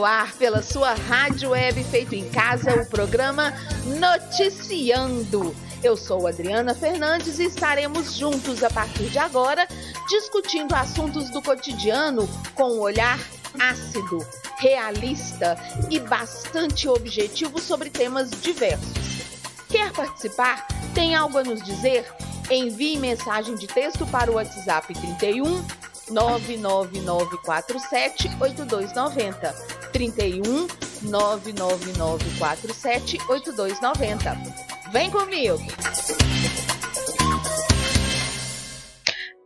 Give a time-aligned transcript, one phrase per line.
[0.00, 3.52] No ar pela sua rádio web feito em casa o programa
[3.98, 5.54] Noticiando.
[5.82, 9.68] Eu sou Adriana Fernandes e estaremos juntos a partir de agora
[10.08, 13.20] discutindo assuntos do cotidiano com um olhar
[13.58, 14.26] ácido,
[14.56, 15.58] realista
[15.90, 19.26] e bastante objetivo sobre temas diversos.
[19.68, 20.66] Quer participar?
[20.94, 22.06] Tem algo a nos dizer?
[22.50, 25.62] Envie mensagem de texto para o WhatsApp 31
[26.10, 29.54] 99947 8290.
[29.92, 30.66] 31
[31.02, 34.36] 99947 8290.
[34.92, 35.58] Vem comigo!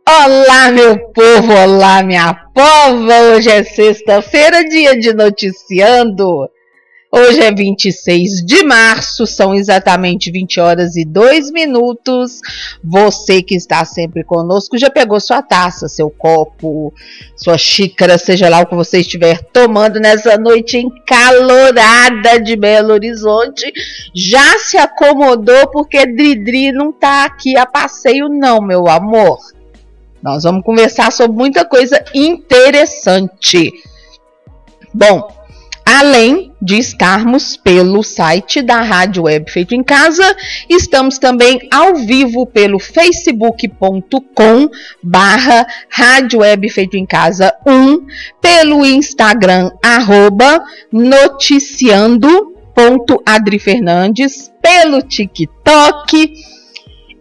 [0.07, 1.51] Olá, meu povo!
[1.51, 3.33] Olá, minha pova!
[3.33, 6.47] Hoje é sexta-feira, dia de noticiando.
[7.17, 12.41] Hoje é 26 de março, são exatamente 20 horas e 2 minutos.
[12.83, 16.93] Você que está sempre conosco já pegou sua taça, seu copo,
[17.37, 23.71] sua xícara, seja lá o que você estiver tomando nessa noite encalorada de Belo Horizonte.
[24.13, 29.39] Já se acomodou porque Dridri não está aqui a passeio, não, meu amor.
[30.21, 33.71] Nós vamos conversar sobre muita coisa interessante.
[34.93, 35.44] Bom,
[35.85, 40.35] Além de estarmos pelo site da Rádio Web Feito em Casa,
[40.67, 44.67] estamos também ao vivo pelo facebook.com
[45.03, 48.03] barra Rádio Web Feito em Casa 1,
[48.41, 56.33] pelo Instagram arroba noticiando.adri Fernandes, pelo TikTok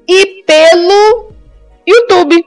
[0.08, 1.34] e pelo
[1.86, 2.42] YouTube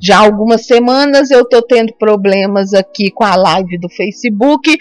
[0.00, 4.76] Já há algumas semanas eu estou tendo problemas aqui com a live do Facebook.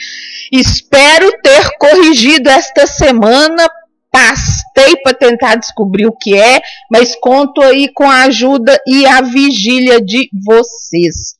[0.51, 3.69] Espero ter corrigido esta semana
[4.11, 6.61] pastei para tentar descobrir o que é,
[6.91, 11.39] mas conto aí com a ajuda e a vigília de vocês.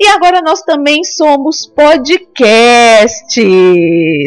[0.00, 3.40] E agora nós também somos podcast.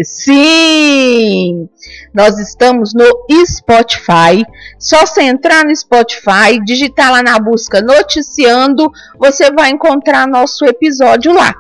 [0.06, 1.68] Sim!
[2.14, 3.06] Nós estamos no
[3.46, 4.46] Spotify.
[4.80, 11.34] Só você entrar no Spotify, digitar lá na busca noticiando, você vai encontrar nosso episódio
[11.34, 11.54] lá.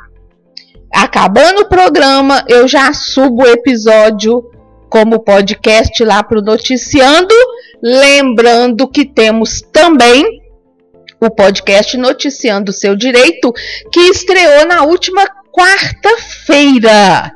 [0.93, 4.49] Acabando o programa, eu já subo o episódio
[4.89, 7.33] como podcast lá para o Noticiando.
[7.81, 10.41] Lembrando que temos também
[11.19, 13.53] o podcast Noticiando Seu Direito,
[13.91, 17.31] que estreou na última quarta-feira.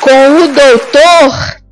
[0.00, 1.65] Com o doutor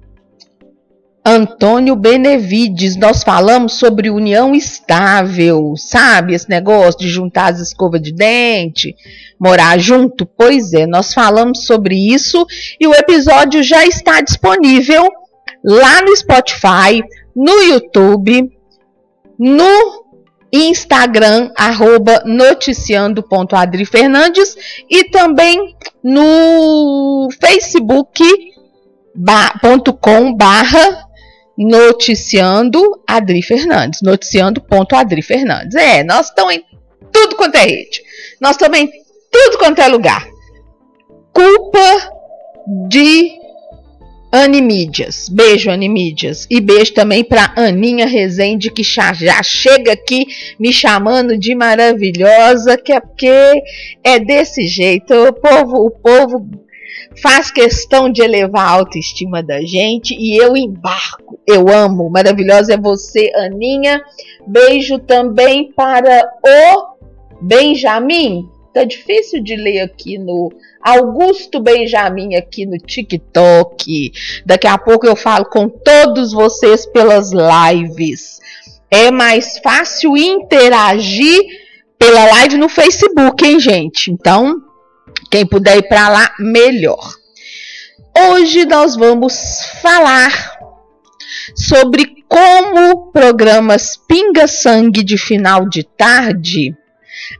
[1.26, 6.34] Antônio Benevides, nós falamos sobre união estável, sabe?
[6.34, 8.94] Esse negócio de juntar as escovas de dente,
[9.40, 10.26] morar junto.
[10.26, 12.46] Pois é, nós falamos sobre isso
[12.78, 15.08] e o episódio já está disponível
[15.64, 17.02] lá no Spotify,
[17.34, 18.52] no YouTube,
[19.38, 20.04] no
[20.52, 24.54] Instagram, arroba noticiando.adrifernandes
[24.90, 31.03] e também no facebook.com barra
[31.56, 35.74] noticiando Adri Fernandes, noticiando.adri Fernandes.
[35.74, 36.64] É, nós estamos em
[37.12, 38.02] tudo quanto é rede.
[38.40, 38.90] Nós estamos em
[39.30, 40.28] tudo quanto é lugar.
[41.32, 42.12] Culpa
[42.88, 43.44] de
[44.32, 45.28] Animídias.
[45.28, 46.44] Beijo, Animídias.
[46.50, 50.26] E beijo também para Aninha Rezende, que já, já chega aqui
[50.58, 53.62] me chamando de maravilhosa, que é porque
[54.02, 55.14] é desse jeito.
[55.14, 56.63] O povo, o povo
[57.22, 61.38] faz questão de elevar a autoestima da gente e eu embarco.
[61.46, 62.10] Eu amo.
[62.10, 64.02] Maravilhosa é você, Aninha.
[64.46, 66.96] Beijo também para o
[67.40, 68.48] Benjamin.
[68.72, 70.52] Tá difícil de ler aqui no
[70.82, 74.12] Augusto Benjamin aqui no TikTok.
[74.44, 78.40] Daqui a pouco eu falo com todos vocês pelas lives.
[78.90, 81.40] É mais fácil interagir
[81.98, 84.10] pela live no Facebook, hein, gente?
[84.10, 84.60] Então,
[85.30, 87.14] quem puder ir para lá, melhor.
[88.16, 89.34] Hoje nós vamos
[89.82, 90.58] falar
[91.54, 96.74] sobre como programas pinga-sangue de final de tarde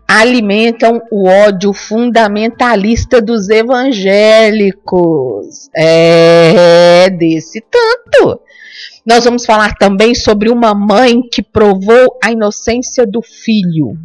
[0.06, 5.68] alimentam o ódio fundamentalista dos evangélicos.
[5.74, 8.40] É desse tanto.
[9.04, 13.98] Nós vamos falar também sobre uma mãe que provou a inocência do filho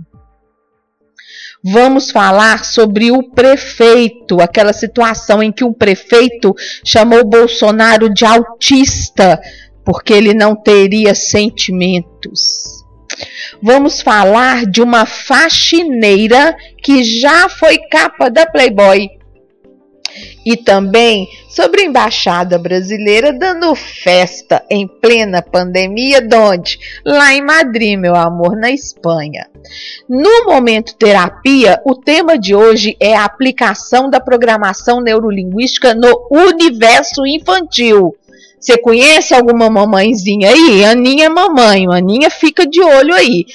[1.64, 9.40] vamos falar sobre o prefeito, aquela situação em que o prefeito chamou Bolsonaro de autista,
[9.84, 12.80] porque ele não teria sentimentos.
[13.62, 19.19] Vamos falar de uma faxineira que já foi capa da Playboy.
[20.46, 26.80] E também sobre a embaixada brasileira dando festa em plena pandemia, donde?
[27.06, 29.48] Lá em Madrid, meu amor, na Espanha.
[30.08, 37.26] No momento terapia, o tema de hoje é a aplicação da programação neurolinguística no universo
[37.26, 38.16] infantil.
[38.60, 40.84] Você conhece alguma mamãezinha aí?
[40.84, 43.46] Aninha é mamãe, Aninha fica de olho aí.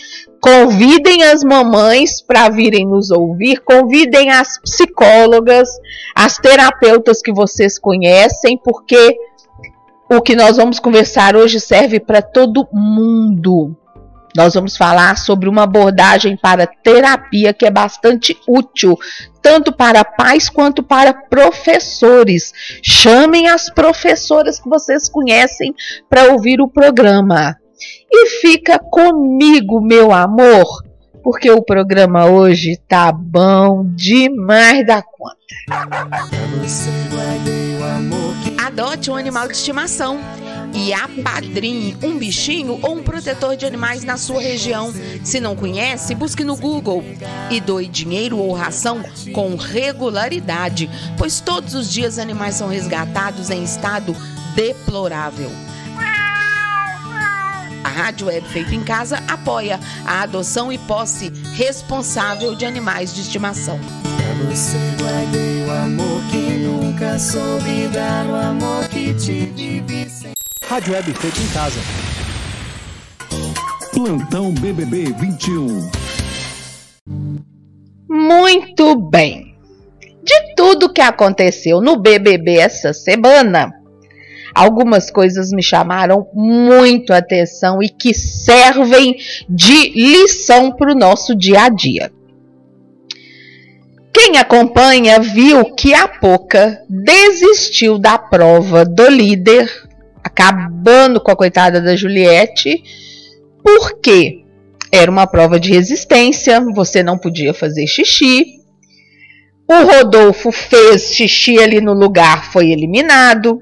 [0.45, 5.71] Convidem as mamães para virem nos ouvir, convidem as psicólogas,
[6.15, 9.17] as terapeutas que vocês conhecem, porque
[10.07, 13.75] o que nós vamos conversar hoje serve para todo mundo.
[14.37, 18.99] Nós vamos falar sobre uma abordagem para terapia que é bastante útil,
[19.41, 22.53] tanto para pais quanto para professores.
[22.83, 25.75] Chamem as professoras que vocês conhecem
[26.11, 27.57] para ouvir o programa.
[28.11, 30.83] E fica comigo, meu amor,
[31.23, 35.35] porque o programa hoje tá bom demais da conta.
[38.67, 40.19] Adote um animal de estimação
[40.75, 44.93] e apadrinhe um bichinho ou um protetor de animais na sua região.
[45.23, 47.05] Se não conhece, busque no Google
[47.51, 49.03] e doe dinheiro ou ração
[49.33, 54.15] com regularidade, pois todos os dias animais são resgatados em estado
[54.55, 55.51] deplorável.
[57.85, 63.21] A Rádio Web Feito em Casa apoia a adoção e posse responsável de animais de
[63.21, 63.79] estimação.
[63.79, 70.33] Pra você guardei o amor que nunca soube dar o amor que tive sem...
[70.67, 71.81] Rádio Web Feito em Casa.
[73.93, 75.91] Plantão BBB 21.
[78.09, 79.55] Muito bem.
[80.23, 83.71] De tudo que aconteceu no BBB essa semana,
[84.55, 89.17] algumas coisas me chamaram muito a atenção e que servem
[89.49, 92.13] de lição para o nosso dia a dia.
[94.13, 99.69] Quem acompanha viu que a Poca desistiu da prova do líder,
[100.23, 102.81] acabando com a coitada da Juliette,
[103.63, 104.45] porque
[104.93, 108.61] era uma prova de resistência, você não podia fazer xixi.
[109.69, 113.61] O Rodolfo fez xixi ali no lugar, foi eliminado.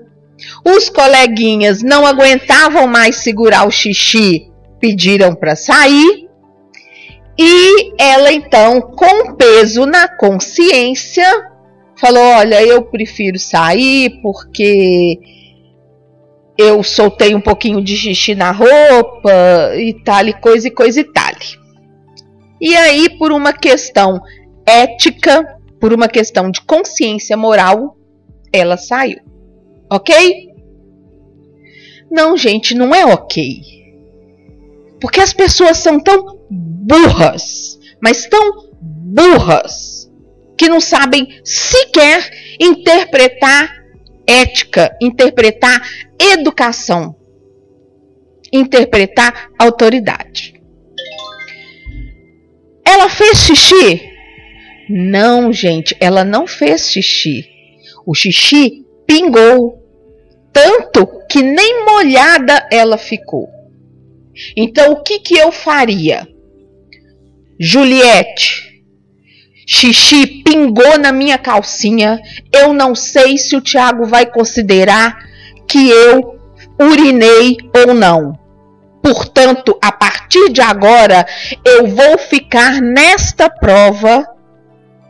[0.64, 4.50] Os coleguinhas não aguentavam mais segurar o xixi,
[4.80, 6.28] pediram para sair.
[7.38, 11.26] E ela então, com peso na consciência,
[11.96, 15.18] falou: "Olha, eu prefiro sair porque
[16.58, 19.32] eu soltei um pouquinho de xixi na roupa
[19.76, 21.32] e tal e coisa e coisa e tal".
[22.60, 24.20] E aí, por uma questão
[24.66, 27.96] ética, por uma questão de consciência moral,
[28.52, 29.31] ela saiu.
[29.92, 30.48] Ok?
[32.10, 33.60] Não, gente, não é ok.
[34.98, 40.10] Porque as pessoas são tão burras, mas tão burras,
[40.56, 42.26] que não sabem sequer
[42.58, 43.84] interpretar
[44.26, 45.86] ética, interpretar
[46.18, 47.14] educação,
[48.50, 50.54] interpretar autoridade.
[52.82, 54.10] Ela fez xixi?
[54.88, 57.46] Não, gente, ela não fez xixi.
[58.06, 59.81] O xixi pingou
[60.52, 63.48] tanto que nem molhada ela ficou.
[64.56, 66.28] Então o que, que eu faria?
[67.58, 68.82] Juliette,
[69.66, 72.20] xixi pingou na minha calcinha.
[72.52, 75.18] Eu não sei se o Tiago vai considerar
[75.66, 76.38] que eu
[76.80, 77.56] urinei
[77.86, 78.38] ou não.
[79.02, 81.26] Portanto, a partir de agora,
[81.64, 84.28] eu vou ficar nesta prova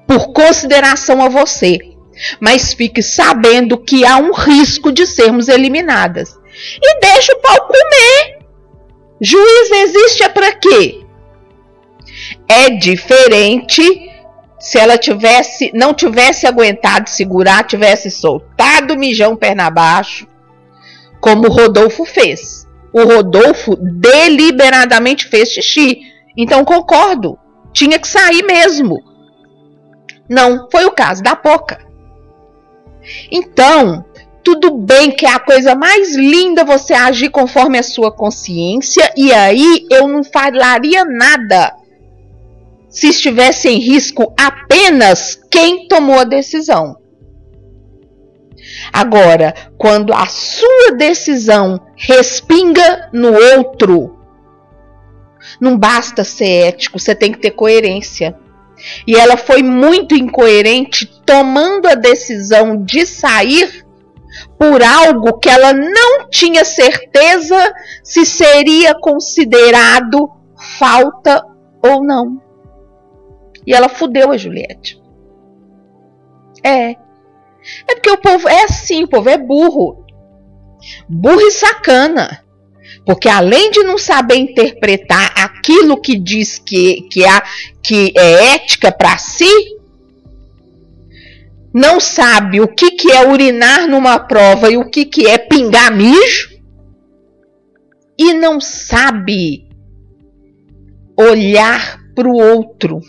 [0.07, 1.92] por consideração a você
[2.41, 6.39] mas fique sabendo que há um risco de sermos eliminadas.
[6.81, 8.39] E deixa o pau comer.
[9.21, 11.01] Juiz existe é para quê?
[12.49, 14.11] É diferente
[14.59, 20.27] se ela tivesse, não tivesse aguentado segurar, tivesse soltado o mijão perna abaixo,
[21.21, 22.67] como o Rodolfo fez.
[22.93, 26.03] O Rodolfo deliberadamente fez xixi.
[26.37, 27.39] Então concordo,
[27.73, 29.03] tinha que sair mesmo.
[30.29, 31.92] Não foi o caso da Poca.
[33.31, 34.05] Então,
[34.45, 39.33] tudo bem que é a coisa mais linda você agir conforme a sua consciência, e
[39.33, 41.75] aí eu não falaria nada
[42.89, 46.97] se estivesse em risco apenas quem tomou a decisão.
[48.93, 54.19] Agora, quando a sua decisão respinga no outro,
[55.61, 58.37] não basta ser ético, você tem que ter coerência.
[59.07, 63.85] E ela foi muito incoerente tomando a decisão de sair
[64.59, 70.31] por algo que ela não tinha certeza se seria considerado
[70.79, 71.45] falta
[71.83, 72.41] ou não.
[73.67, 75.01] E ela fudeu a Juliette.
[76.63, 76.91] É.
[77.89, 80.05] É porque o povo é assim, o povo é burro.
[81.09, 82.43] Burro e sacana.
[83.05, 87.25] Porque além de não saber interpretar aquilo que diz que, que,
[87.83, 89.77] que é ética para si,
[91.73, 95.95] não sabe o que, que é urinar numa prova e o que, que é pingar
[95.95, 96.51] mijo,
[98.19, 99.69] e não sabe
[101.17, 103.01] olhar para o outro.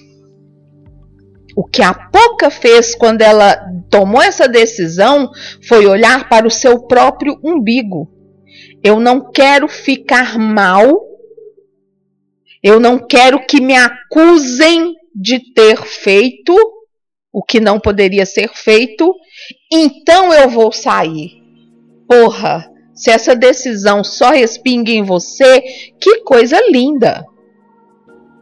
[1.55, 3.55] O que a Poca fez quando ela
[3.89, 5.29] tomou essa decisão
[5.61, 8.11] foi olhar para o seu próprio umbigo.
[8.83, 10.91] Eu não quero ficar mal.
[12.61, 16.55] Eu não quero que me acusem de ter feito
[17.33, 19.13] o que não poderia ser feito.
[19.71, 21.41] Então eu vou sair.
[22.07, 25.61] Porra, se essa decisão só respinga em você,
[25.99, 27.25] que coisa linda.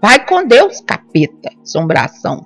[0.01, 2.45] Vai com Deus, capeta, assombração.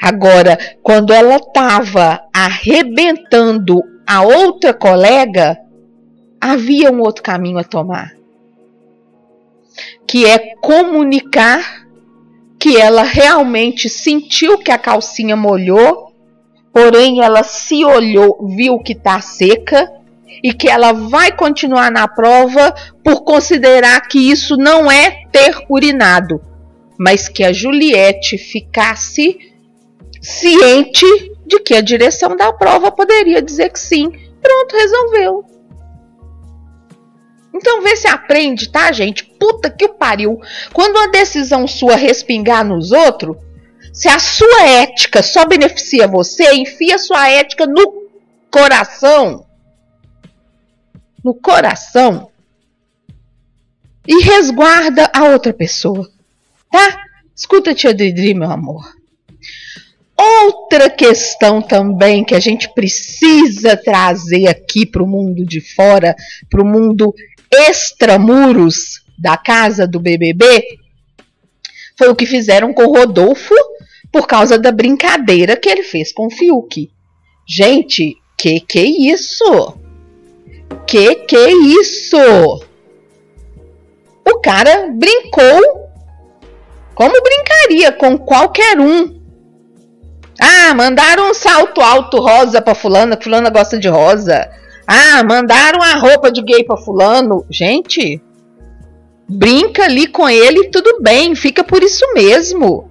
[0.00, 5.58] Agora, quando ela estava arrebentando a outra colega,
[6.40, 8.12] havia um outro caminho a tomar,
[10.06, 11.79] que é comunicar
[12.60, 16.12] que ela realmente sentiu que a calcinha molhou,
[16.70, 19.90] porém ela se olhou, viu que está seca
[20.42, 26.38] e que ela vai continuar na prova por considerar que isso não é ter urinado,
[26.98, 29.38] mas que a Juliette ficasse
[30.20, 31.06] ciente
[31.46, 34.12] de que a direção da prova poderia dizer que sim.
[34.42, 35.49] Pronto, resolveu.
[37.52, 39.24] Então vê se aprende, tá, gente?
[39.24, 40.40] Puta que o pariu.
[40.72, 43.36] Quando uma decisão sua respingar nos outros,
[43.92, 48.08] se a sua ética só beneficia você, enfia sua ética no
[48.50, 49.46] coração.
[51.24, 52.30] No coração.
[54.06, 56.08] E resguarda a outra pessoa.
[56.70, 57.04] Tá?
[57.36, 58.94] Escuta, tia Didri, meu amor.
[60.16, 66.14] Outra questão também que a gente precisa trazer aqui para o mundo de fora,
[66.50, 67.14] para o mundo
[67.52, 70.64] extramuros da casa do BBB,
[71.98, 73.54] foi o que fizeram com o Rodolfo
[74.12, 76.90] por causa da brincadeira que ele fez com o Fiuk.
[77.46, 79.74] Gente, que que isso?
[80.86, 81.48] Que que
[81.80, 82.16] isso?
[84.24, 85.90] O cara brincou
[86.94, 89.20] como brincaria com qualquer um
[90.40, 94.50] ah, mandaram um salto alto rosa pra fulana, que fulana gosta de rosa.
[94.92, 97.46] Ah, mandaram a roupa de gay pra fulano.
[97.48, 98.20] Gente,
[99.28, 102.90] brinca ali com ele, tudo bem, fica por isso mesmo.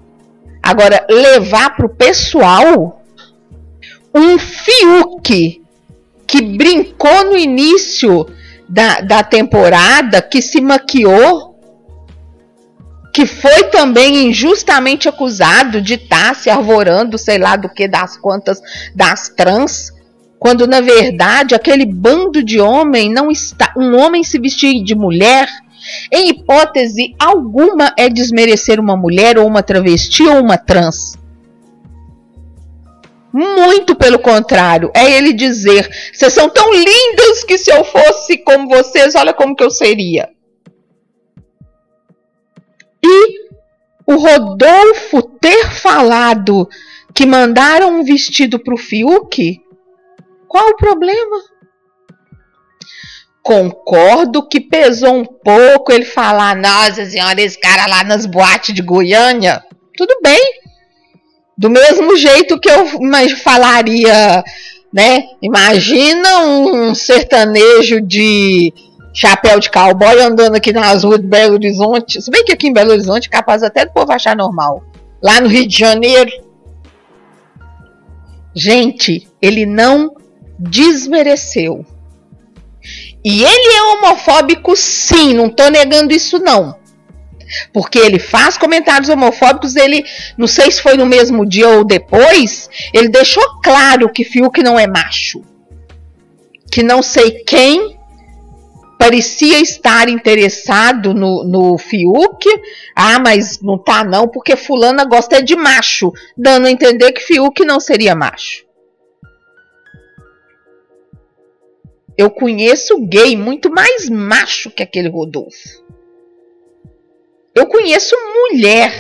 [0.64, 3.04] Agora, levar pro pessoal
[4.16, 5.62] um Fiuk
[6.26, 8.26] que brincou no início
[8.70, 11.50] da, da temporada, que se maquiou
[13.14, 18.16] que foi também injustamente acusado de estar tá se arvorando, sei lá do que, das
[18.16, 18.62] quantas,
[18.96, 19.92] das trans,
[20.40, 23.74] quando na verdade aquele bando de homem não está.
[23.78, 25.48] Um homem se vestir de mulher,
[26.12, 31.18] em hipótese alguma, é desmerecer uma mulher ou uma travesti ou uma trans.
[33.32, 38.70] Muito pelo contrário, é ele dizer: vocês são tão lindas que se eu fosse como
[38.70, 40.30] vocês, olha como que eu seria.
[43.04, 43.50] E
[44.06, 46.68] o Rodolfo ter falado
[47.14, 49.62] que mandaram um vestido para o Fiuk,
[50.50, 51.38] qual o problema?
[53.44, 58.82] Concordo que pesou um pouco ele falar, nossa senhora, esse cara lá nas boates de
[58.82, 59.64] Goiânia.
[59.96, 60.40] Tudo bem.
[61.56, 62.88] Do mesmo jeito que eu
[63.38, 64.44] falaria,
[64.92, 65.24] né?
[65.42, 68.74] Imagina um sertanejo de
[69.14, 72.22] chapéu de cowboy andando aqui nas ruas de Belo Horizonte.
[72.22, 74.84] Se bem que aqui em Belo Horizonte é capaz até do povo achar normal.
[75.22, 76.32] Lá no Rio de Janeiro.
[78.56, 80.16] Gente, ele não
[80.60, 81.86] desmereceu.
[83.24, 86.78] E ele é homofóbico, sim, não tô negando isso não.
[87.74, 90.06] Porque ele faz comentários homofóbicos, ele,
[90.38, 94.78] não sei se foi no mesmo dia ou depois, ele deixou claro que Fiuk não
[94.78, 95.42] é macho.
[96.72, 97.98] Que não sei quem
[99.00, 102.46] parecia estar interessado no, no Fiuk.
[102.96, 107.66] Ah, mas não tá não, porque fulana gosta de macho, dando a entender que Fiuk
[107.66, 108.69] não seria macho.
[112.20, 115.82] Eu conheço gay muito mais macho que aquele Rodolfo.
[117.56, 118.92] Eu conheço mulher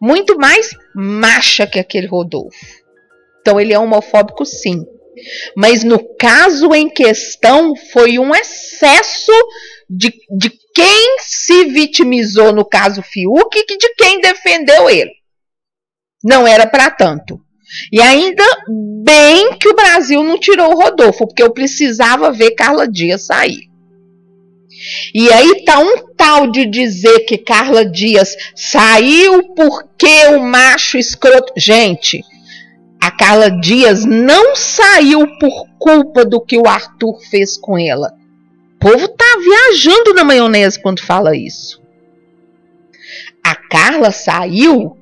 [0.00, 2.58] muito mais macha que aquele Rodolfo.
[3.40, 4.84] Então ele é homofóbico sim.
[5.56, 9.30] Mas no caso em questão, foi um excesso
[9.88, 15.12] de, de quem se vitimizou no caso Fiuk e de quem defendeu ele.
[16.24, 17.40] Não era para tanto.
[17.92, 18.44] E ainda
[19.04, 23.70] bem que o Brasil não tirou o Rodolfo, porque eu precisava ver Carla Dias sair.
[25.14, 31.52] E aí tá um tal de dizer que Carla Dias saiu porque o macho escroto.
[31.56, 32.24] Gente,
[33.00, 38.12] a Carla Dias não saiu por culpa do que o Arthur fez com ela.
[38.76, 41.80] O povo tá viajando na maionese quando fala isso.
[43.44, 44.96] A Carla saiu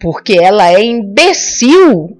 [0.00, 2.16] porque ela é imbecil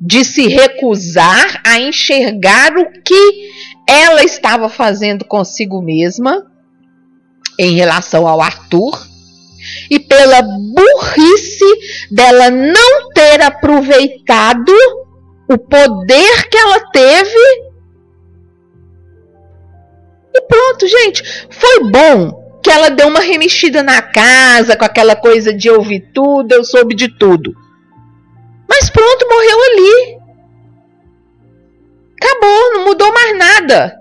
[0.00, 3.50] de se recusar a enxergar o que
[3.86, 6.46] ela estava fazendo consigo mesma
[7.58, 9.06] em relação ao Arthur
[9.90, 11.64] e pela burrice
[12.10, 14.72] dela não ter aproveitado
[15.50, 17.68] o poder que ela teve.
[20.34, 25.52] E pronto, gente, foi bom que ela deu uma remexida na casa com aquela coisa
[25.52, 27.54] de ouvir tudo, eu soube de tudo.
[28.68, 30.18] Mas pronto, morreu ali.
[32.20, 33.96] Acabou, não mudou mais nada.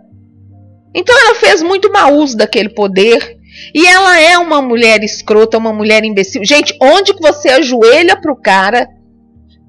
[0.93, 3.37] Então ela fez muito mau uso daquele poder
[3.73, 6.43] e ela é uma mulher escrota, uma mulher imbecil.
[6.43, 8.87] Gente, onde que você ajoelha pro cara,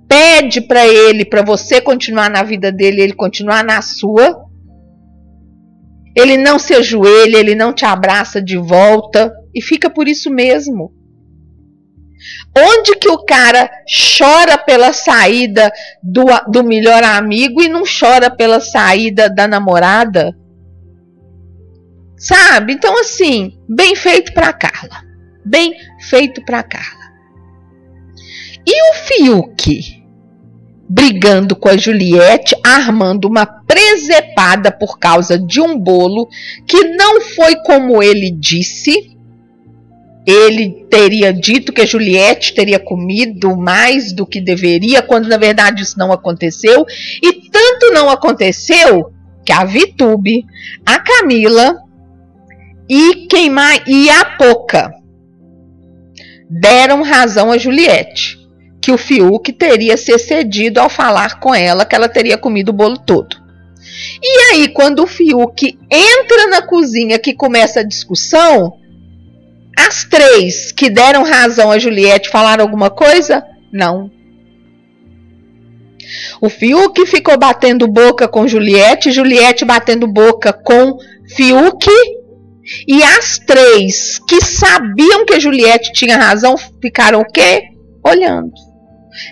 [0.08, 4.47] pede para ele, para você continuar na vida dele, ele continuar na sua.
[6.18, 10.92] Ele não se ajoelha, ele não te abraça de volta e fica por isso mesmo.
[12.56, 13.70] Onde que o cara
[14.18, 15.72] chora pela saída
[16.02, 20.36] do, do melhor amigo e não chora pela saída da namorada?
[22.16, 22.72] Sabe?
[22.72, 25.04] Então, assim, bem feito para Carla.
[25.44, 27.12] Bem feito para Carla.
[28.66, 29.97] E o Fiuk?
[30.88, 36.28] Brigando com a Juliette, armando uma presepada por causa de um bolo
[36.66, 39.16] que não foi como ele disse.
[40.26, 45.82] Ele teria dito que a Juliette teria comido mais do que deveria, quando na verdade
[45.82, 46.84] isso não aconteceu.
[47.22, 49.12] E tanto não aconteceu
[49.44, 50.44] que a Vitube,
[50.84, 51.76] a Camila
[52.88, 54.94] e queimar e a Poca
[56.48, 58.38] deram razão a Juliette,
[58.80, 62.72] que o Fiuk teria se excedido ao falar com ela que ela teria comido o
[62.72, 63.36] bolo todo.
[64.22, 68.74] E aí, quando o Fiuk entra na cozinha que começa a discussão,
[69.76, 73.44] as três que deram razão a Juliette falaram alguma coisa?
[73.72, 74.10] Não.
[76.40, 81.88] O Fiuk ficou batendo boca com Juliette, Juliette batendo boca com Fiuk
[82.86, 87.68] e as três que sabiam que Juliette tinha razão ficaram o quê?
[88.04, 88.67] Olhando.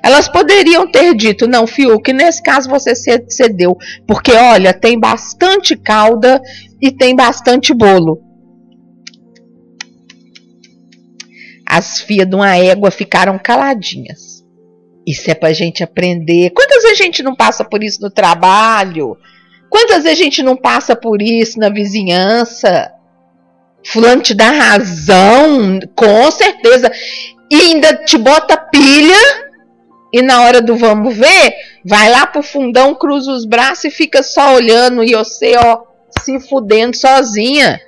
[0.03, 6.41] Elas poderiam ter dito, não, Fiuk, nesse caso você cedeu, porque olha, tem bastante calda
[6.81, 8.23] e tem bastante bolo.
[11.67, 14.45] As fias de uma égua ficaram caladinhas.
[15.07, 16.51] Isso é pra gente aprender.
[16.51, 19.17] Quantas vezes a gente não passa por isso no trabalho?
[19.71, 22.93] Quantas vezes a gente não passa por isso na vizinhança?
[23.85, 26.91] Fulano te dá razão, com certeza.
[27.51, 29.46] E ainda te bota pilha.
[30.17, 34.23] E na hora do vamos ver, vai lá pro fundão, cruza os braços e fica
[34.23, 35.05] só olhando.
[35.05, 35.83] E você, ó,
[36.23, 37.79] se fudendo sozinha.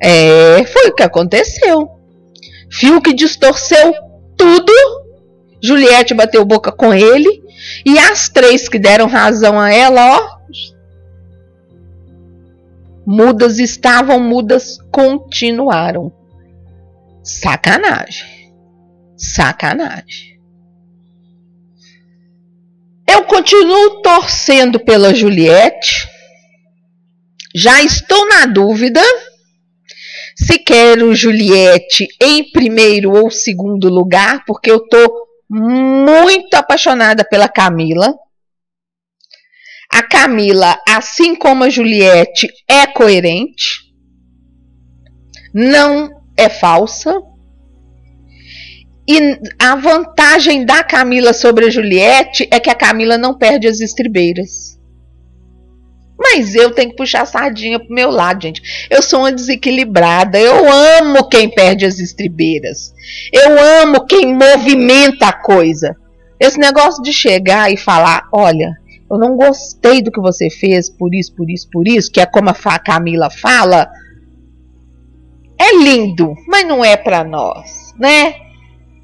[0.00, 1.90] É, foi o que aconteceu.
[2.70, 3.92] Fio que distorceu
[4.34, 4.72] tudo.
[5.62, 7.42] Juliette bateu boca com ele.
[7.84, 10.42] E as três que deram razão a ela, ó,
[13.04, 16.10] Mudas estavam, mudas continuaram.
[17.22, 18.54] Sacanagem.
[19.16, 20.31] Sacanagem.
[23.12, 26.08] Eu continuo torcendo pela Juliette.
[27.54, 29.02] Já estou na dúvida
[30.34, 38.14] se quero Juliette em primeiro ou segundo lugar, porque eu tô muito apaixonada pela Camila.
[39.92, 43.92] A Camila, assim como a Juliette, é coerente,
[45.52, 47.20] não é falsa.
[49.08, 53.80] E a vantagem da Camila sobre a Juliette é que a Camila não perde as
[53.80, 54.78] estribeiras.
[56.18, 58.86] Mas eu tenho que puxar a sardinha pro meu lado, gente.
[58.88, 60.38] Eu sou uma desequilibrada.
[60.38, 62.94] Eu amo quem perde as estribeiras.
[63.32, 65.96] Eu amo quem movimenta a coisa.
[66.38, 68.70] Esse negócio de chegar e falar: olha,
[69.10, 72.26] eu não gostei do que você fez por isso, por isso, por isso, que é
[72.26, 73.90] como a Camila fala.
[75.60, 78.34] É lindo, mas não é para nós, né?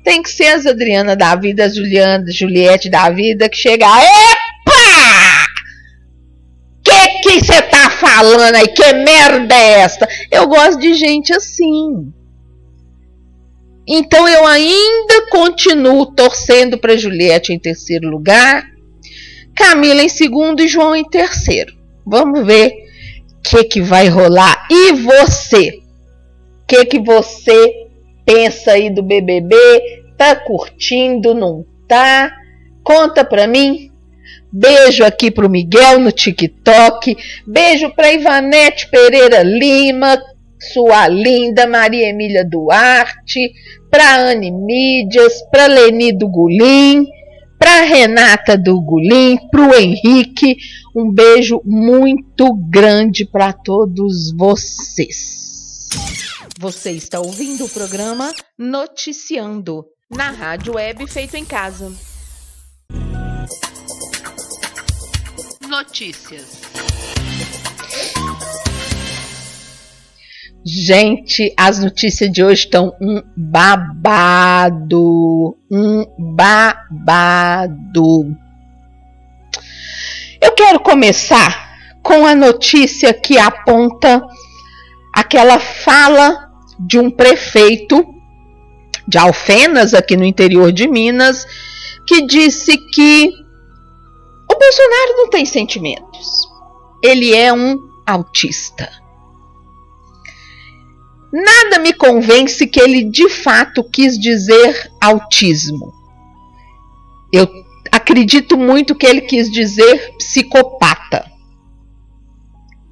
[0.08, 3.84] Tem que ser as Adriana da vida, as Juliana, Juliette da vida, que chega.
[3.84, 5.44] Epa!
[6.82, 8.68] Que que você tá falando aí?
[8.68, 10.08] Que merda é esta?
[10.30, 12.10] Eu gosto de gente assim.
[13.86, 18.64] Então eu ainda continuo torcendo para Juliette em terceiro lugar,
[19.54, 21.76] Camila em segundo e João em terceiro.
[22.06, 22.72] Vamos ver
[23.40, 24.66] o que, que vai rolar.
[24.70, 25.82] E você?
[26.62, 27.74] O que, que você
[28.24, 29.97] pensa aí do BBB?
[30.18, 31.33] Tá curtindo?
[31.33, 32.31] Não tá?
[32.85, 33.90] Conta pra mim.
[34.52, 37.16] Beijo aqui pro Miguel no TikTok.
[37.46, 40.20] Beijo pra Ivanete Pereira Lima,
[40.72, 43.52] sua linda Maria Emília Duarte,
[43.90, 47.07] pra Anne Mídias, pra Leni do Gulim,
[47.59, 50.57] pra Renata do Gulim, pro Henrique.
[50.96, 55.88] Um beijo muito grande para todos vocês.
[56.59, 61.92] Você está ouvindo o programa Noticiando na Rádio Web Feito em Casa.
[65.68, 66.62] Notícias.
[70.64, 75.56] Gente, as notícias de hoje estão um babado.
[75.70, 78.34] Um babado.
[80.40, 84.22] Eu quero começar com a notícia que aponta
[85.14, 88.17] aquela fala de um prefeito
[89.08, 91.46] de Alfenas, aqui no interior de Minas,
[92.06, 93.32] que disse que
[94.50, 96.46] o Bolsonaro não tem sentimentos.
[97.02, 98.90] Ele é um autista.
[101.32, 105.92] Nada me convence que ele de fato quis dizer autismo.
[107.32, 107.46] Eu
[107.90, 111.30] acredito muito que ele quis dizer psicopata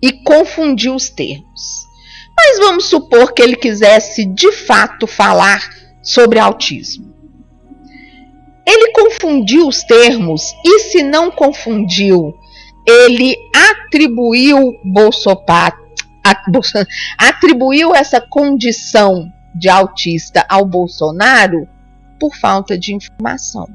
[0.03, 1.87] e confundiu os termos.
[2.37, 7.13] Mas vamos supor que ele quisesse de fato falar sobre autismo.
[8.65, 12.35] Ele confundiu os termos e, se não confundiu,
[12.87, 13.37] ele
[13.71, 15.77] atribuiu Bolsonaro,
[17.19, 21.69] atribuiu essa condição de autista ao Bolsonaro
[22.19, 23.67] por falta de informação.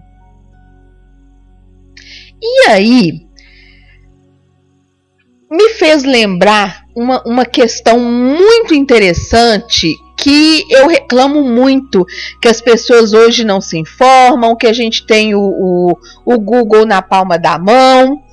[2.42, 3.28] E aí,
[5.52, 12.06] me fez lembrar uma, uma questão muito interessante que eu reclamo muito
[12.42, 16.86] que as pessoas hoje não se informam, que a gente tem o, o, o Google
[16.86, 18.24] na palma da mão.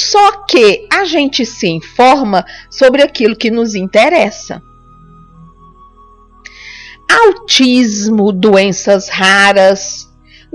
[0.00, 4.62] Só que a gente se informa sobre aquilo que nos interessa.
[7.10, 10.05] Autismo, doenças raras,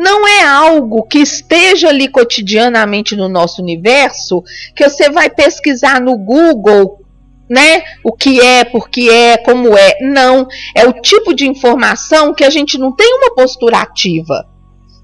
[0.01, 4.43] não é algo que esteja ali cotidianamente no nosso universo,
[4.75, 6.99] que você vai pesquisar no Google
[7.47, 7.83] né?
[8.01, 9.97] O que é, por que é, como é.
[9.99, 10.47] Não.
[10.73, 14.47] É o tipo de informação que a gente não tem uma postura ativa.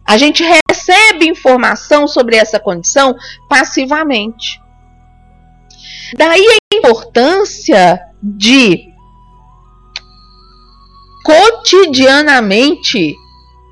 [0.06, 3.14] A gente recebe informação sobre essa condição
[3.50, 4.62] passivamente.
[6.16, 8.94] Daí a importância de
[11.26, 13.14] cotidianamente,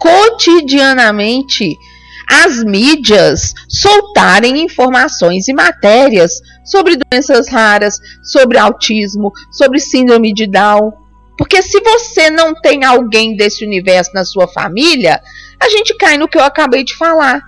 [0.06, 1.80] cotidianamente,
[2.28, 10.94] as mídias soltarem informações e matérias sobre doenças raras, sobre autismo, sobre síndrome de Down.
[11.38, 15.20] Porque se você não tem alguém desse universo na sua família,
[15.60, 17.41] a gente cai no que eu acabei de falar,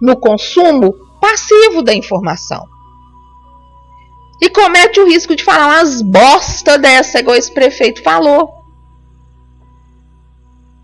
[0.00, 2.64] no consumo passivo da informação.
[4.40, 8.63] E comete o risco de falar umas bosta dessa, igual esse prefeito falou.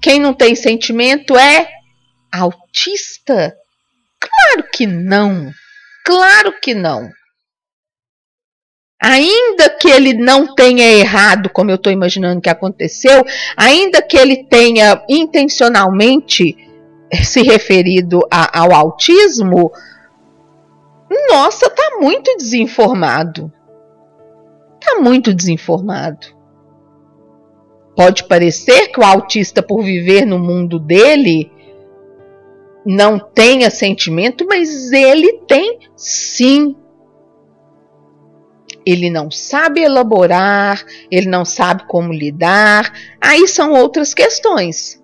[0.00, 1.68] Quem não tem sentimento é
[2.32, 3.54] autista?
[4.18, 5.50] Claro que não.
[6.04, 7.10] Claro que não
[9.00, 13.24] ainda que ele não tenha errado, como eu estou imaginando que aconteceu,
[13.56, 16.54] ainda que ele tenha intencionalmente
[17.24, 19.72] se referido a, ao autismo,
[21.30, 23.50] nossa, tá muito desinformado.
[24.78, 26.39] Tá muito desinformado.
[28.00, 31.52] Pode parecer que o autista, por viver no mundo dele,
[32.82, 36.74] não tenha sentimento, mas ele tem sim
[38.86, 44.98] ele não sabe elaborar, ele não sabe como lidar, aí são outras questões.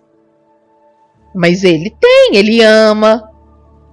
[1.35, 3.31] Mas ele tem, ele ama,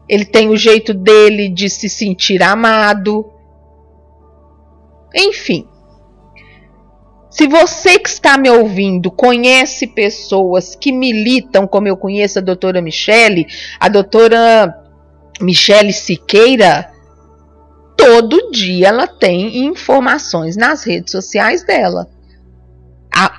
[0.07, 3.29] ele tem o jeito dele de se sentir amado.
[5.13, 5.67] Enfim.
[7.33, 12.79] Se você que está me ouvindo conhece pessoas que militam, como eu conheço a doutora
[12.79, 13.47] Michele,
[13.79, 14.71] a doutora
[15.41, 16.91] Michele Siqueira,
[17.97, 22.07] todo dia ela tem informações nas redes sociais dela.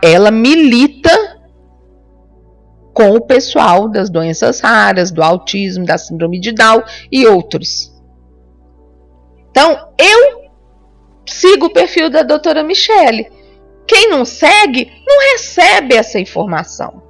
[0.02, 1.38] ela milita
[2.92, 7.94] com o pessoal das doenças raras, do autismo, da síndrome de Down e outros.
[9.50, 10.50] Então, eu
[11.28, 13.43] siga o perfil da doutora Michele.
[13.86, 17.02] Quem não segue, não recebe essa informação.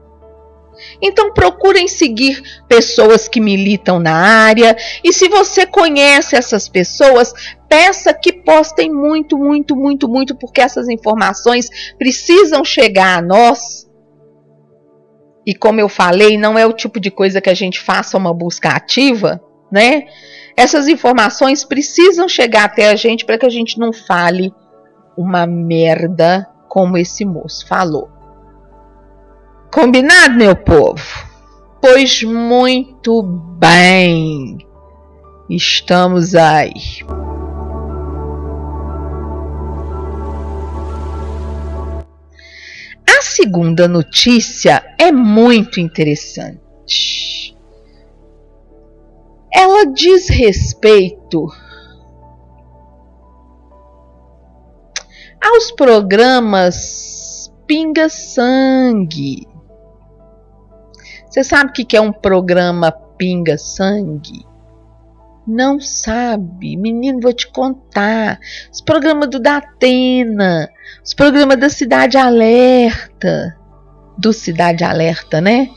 [1.00, 7.32] Então procurem seguir pessoas que militam na área e se você conhece essas pessoas,
[7.68, 13.88] peça que postem muito, muito, muito, muito, porque essas informações precisam chegar a nós.
[15.46, 18.32] E como eu falei, não é o tipo de coisa que a gente faça uma
[18.32, 20.06] busca ativa, né?
[20.56, 24.52] Essas informações precisam chegar até a gente para que a gente não fale
[25.16, 28.10] uma merda como esse moço falou.
[29.72, 31.04] Combinado, meu povo?
[31.80, 34.58] Pois muito bem.
[35.48, 36.72] Estamos aí.
[43.08, 47.56] A segunda notícia é muito interessante.
[49.54, 51.46] Ela diz respeito
[55.44, 59.46] aos programas Pinga Sangue.
[61.28, 64.46] Você sabe o que é um programa Pinga Sangue?
[65.46, 66.76] Não sabe?
[66.78, 68.38] Menino, vou te contar.
[68.72, 70.70] Os programas do Datena,
[71.04, 73.54] os programas da Cidade Alerta,
[74.16, 75.68] do Cidade Alerta, né?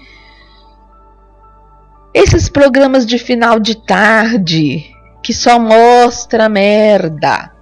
[2.14, 4.86] Esses programas de final de tarde
[5.22, 7.57] que só mostra merda.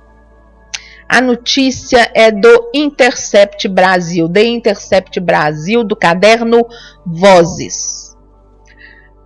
[1.07, 6.65] A notícia é do Intercept Brasil, The Intercept Brasil, do caderno
[7.05, 8.15] Vozes.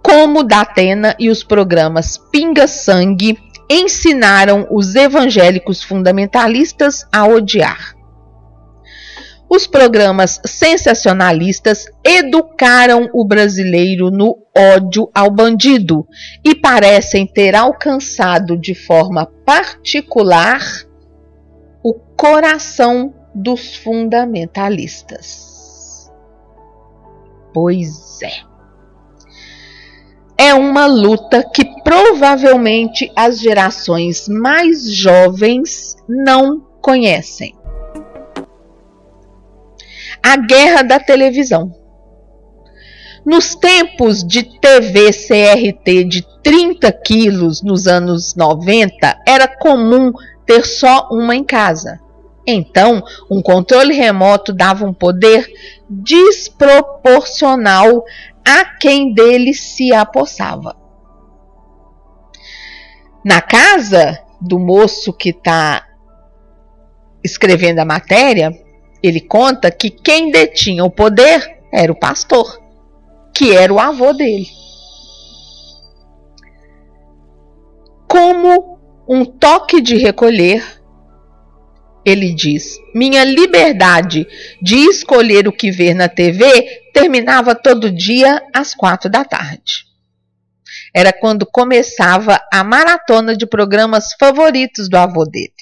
[0.03, 3.37] Como Datena e os programas Pinga Sangue
[3.69, 7.95] ensinaram os evangélicos fundamentalistas a odiar.
[9.49, 16.05] Os programas sensacionalistas educaram o brasileiro no ódio ao bandido
[16.45, 20.61] e parecem ter alcançado de forma particular
[21.83, 26.11] o coração dos fundamentalistas.
[27.53, 28.49] Pois é.
[30.37, 37.55] É uma luta que provavelmente as gerações mais jovens não conhecem.
[40.23, 41.75] A guerra da televisão.
[43.25, 50.13] Nos tempos de TV CRT de 30 quilos nos anos 90, era comum
[50.49, 51.99] ter só uma em casa.
[52.47, 55.47] Então, um controle remoto dava um poder
[55.87, 58.03] desproporcional
[58.43, 60.75] a quem dele se apossava.
[63.23, 65.85] Na casa do moço que está
[67.23, 68.51] escrevendo a matéria,
[69.03, 72.59] ele conta que quem detinha o poder era o pastor,
[73.35, 74.47] que era o avô dele.
[78.07, 78.78] Como
[79.09, 80.63] um toque de recolher,
[82.05, 84.27] ele diz: Minha liberdade
[84.61, 86.45] de escolher o que ver na TV
[86.93, 89.89] terminava todo dia às quatro da tarde.
[90.93, 95.53] Era quando começava a maratona de programas favoritos do avô dele.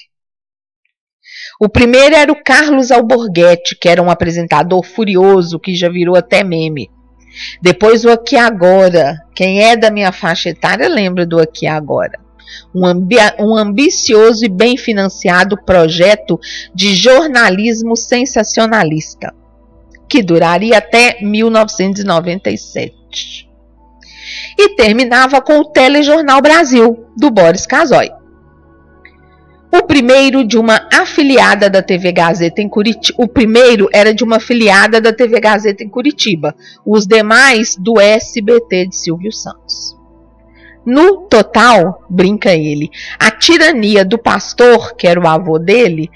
[1.58, 6.44] O primeiro era o Carlos Alborguete, que era um apresentador furioso que já virou até
[6.44, 6.90] meme.
[7.62, 9.16] Depois o Aqui Agora.
[9.34, 12.27] Quem é da minha faixa etária lembra do Aqui Agora
[12.74, 16.38] um, ambi um ambicioso e bem financiado projeto
[16.74, 19.34] de jornalismo sensacionalista,
[20.08, 23.48] que duraria até 1997.
[24.58, 28.10] E terminava com o Telejornal Brasil, do Boris Casoy.
[29.70, 33.22] O primeiro de uma afiliada da TV Gazeta em Curitiba.
[33.22, 36.54] O primeiro era de uma afiliada da TV Gazeta em Curitiba.
[36.86, 39.97] Os demais do SBT de Silvio Santos.
[40.90, 46.10] No total, brinca ele, a tirania do pastor, que era o avô dele,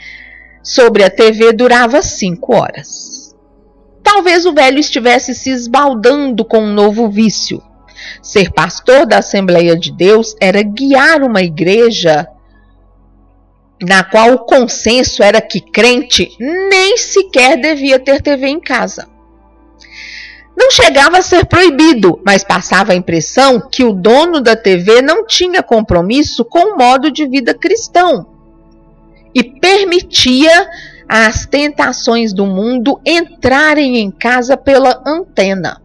[0.62, 3.36] sobre a TV durava cinco horas.
[4.02, 7.62] Talvez o velho estivesse se esbaldando com um novo vício.
[8.22, 12.26] Ser pastor da Assembleia de Deus era guiar uma igreja
[13.78, 19.11] na qual o consenso era que crente nem sequer devia ter TV em casa.
[20.56, 25.26] Não chegava a ser proibido, mas passava a impressão que o dono da TV não
[25.26, 28.26] tinha compromisso com o modo de vida cristão
[29.34, 30.68] e permitia
[31.08, 35.80] as tentações do mundo entrarem em casa pela antena.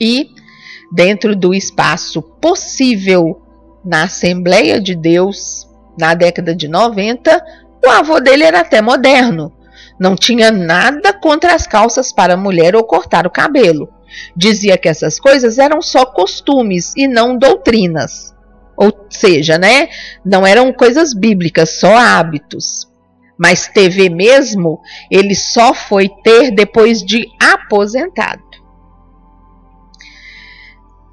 [0.00, 0.30] E,
[0.92, 3.40] dentro do espaço possível
[3.84, 5.66] na Assembleia de Deus,
[5.98, 7.42] na década de 90,
[7.84, 9.52] o avô dele era até moderno
[10.02, 13.88] não tinha nada contra as calças para mulher ou cortar o cabelo.
[14.36, 18.34] Dizia que essas coisas eram só costumes e não doutrinas.
[18.76, 19.88] Ou seja, né?
[20.24, 22.90] Não eram coisas bíblicas, só hábitos.
[23.38, 28.42] Mas TV mesmo, ele só foi ter depois de aposentado.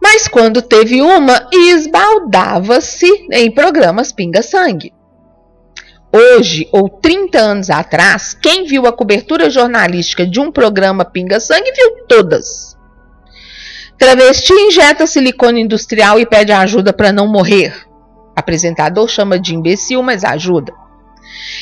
[0.01, 4.91] Mas quando teve uma, esbaldava-se em programas pinga-sangue.
[6.11, 12.05] Hoje, ou 30 anos atrás, quem viu a cobertura jornalística de um programa pinga-sangue viu
[12.07, 12.75] todas.
[13.97, 17.85] Travesti injeta silicone industrial e pede ajuda para não morrer.
[18.35, 20.73] Apresentador chama de imbecil, mas ajuda.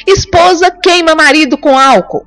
[0.06, 2.26] Esposa queima marido com álcool.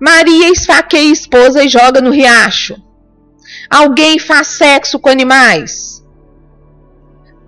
[0.00, 2.76] Maria esfaqueia esposa e joga no riacho.
[3.70, 6.02] Alguém faz sexo com animais.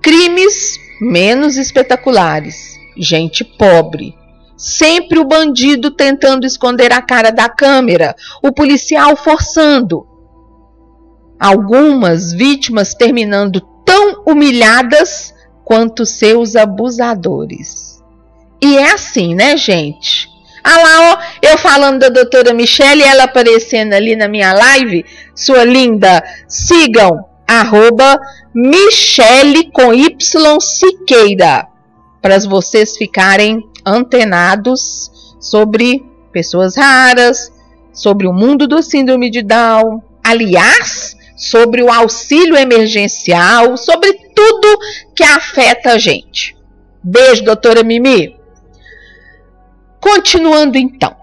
[0.01, 2.78] Crimes menos espetaculares.
[2.99, 4.15] Gente pobre.
[4.57, 10.05] Sempre o bandido tentando esconder a cara da câmera, o policial forçando.
[11.39, 15.33] Algumas vítimas terminando tão humilhadas
[15.65, 18.03] quanto seus abusadores.
[18.61, 20.29] E é assim, né, gente?
[20.65, 25.65] Ah lá, ó, eu falando da doutora Michelle, ela aparecendo ali na minha live, sua
[25.65, 28.21] linda, sigam, arroba
[28.53, 31.69] Michele com Y Siqueira,
[32.29, 35.11] para vocês ficarem antenados
[35.41, 37.51] sobre pessoas raras,
[37.91, 44.79] sobre o mundo do síndrome de Down, aliás, sobre o auxílio emergencial, sobre tudo
[45.17, 46.55] que afeta a gente.
[47.03, 48.37] Beijo, doutora Mimi.
[49.99, 51.17] Continuando então.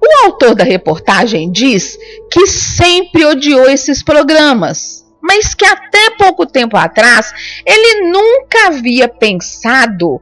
[0.00, 1.98] O autor da reportagem diz
[2.30, 7.32] que sempre odiou esses programas, mas que até pouco tempo atrás
[7.64, 10.20] ele nunca havia pensado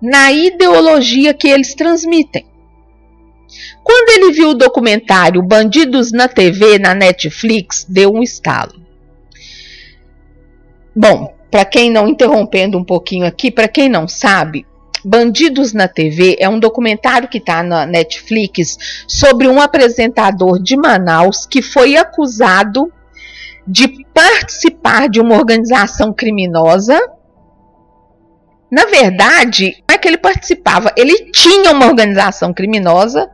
[0.00, 2.46] na ideologia que eles transmitem.
[3.84, 8.80] Quando ele viu o documentário Bandidos na TV na Netflix, deu um estalo.
[10.94, 14.66] Bom, para quem não interrompendo um pouquinho aqui, para quem não sabe,
[15.04, 21.44] Bandidos na TV é um documentário que está na Netflix sobre um apresentador de Manaus
[21.44, 22.92] que foi acusado
[23.66, 26.98] de participar de uma organização criminosa.
[28.70, 33.30] Na verdade, não é que ele participava, ele tinha uma organização criminosa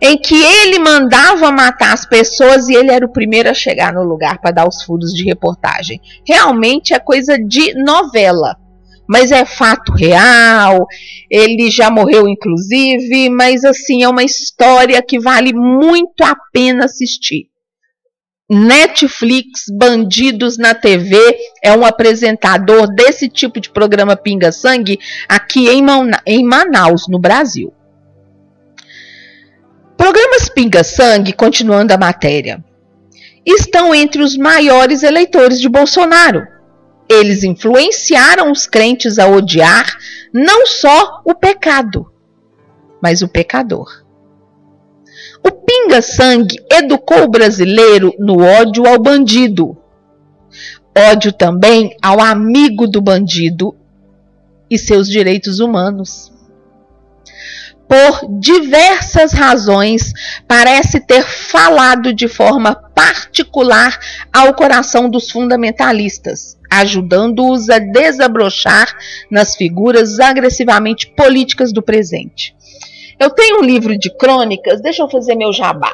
[0.00, 4.02] em que ele mandava matar as pessoas e ele era o primeiro a chegar no
[4.02, 6.00] lugar para dar os furos de reportagem.
[6.26, 8.56] Realmente é coisa de novela
[9.12, 10.86] mas é fato real.
[11.30, 17.51] Ele já morreu, inclusive, mas assim é uma história que vale muito a pena assistir.
[18.54, 21.16] Netflix, Bandidos na TV,
[21.62, 25.84] é um apresentador desse tipo de programa Pinga Sangue aqui em,
[26.26, 27.72] em Manaus, no Brasil.
[29.96, 32.62] Programas Pinga Sangue, continuando a matéria,
[33.46, 36.52] estão entre os maiores eleitores de Bolsonaro
[37.12, 39.96] eles influenciaram os crentes a odiar
[40.32, 42.10] não só o pecado,
[43.00, 44.01] mas o pecador.
[45.44, 49.76] O pinga-sangue educou o brasileiro no ódio ao bandido,
[50.96, 53.74] ódio também ao amigo do bandido
[54.70, 56.32] e seus direitos humanos
[57.92, 60.14] por diversas razões,
[60.48, 63.98] parece ter falado de forma particular
[64.32, 68.96] ao coração dos fundamentalistas, ajudando-os a desabrochar
[69.30, 72.56] nas figuras agressivamente políticas do presente.
[73.18, 75.92] Eu tenho um livro de crônicas, deixa eu fazer meu jabá.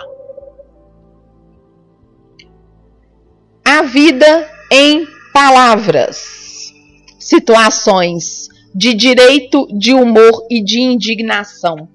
[3.64, 6.72] A vida em palavras.
[7.18, 11.88] Situações de direito, de humor e de indignação.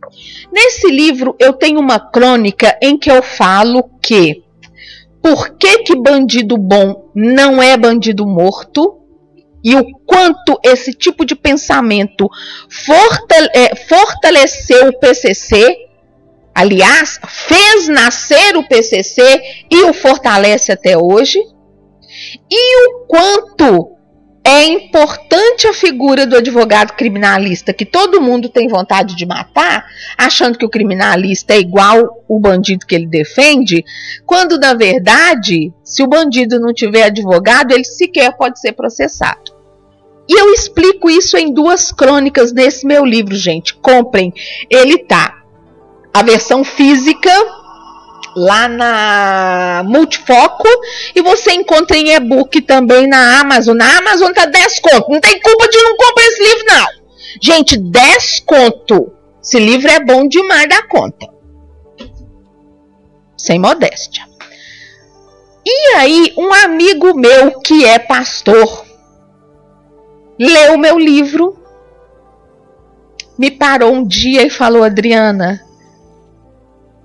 [0.52, 4.44] Nesse livro eu tenho uma crônica em que eu falo que
[5.22, 9.03] por que, que bandido bom não é bandido morto
[9.64, 12.30] e o quanto esse tipo de pensamento
[13.54, 15.78] é, fortaleceu o PCC,
[16.54, 21.40] aliás, fez nascer o PCC e o fortalece até hoje,
[22.52, 23.94] e o quanto
[24.46, 29.86] é importante a figura do advogado criminalista, que todo mundo tem vontade de matar,
[30.18, 33.86] achando que o criminalista é igual o bandido que ele defende,
[34.26, 39.63] quando na verdade, se o bandido não tiver advogado, ele sequer pode ser processado.
[40.28, 43.74] E eu explico isso em duas crônicas nesse meu livro, gente.
[43.76, 44.34] Comprem.
[44.70, 45.44] Ele tá
[46.14, 47.32] a versão física
[48.36, 50.68] lá na Multifoco
[51.16, 53.76] e você encontra em e-book também na Amazon.
[53.76, 55.12] Na Amazon tá 10 conto.
[55.12, 56.88] Não tem culpa de não comprar esse livro, não.
[57.42, 59.12] Gente, 10 conto.
[59.42, 61.28] Esse livro é bom demais da conta.
[63.38, 64.24] Sem modéstia.
[65.66, 68.83] E aí, um amigo meu que é pastor,
[70.40, 71.58] leu o meu livro,
[73.38, 75.62] me parou um dia e falou: Adriana,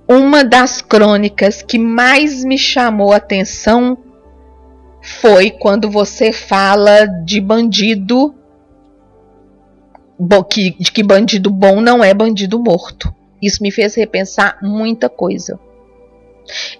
[0.08, 3.98] uma das crônicas que mais me chamou a atenção
[5.02, 8.34] foi quando você fala de bandido
[10.48, 13.14] que, de que bandido bom não é bandido morto.
[13.40, 15.60] Isso me fez repensar muita coisa.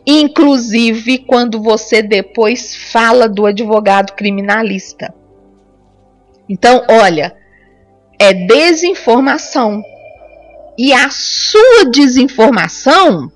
[0.06, 5.14] Inclusive quando você depois fala do advogado criminalista.
[6.48, 7.36] Então, olha,
[8.18, 9.82] é desinformação.
[10.76, 13.30] E a sua desinformação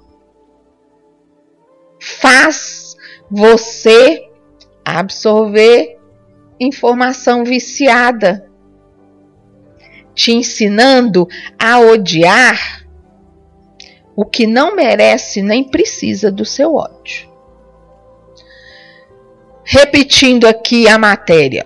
[2.01, 2.97] faz
[3.31, 4.23] você
[4.85, 5.99] absorver
[6.61, 8.49] informação viciada,
[10.15, 11.27] te ensinando
[11.59, 12.87] a odiar
[14.15, 17.31] o que não merece nem precisa do seu ódio.
[19.65, 21.65] Repetindo aqui a matéria.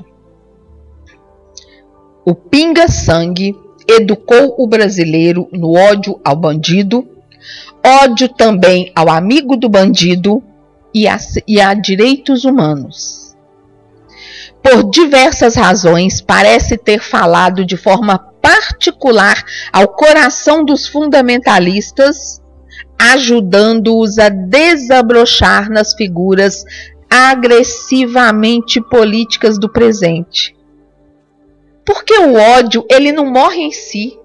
[2.29, 3.55] O pinga-sangue
[3.87, 7.07] educou o brasileiro no ódio ao bandido,
[8.03, 10.43] ódio também ao amigo do bandido
[10.93, 11.17] e a,
[11.47, 13.37] e a direitos humanos.
[14.61, 22.43] Por diversas razões, parece ter falado de forma particular ao coração dos fundamentalistas,
[22.99, 26.65] ajudando-os a desabrochar nas figuras
[27.09, 30.56] agressivamente políticas do presente.
[31.87, 34.19] Porque o ódio, ele não morre em si.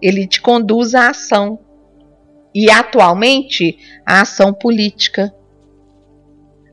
[0.00, 1.58] Ele te conduz à ação.
[2.54, 3.76] E atualmente,
[4.06, 5.34] à ação política.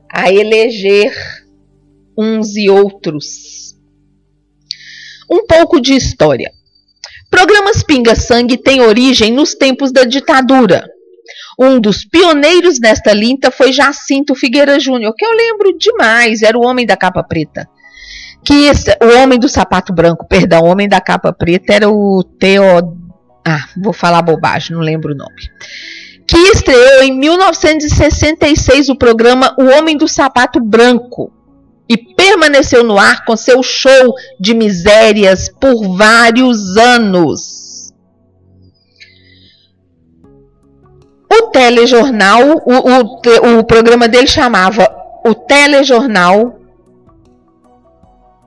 [0.08, 1.12] A eleger
[2.16, 3.76] uns e outros.
[5.28, 6.52] Um pouco de história.
[7.28, 10.86] Programas Pinga Sangue têm origem nos tempos da ditadura.
[11.58, 16.64] Um dos pioneiros nesta linha foi Jacinto Figueira Júnior, que eu lembro demais, era o
[16.64, 17.68] homem da capa preta
[18.44, 22.24] que esse, o homem do sapato branco, perdão, o homem da capa preta era o
[22.24, 22.96] Teo.
[23.44, 25.50] Ah, vou falar bobagem, não lembro o nome.
[26.26, 31.32] Que estreou em 1966 o programa O Homem do Sapato Branco
[31.88, 37.92] e permaneceu no ar com seu show de misérias por vários anos.
[41.30, 44.88] O telejornal, o, o, o programa dele chamava
[45.24, 46.61] O Telejornal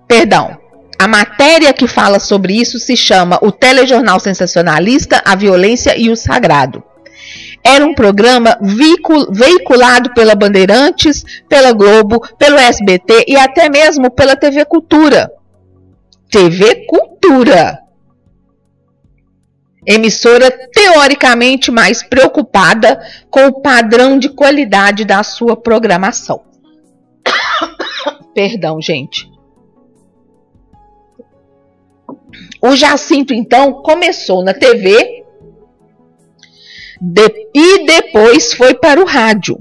[0.07, 0.57] Perdão.
[0.97, 6.15] A matéria que fala sobre isso se chama O Telejornal Sensacionalista, a Violência e o
[6.15, 6.83] Sagrado.
[7.63, 8.57] Era um programa
[9.31, 15.31] veiculado pela Bandeirantes, pela Globo, pelo SBT e até mesmo pela TV Cultura.
[16.29, 17.79] TV Cultura.
[19.85, 26.43] Emissora teoricamente mais preocupada com o padrão de qualidade da sua programação.
[28.33, 29.34] Perdão, gente.
[32.61, 35.23] O Jacinto, então, começou na TV
[37.01, 39.57] de, e depois foi para o rádio.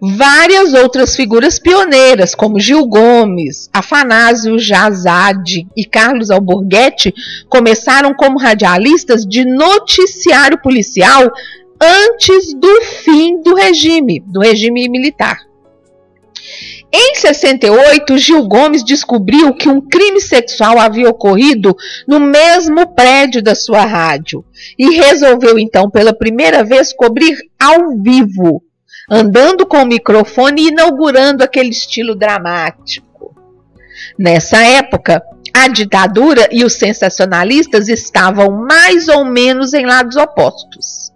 [0.00, 7.14] Várias outras figuras pioneiras, como Gil Gomes, Afanásio Jazade e Carlos Alborguete,
[7.48, 11.32] começaram como radialistas de noticiário policial
[11.80, 15.38] antes do fim do regime, do regime militar.
[16.96, 21.76] Em 68, Gil Gomes descobriu que um crime sexual havia ocorrido
[22.06, 24.44] no mesmo prédio da sua rádio
[24.78, 28.62] e resolveu então pela primeira vez cobrir ao vivo,
[29.10, 33.34] andando com o microfone e inaugurando aquele estilo dramático.
[34.16, 35.20] Nessa época,
[35.52, 41.12] a ditadura e os sensacionalistas estavam mais ou menos em lados opostos.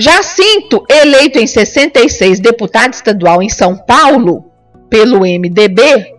[0.00, 4.50] Jacinto, eleito em 66 deputado estadual em São Paulo
[4.88, 6.14] pelo MDB,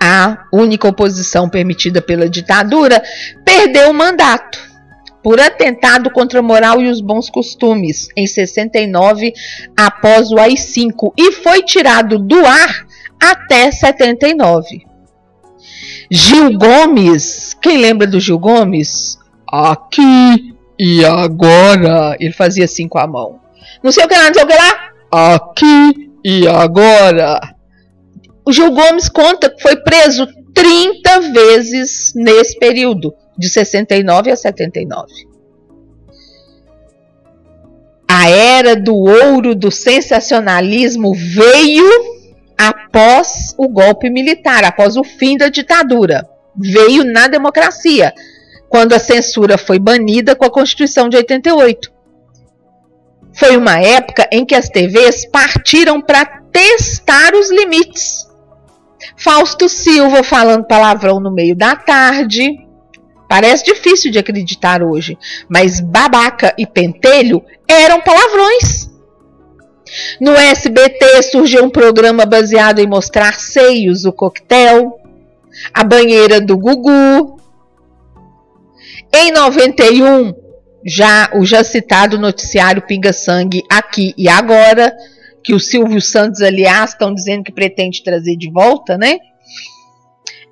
[0.00, 3.02] a única oposição permitida pela ditadura,
[3.44, 4.56] perdeu o mandato
[5.20, 9.34] por atentado contra a moral e os bons costumes em 69
[9.76, 12.86] após o AI-5 e foi tirado do ar
[13.20, 14.86] até 79.
[16.08, 19.18] Gil Gomes, quem lembra do Gil Gomes?
[19.44, 20.47] Aqui
[20.78, 22.16] e agora?
[22.20, 23.40] Ele fazia assim com a mão.
[23.82, 24.90] Não sei o que lá, não sei o que lá.
[25.10, 27.54] Aqui e agora.
[28.44, 35.06] O Gil Gomes conta que foi preso 30 vezes nesse período, de 69 a 79.
[38.10, 41.84] A era do ouro do sensacionalismo veio
[42.56, 46.26] após o golpe militar, após o fim da ditadura.
[46.56, 48.12] Veio na democracia
[48.68, 51.92] quando a censura foi banida com a Constituição de 88.
[53.32, 58.26] Foi uma época em que as TVs partiram para testar os limites.
[59.16, 62.66] Fausto Silva falando palavrão no meio da tarde.
[63.28, 68.88] Parece difícil de acreditar hoje, mas babaca e pentelho eram palavrões.
[70.20, 74.98] No SBT surgiu um programa baseado em mostrar seios, o coquetel,
[75.72, 77.37] a banheira do Gugu.
[79.12, 80.34] Em 91,
[80.84, 84.94] já o já citado noticiário Pinga Sangue aqui e agora,
[85.42, 89.18] que o Silvio Santos, aliás, estão dizendo que pretende trazer de volta, né?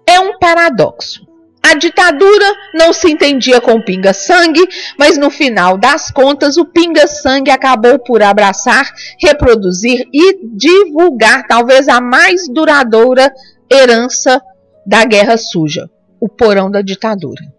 [0.07, 1.27] É um paradoxo.
[1.63, 7.51] A ditadura não se entendia com o pinga-sangue, mas no final das contas, o pinga-sangue
[7.51, 8.89] acabou por abraçar,
[9.21, 13.33] reproduzir e divulgar talvez a mais duradoura
[13.71, 14.41] herança
[14.87, 15.91] da guerra suja
[16.21, 17.56] o porão da ditadura.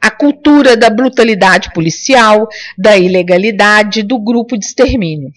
[0.00, 5.30] A cultura da brutalidade policial, da ilegalidade, do grupo de extermínio.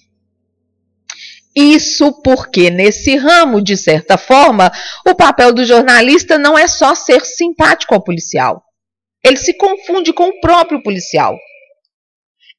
[1.55, 4.71] Isso porque, nesse ramo, de certa forma,
[5.05, 8.63] o papel do jornalista não é só ser simpático ao policial.
[9.23, 11.37] Ele se confunde com o próprio policial.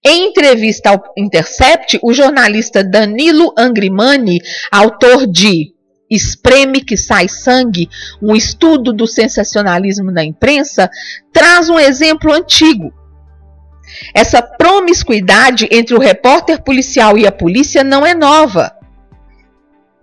[0.04, 5.72] Em entrevista ao Intercept, o jornalista Danilo Angrimani, autor de
[6.14, 7.88] Espreme que sai sangue,
[8.20, 10.90] um estudo do sensacionalismo na imprensa,
[11.32, 12.92] traz um exemplo antigo.
[14.14, 18.72] Essa promiscuidade entre o repórter policial e a polícia não é nova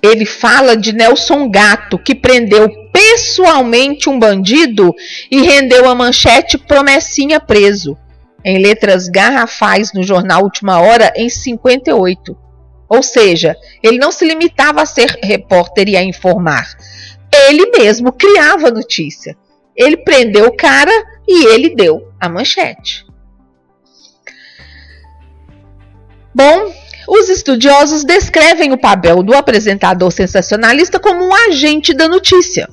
[0.02, 4.94] ele fala de Nelson Gato, que prendeu pessoalmente um bandido
[5.30, 7.98] e rendeu a manchete Promessinha preso,
[8.44, 12.49] em letras garrafais no jornal Última Hora em 58.
[12.90, 16.76] Ou seja, ele não se limitava a ser repórter e a informar.
[17.48, 19.38] Ele mesmo criava notícia.
[19.76, 20.92] Ele prendeu o cara
[21.28, 23.06] e ele deu a manchete.
[26.34, 26.74] Bom,
[27.08, 32.68] os estudiosos descrevem o papel do apresentador sensacionalista como um agente da notícia.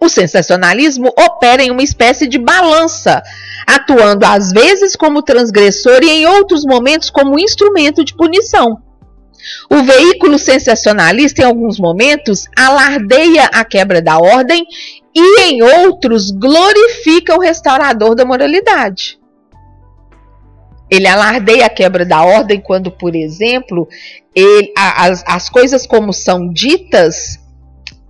[0.00, 3.22] O sensacionalismo opera em uma espécie de balança,
[3.66, 8.82] atuando às vezes como transgressor e em outros momentos como instrumento de punição.
[9.70, 14.64] O veículo sensacionalista, em alguns momentos, alardeia a quebra da ordem
[15.14, 19.18] e, em outros, glorifica o restaurador da moralidade.
[20.90, 23.88] Ele alardeia a quebra da ordem quando, por exemplo,
[24.34, 27.40] ele, as, as coisas como são ditas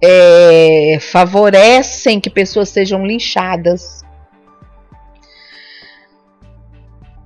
[0.03, 4.03] é, favorecem que pessoas sejam linchadas.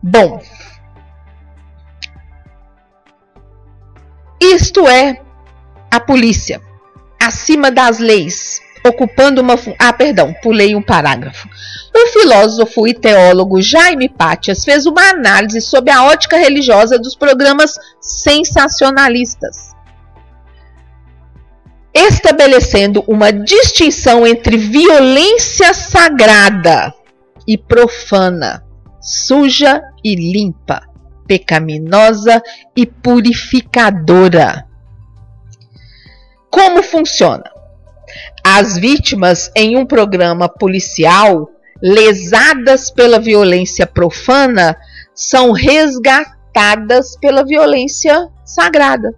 [0.02, 0.40] Bom,
[4.40, 5.20] isto é
[5.90, 6.60] a polícia
[7.20, 9.54] acima das leis ocupando uma.
[9.78, 11.48] Ah, perdão, pulei um parágrafo.
[11.94, 17.74] O filósofo e teólogo Jaime Patias fez uma análise sobre a ótica religiosa dos programas
[18.00, 19.74] sensacionalistas,
[21.92, 26.94] estabelecendo uma distinção entre violência sagrada
[27.46, 28.62] e profana,
[29.00, 30.82] suja e limpa,
[31.26, 32.42] pecaminosa
[32.74, 34.66] e purificadora.
[36.50, 37.56] Como funciona?
[38.48, 41.50] as vítimas em um programa policial
[41.82, 44.76] lesadas pela violência profana
[45.12, 49.12] são resgatadas pela violência sagrada.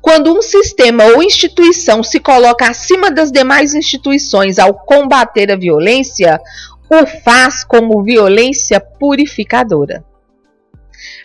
[0.00, 6.40] Quando um sistema ou instituição se coloca acima das demais instituições ao combater a violência,
[6.88, 10.02] o faz como violência purificadora.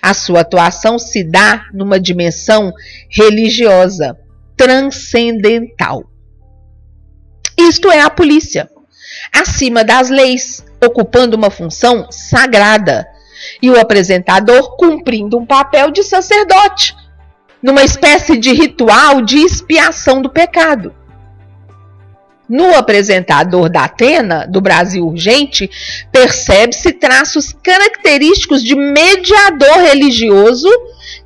[0.02, 2.72] A sua atuação se dá numa dimensão
[3.10, 4.18] religiosa,
[4.56, 6.10] transcendental.
[7.58, 8.70] Isto é a polícia,
[9.34, 13.06] acima das leis, ocupando uma função sagrada,
[13.62, 16.96] e o apresentador cumprindo um papel de sacerdote,
[17.62, 20.94] numa espécie de ritual de expiação do pecado.
[22.50, 25.70] No apresentador da Atena, do Brasil Urgente,
[26.12, 30.68] percebe-se traços característicos de mediador religioso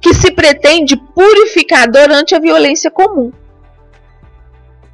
[0.01, 3.31] que se pretende purificador ante a violência comum.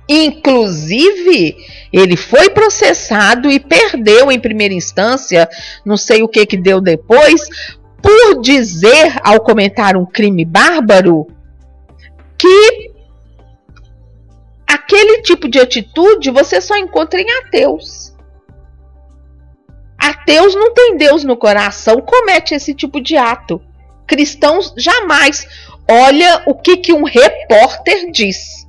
[0.07, 1.55] Inclusive,
[1.91, 5.49] ele foi processado e perdeu em primeira instância,
[5.83, 7.47] não sei o que que deu depois,
[8.01, 11.27] por dizer ao comentar um crime bárbaro
[12.37, 12.88] que
[14.69, 18.13] aquele tipo de atitude você só encontra em ateus.
[19.97, 23.61] Ateus não tem Deus no coração, comete esse tipo de ato.
[24.07, 25.47] Cristãos jamais.
[25.89, 28.59] Olha o que, que um repórter diz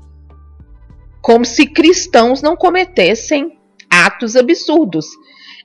[1.20, 3.58] como se cristãos não cometessem
[3.90, 5.06] atos absurdos.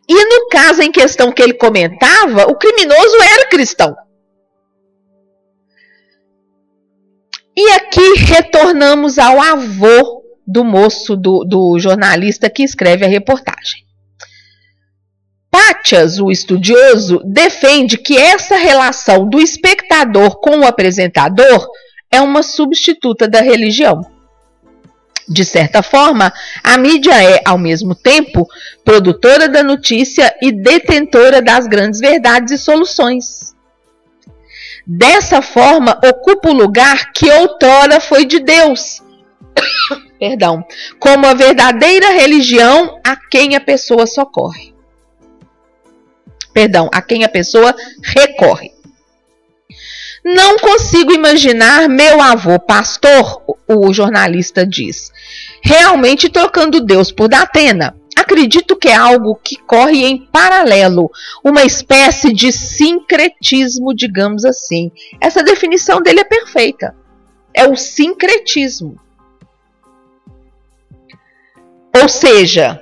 [0.08, 3.96] E no caso em questão que ele comentava, o criminoso era cristão.
[7.58, 13.86] E aqui retornamos ao avô do moço, do, do jornalista que escreve a reportagem.
[15.50, 21.68] Pátias, o estudioso, defende que essa relação do espectador com o apresentador
[22.12, 24.02] é uma substituta da religião.
[25.28, 26.32] De certa forma,
[26.64, 28.48] a mídia é, ao mesmo tempo,
[28.84, 33.56] produtora da notícia e detentora das grandes verdades e soluções.
[34.86, 39.02] Dessa forma, ocupa o lugar que outrora foi de Deus.
[40.20, 40.66] Perdão,
[41.00, 44.74] como a verdadeira religião a quem a pessoa socorre.
[46.54, 48.72] Perdão, a quem a pessoa recorre.
[50.24, 55.12] Não consigo imaginar meu avô pastor, o jornalista diz,
[55.62, 57.96] realmente trocando Deus por Datena.
[58.16, 61.12] Acredito que é algo que corre em paralelo,
[61.44, 64.90] uma espécie de sincretismo, digamos assim.
[65.22, 66.96] Essa definição dele é perfeita.
[67.54, 69.00] É o sincretismo.
[72.02, 72.82] Ou seja,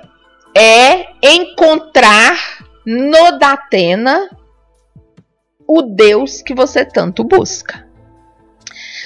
[0.56, 2.36] é encontrar
[2.84, 4.28] no Datena
[5.66, 7.86] o Deus que você tanto busca.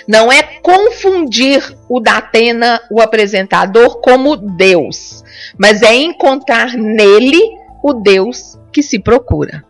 [0.07, 5.23] Não é confundir o Datena, o apresentador, como Deus,
[5.59, 7.43] mas é encontrar nele
[7.83, 9.65] o Deus que se procura.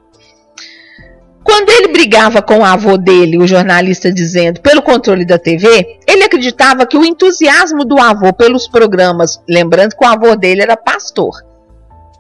[1.49, 6.22] Quando ele brigava com o avô dele, o jornalista dizendo, pelo controle da TV, ele
[6.22, 11.42] acreditava que o entusiasmo do avô pelos programas, lembrando que o avô dele era pastor,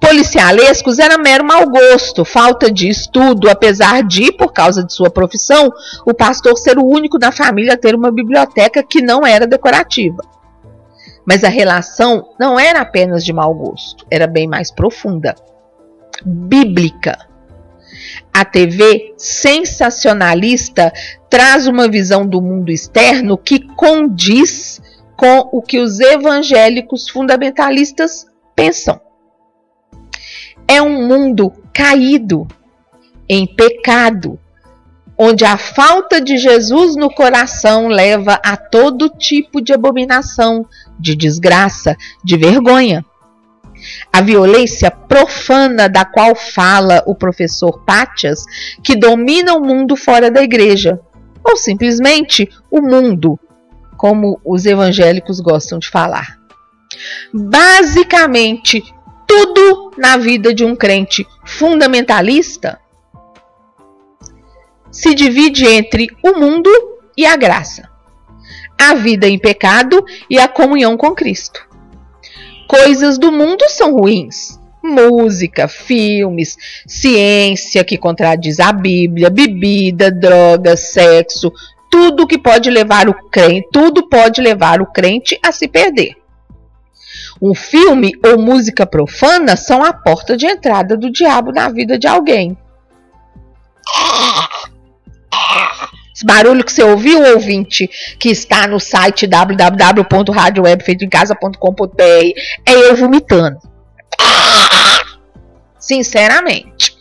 [0.00, 5.70] policialescos era mero mau gosto, falta de estudo, apesar de, por causa de sua profissão,
[6.06, 10.22] o pastor ser o único da família a ter uma biblioteca que não era decorativa.
[11.26, 15.34] Mas a relação não era apenas de mau gosto, era bem mais profunda,
[16.24, 17.27] bíblica.
[18.32, 20.92] A TV sensacionalista
[21.28, 24.80] traz uma visão do mundo externo que condiz
[25.16, 29.00] com o que os evangélicos fundamentalistas pensam
[30.68, 32.46] é um mundo caído,
[33.26, 34.38] em pecado,
[35.16, 40.66] onde a falta de Jesus no coração leva a todo tipo de abominação,
[41.00, 43.04] de desgraça, de vergonha.
[44.12, 48.44] A violência profana da qual fala o professor Pátias,
[48.82, 51.00] que domina o mundo fora da igreja,
[51.44, 53.38] ou simplesmente o mundo,
[53.96, 56.38] como os evangélicos gostam de falar.
[57.32, 58.82] Basicamente,
[59.26, 62.80] tudo na vida de um crente fundamentalista
[64.90, 66.70] se divide entre o mundo
[67.16, 67.88] e a graça,
[68.80, 71.67] a vida em pecado e a comunhão com Cristo.
[72.68, 74.60] Coisas do mundo são ruins.
[74.82, 76.56] Música, filmes,
[76.86, 81.50] ciência que contradiz a Bíblia, bebida, drogas, sexo,
[81.90, 86.14] tudo que pode levar o crente, tudo pode levar o crente a se perder.
[87.40, 92.06] Um filme ou música profana são a porta de entrada do diabo na vida de
[92.06, 92.56] alguém.
[96.18, 97.88] Esse barulho que você ouviu, ouvinte,
[98.18, 102.02] que está no site www.radiowebfeitoemcasa.com.br
[102.66, 103.60] é eu vomitando.
[105.78, 106.98] Sinceramente.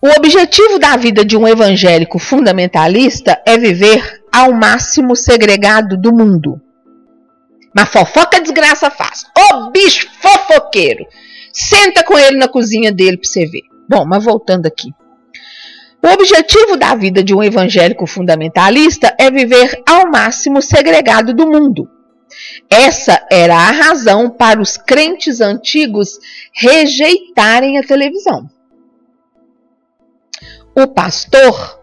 [0.00, 6.62] O objetivo da vida de um evangélico fundamentalista é viver ao máximo segregado do mundo
[7.74, 9.26] mas fofoca desgraça faz.
[9.36, 11.06] Ô bicho fofoqueiro.
[11.52, 13.64] Senta com ele na cozinha dele para você ver.
[13.86, 14.94] Bom, mas voltando aqui.
[16.06, 21.90] O objetivo da vida de um evangélico fundamentalista é viver ao máximo segregado do mundo.
[22.70, 26.16] Essa era a razão para os crentes antigos
[26.54, 28.48] rejeitarem a televisão.
[30.76, 31.80] O pastor,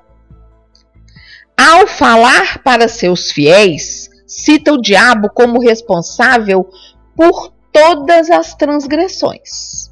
[1.58, 6.70] ao falar para seus fiéis, cita o diabo como responsável
[7.14, 9.92] por todas as transgressões.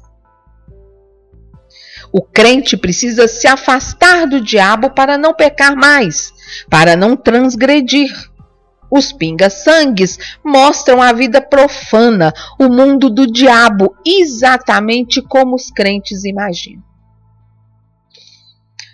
[2.12, 6.30] O crente precisa se afastar do diabo para não pecar mais,
[6.68, 8.12] para não transgredir.
[8.90, 16.82] Os pinga-sangues mostram a vida profana, o mundo do diabo, exatamente como os crentes imaginam.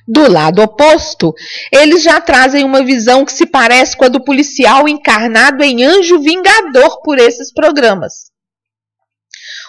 [0.06, 1.34] Do lado oposto,
[1.72, 6.20] eles já trazem uma visão que se parece com a do policial encarnado em anjo
[6.20, 8.27] vingador por esses programas.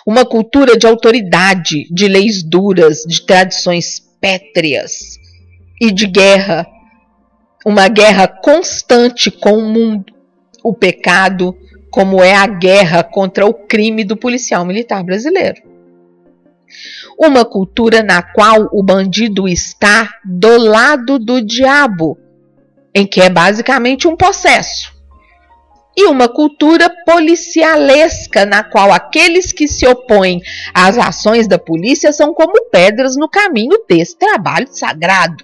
[0.09, 5.19] Uma cultura de autoridade, de leis duras, de tradições pétreas
[5.79, 6.65] e de guerra.
[7.63, 10.11] Uma guerra constante com o mundo,
[10.63, 11.55] o pecado,
[11.91, 15.69] como é a guerra contra o crime do policial militar brasileiro
[17.17, 22.17] uma cultura na qual o bandido está do lado do diabo,
[22.95, 24.98] em que é basicamente um possesso.
[25.95, 30.41] E uma cultura policialesca, na qual aqueles que se opõem
[30.73, 35.43] às ações da polícia são como pedras no caminho desse trabalho sagrado.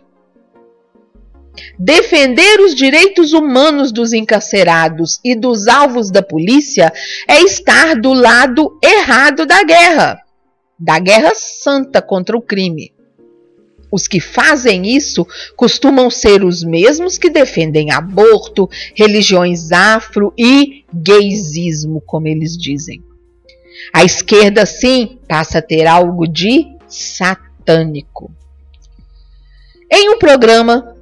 [1.77, 6.91] Defender os direitos humanos dos encarcerados e dos alvos da polícia
[7.27, 10.19] é estar do lado errado da guerra,
[10.79, 12.94] da guerra santa contra o crime.
[13.91, 15.25] Os que fazem isso
[15.55, 23.03] costumam ser os mesmos que defendem aborto, religiões afro e gaysismo, como eles dizem.
[23.93, 28.31] A esquerda, sim, passa a ter algo de satânico.
[29.91, 30.95] Em um programa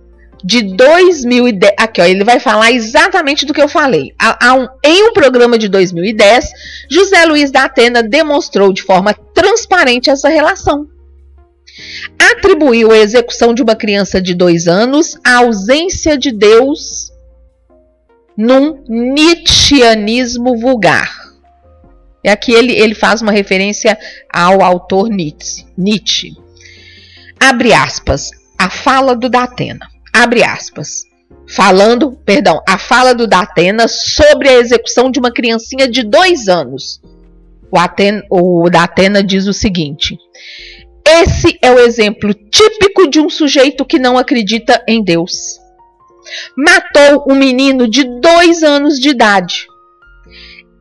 [0.44, 1.74] de 2010.
[1.78, 4.14] Aqui, ó, ele vai falar exatamente do que eu falei.
[4.22, 6.52] um, em um programa de 2010,
[6.92, 10.88] José Luiz da Atena demonstrou de forma transparente essa relação.
[12.20, 17.12] Atribuiu a execução de uma criança de dois anos à ausência de Deus
[18.38, 21.12] num Nietzscheanismo vulgar.
[22.24, 23.98] E aqui ele, ele faz uma referência
[24.32, 25.66] ao autor Nietzsche.
[25.78, 26.38] Nietzsche.
[27.40, 31.06] Abre aspas, a fala do Datena abre aspas,
[31.48, 37.02] falando, perdão, a fala do Datena sobre a execução de uma criancinha de dois anos.
[37.72, 40.16] O, Aten, o Datena diz o seguinte:
[41.06, 45.60] esse é o exemplo típico de um sujeito que não acredita em Deus.
[46.58, 49.68] Matou um menino de dois anos de idade.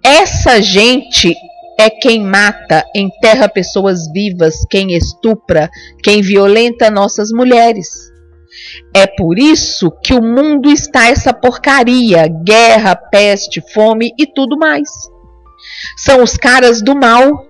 [0.02, 1.36] Essa gente
[1.78, 5.68] é quem mata, enterra pessoas vivas, quem estupra,
[6.02, 7.88] quem violenta nossas mulheres.
[8.94, 14.88] É por isso que o mundo está essa porcaria: guerra, peste, fome e tudo mais.
[15.96, 17.46] São os caras do mal.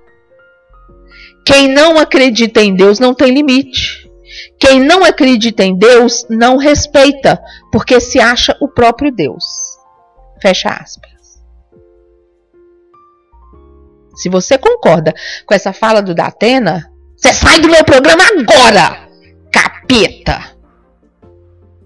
[1.45, 4.11] Quem não acredita em Deus não tem limite.
[4.59, 7.41] Quem não acredita em Deus não respeita,
[7.71, 9.45] porque se acha o próprio Deus.
[10.41, 11.11] Fecha aspas.
[14.15, 15.13] Se você concorda
[15.47, 19.09] com essa fala do Datena, você sai do meu programa agora,
[19.51, 20.53] capeta!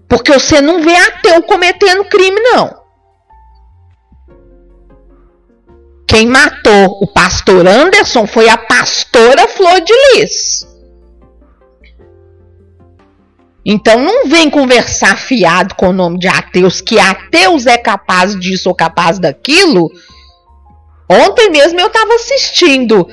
[0.07, 2.86] Porque você não vê ateu cometendo crime, não.
[6.17, 10.67] Quem matou o pastor Anderson foi a pastora Flor de Lis.
[13.63, 18.67] Então não vem conversar fiado com o nome de ateus, que ateus é capaz disso
[18.67, 19.91] ou capaz daquilo.
[21.07, 23.07] Ontem mesmo eu estava assistindo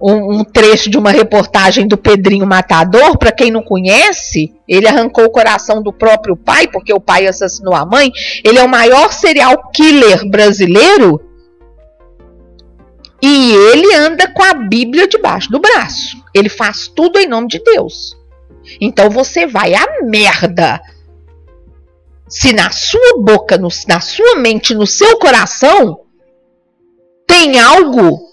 [0.00, 3.18] um, um, trecho de uma reportagem do Pedrinho Matador.
[3.18, 7.74] Para quem não conhece, ele arrancou o coração do próprio pai, porque o pai assassinou
[7.74, 8.10] a mãe.
[8.42, 11.27] Ele é o maior serial killer brasileiro.
[13.20, 16.16] E ele anda com a Bíblia debaixo do braço.
[16.32, 18.16] Ele faz tudo em nome de Deus.
[18.80, 20.80] Então você vai à merda.
[22.28, 26.00] Se na sua boca, no, na sua mente, no seu coração,
[27.26, 28.28] tem algo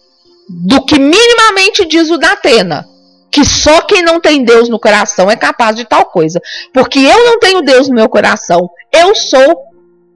[0.50, 2.88] do que minimamente diz o Datena,
[3.32, 6.42] que só quem não tem Deus no coração é capaz de tal coisa.
[6.74, 9.64] Porque eu não tenho Deus no meu coração, eu sou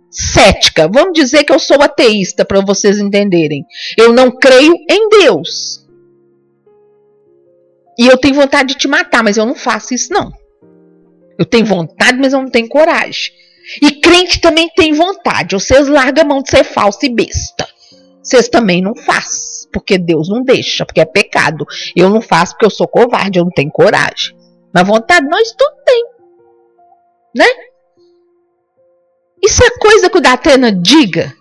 [0.09, 0.87] cética.
[0.87, 3.65] Vamos dizer que eu sou ateísta para vocês entenderem.
[3.97, 5.85] Eu não creio em Deus.
[7.97, 10.31] E eu tenho vontade de te matar, mas eu não faço isso não.
[11.37, 13.31] Eu tenho vontade, mas eu não tenho coragem.
[13.81, 15.55] E crente também tem vontade.
[15.55, 17.67] Vocês largam a mão de ser falso e besta.
[18.21, 21.65] Vocês também não fazem porque Deus não deixa, porque é pecado.
[21.95, 24.35] Eu não faço porque eu sou covarde, eu não tenho coragem.
[24.73, 26.05] Mas vontade nós tudo tem.
[27.35, 27.45] Né?
[29.43, 31.33] Isso é coisa que o Datena diga.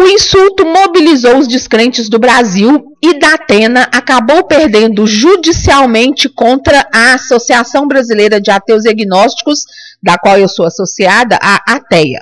[0.00, 7.88] O insulto mobilizou os descrentes do Brasil e Datena acabou perdendo judicialmente contra a Associação
[7.88, 9.64] Brasileira de Ateus e Agnósticos,
[10.00, 12.20] da qual eu sou associada, a ATEA.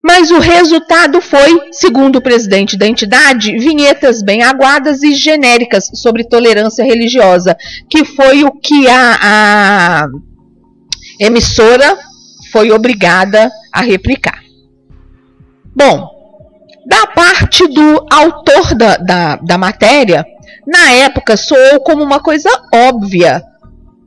[0.00, 6.28] Mas o resultado foi, segundo o presidente da entidade, vinhetas bem aguadas e genéricas sobre
[6.28, 7.56] tolerância religiosa,
[7.90, 10.06] que foi o que a, a
[11.18, 11.98] emissora
[12.50, 14.42] foi obrigada a replicar.
[15.74, 16.08] Bom,
[16.86, 20.24] da parte do autor da, da, da matéria,
[20.66, 23.42] na época soou como uma coisa óbvia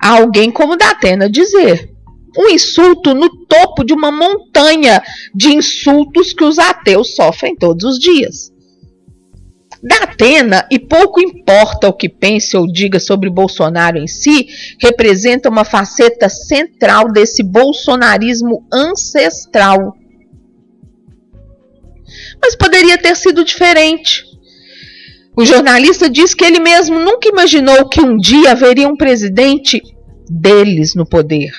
[0.02, 1.92] a alguém como Datena dizer
[2.38, 5.02] um insulto no topo de uma montanha
[5.36, 8.51] de insultos que os ateus sofrem todos os dias.
[9.84, 14.48] Da Atena, e pouco importa o que pense ou diga sobre Bolsonaro em si,
[14.80, 19.96] representa uma faceta central desse bolsonarismo ancestral.
[22.40, 24.24] Mas poderia ter sido diferente.
[25.36, 29.82] O jornalista diz que ele mesmo nunca imaginou que um dia haveria um presidente
[30.30, 31.52] deles no poder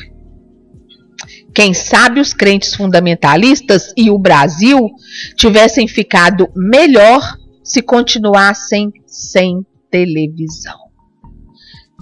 [1.55, 4.91] Quem sabe os crentes fundamentalistas e o Brasil
[5.37, 7.42] tivessem ficado melhor
[7.73, 10.79] se continuassem sem televisão.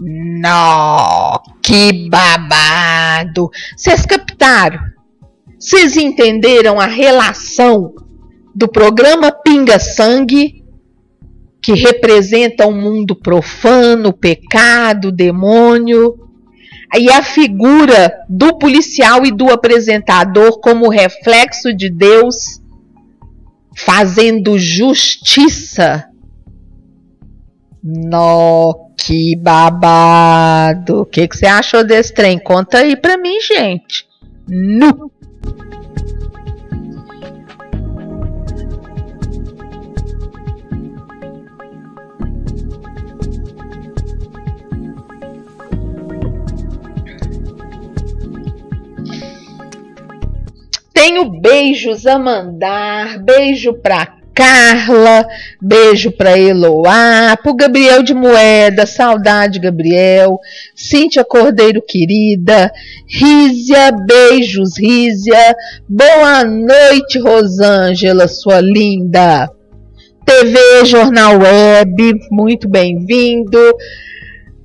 [0.01, 3.49] Nó, que babado!
[3.77, 4.81] Vocês captaram?
[5.57, 7.95] Vocês entenderam a relação
[8.53, 10.65] do programa Pinga Sangue,
[11.63, 16.19] que representa um mundo profano, pecado, demônio,
[16.99, 22.60] e a figura do policial e do apresentador como reflexo de Deus
[23.77, 26.07] fazendo justiça.
[27.83, 31.01] Nó, que babado!
[31.03, 32.39] O que, que você achou desse trem?
[32.39, 34.07] Conta aí pra mim, gente.
[34.47, 35.11] Nu!
[51.03, 55.27] Tenho beijos a mandar, beijo pra Carla,
[55.59, 60.39] beijo para Eloá, pro Gabriel de Moeda, saudade Gabriel,
[60.77, 62.71] Cíntia Cordeiro querida,
[63.09, 65.57] Rízia, beijos Rízia,
[65.89, 69.51] boa noite Rosângela, sua linda.
[70.27, 73.59] TV Jornal Web, muito bem-vindo.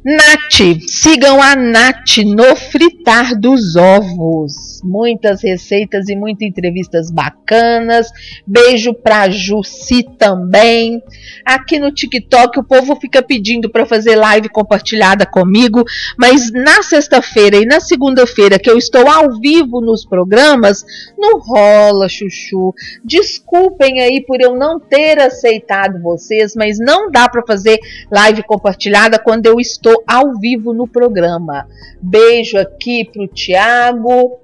[0.07, 4.79] Nath, sigam a Nath no fritar dos ovos.
[4.83, 8.11] Muitas receitas e muitas entrevistas bacanas.
[8.45, 11.01] Beijo pra Jussi também.
[11.43, 15.83] Aqui no TikTok o povo fica pedindo para fazer live compartilhada comigo,
[16.19, 20.85] mas na sexta-feira e na segunda-feira que eu estou ao vivo nos programas,
[21.17, 22.75] não rola, chuchu.
[23.03, 27.79] Desculpem aí por eu não ter aceitado vocês, mas não dá para fazer
[28.11, 31.67] live compartilhada quando eu estou ao vivo no programa.
[32.01, 34.39] Beijo aqui pro Tiago,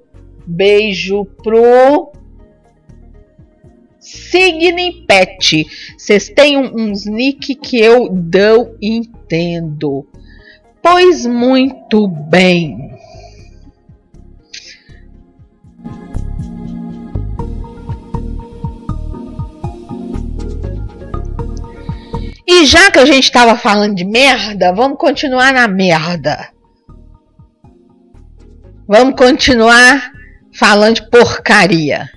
[0.46, 2.12] beijo pro
[3.98, 5.64] Signe Pet.
[5.96, 10.06] Vocês têm uns nick que eu não entendo.
[10.82, 12.90] Pois muito bem.
[22.54, 26.50] E já que a gente estava falando de merda, vamos continuar na merda.
[28.86, 30.12] Vamos continuar
[30.52, 32.10] falando de porcaria.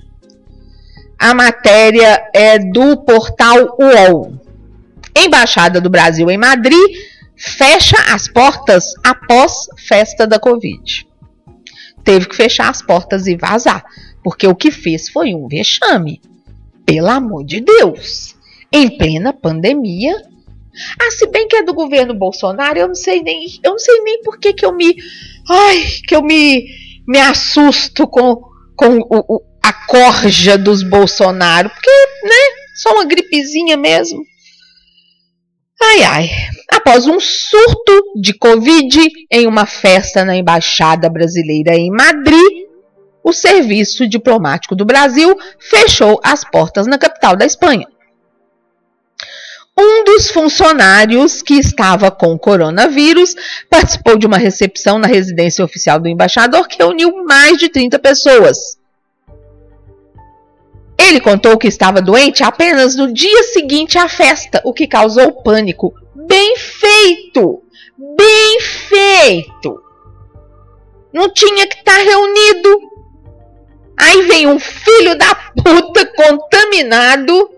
[1.17, 4.37] A matéria é do portal UOL.
[5.15, 6.83] Embaixada do Brasil em Madrid
[7.37, 11.07] fecha as portas após festa da Covid.
[12.03, 13.85] Teve que fechar as portas e vazar,
[14.21, 16.21] porque o que fez foi um vexame.
[16.85, 18.34] Pelo amor de Deus
[18.71, 20.15] em plena pandemia.
[20.99, 24.01] Ah, se bem que é do governo Bolsonaro, eu não sei nem, eu não sei
[24.01, 24.95] nem por que, que eu me,
[25.49, 26.65] ai, que eu me,
[27.07, 28.41] me assusto com,
[28.75, 31.91] com o, o, a corja dos Bolsonaro, porque,
[32.23, 34.21] né, só uma gripezinha mesmo.
[35.81, 36.29] Ai, ai.
[36.71, 38.99] Após um surto de Covid
[39.31, 42.65] em uma festa na Embaixada Brasileira em Madrid,
[43.23, 47.87] o Serviço Diplomático do Brasil fechou as portas na capital da Espanha.
[49.77, 53.35] Um dos funcionários que estava com coronavírus
[53.69, 58.79] participou de uma recepção na residência oficial do embaixador que reuniu mais de 30 pessoas.
[60.97, 65.93] Ele contou que estava doente apenas no dia seguinte à festa, o que causou pânico.
[66.15, 67.61] Bem feito!
[67.97, 69.83] Bem feito!
[71.11, 72.79] Não tinha que estar reunido.
[73.97, 77.49] Aí vem um filho da puta contaminado,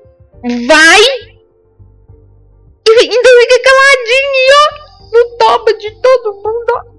[0.68, 1.37] vai
[2.90, 4.88] ainda fica caladinho, ó.
[5.12, 6.98] No toba de todo mundo,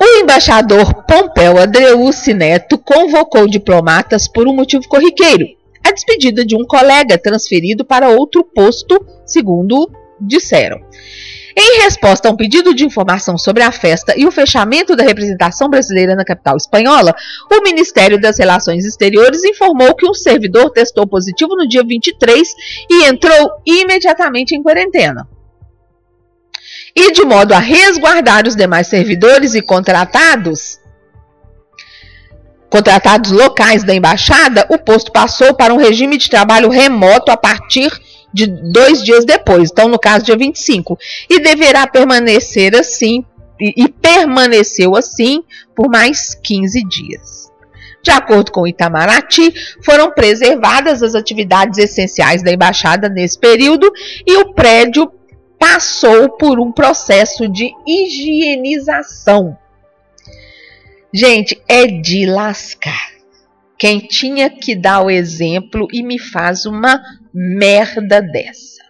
[0.00, 5.46] O embaixador Pompeu Adreuci Neto convocou diplomatas por um motivo corriqueiro:
[5.84, 10.80] a despedida de um colega transferido para outro posto, segundo disseram.
[11.62, 15.68] Em resposta a um pedido de informação sobre a festa e o fechamento da representação
[15.68, 17.14] brasileira na capital espanhola,
[17.52, 22.48] o Ministério das Relações Exteriores informou que um servidor testou positivo no dia 23
[22.88, 25.28] e entrou imediatamente em quarentena.
[26.96, 30.80] E de modo a resguardar os demais servidores e contratados,
[32.70, 37.90] contratados locais da embaixada, o posto passou para um regime de trabalho remoto a partir
[38.32, 43.24] de dois dias depois, então no caso dia 25, e deverá permanecer assim,
[43.60, 45.42] e, e permaneceu assim
[45.74, 47.50] por mais 15 dias.
[48.02, 49.52] De acordo com Itamaraty,
[49.84, 53.92] foram preservadas as atividades essenciais da embaixada nesse período
[54.26, 55.10] e o prédio
[55.58, 59.58] passou por um processo de higienização.
[61.12, 63.10] Gente, é de lascar.
[63.76, 67.02] Quem tinha que dar o exemplo e me faz uma
[67.32, 68.80] merda dessa.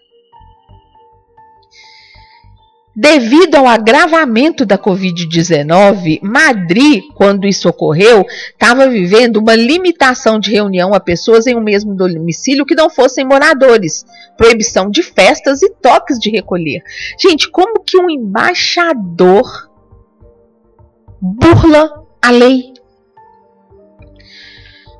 [2.94, 10.92] Devido ao agravamento da Covid-19, Madrid, quando isso ocorreu, estava vivendo uma limitação de reunião
[10.92, 14.04] a pessoas em um mesmo domicílio que não fossem moradores,
[14.36, 16.82] proibição de festas e toques de recolher.
[17.18, 19.70] Gente, como que um embaixador
[21.22, 22.74] burla a lei?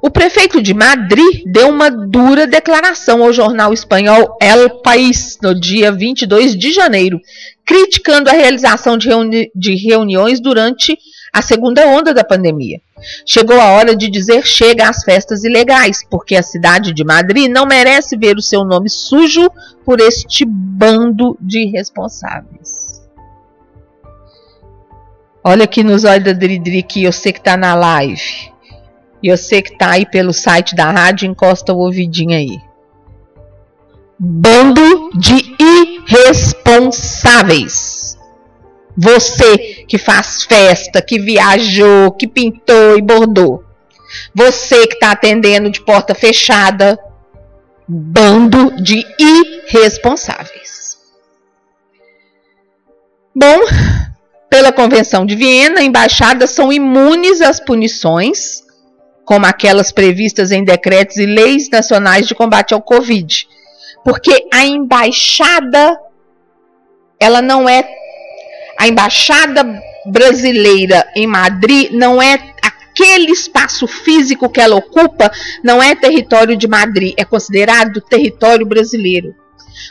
[0.02, 5.92] O prefeito de Madrid deu uma dura declaração ao jornal espanhol El País no dia
[5.92, 7.20] 22 de janeiro,
[7.66, 10.98] criticando a realização de, reuni de reuniões durante
[11.30, 12.80] a segunda onda da pandemia.
[13.26, 17.66] Chegou a hora de dizer chega às festas ilegais, porque a cidade de Madrid não
[17.66, 19.50] merece ver o seu nome sujo
[19.84, 23.02] por este bando de irresponsáveis.
[25.44, 28.50] Olha aqui nos olhos da Dridri que eu sei que tá na live.
[29.22, 32.58] E você que tá aí pelo site da rádio, encosta o ouvidinho aí.
[34.18, 35.54] Bando de
[36.10, 38.18] irresponsáveis.
[38.96, 43.62] Você que faz festa, que viajou, que pintou e bordou.
[44.34, 46.98] Você que está atendendo de porta fechada.
[47.86, 50.98] Bando de irresponsáveis.
[53.34, 53.60] Bom,
[54.48, 58.69] pela Convenção de Viena, embaixadas são imunes às punições
[59.30, 63.46] como aquelas previstas em decretos e leis nacionais de combate ao Covid.
[64.04, 65.96] Porque a embaixada,
[67.16, 67.88] ela não é.
[68.76, 69.62] A embaixada
[70.04, 75.30] brasileira em Madrid não é aquele espaço físico que ela ocupa,
[75.62, 79.32] não é território de Madrid, é considerado território brasileiro.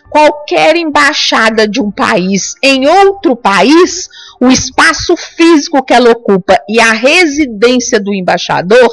[0.10, 4.10] Qualquer embaixada de um país em outro país,
[4.42, 8.90] o espaço físico que ela ocupa e a residência do embaixador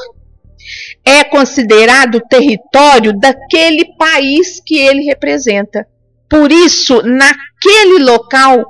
[1.07, 5.87] é considerado território daquele país que ele representa.
[6.29, 8.67] Por isso, naquele local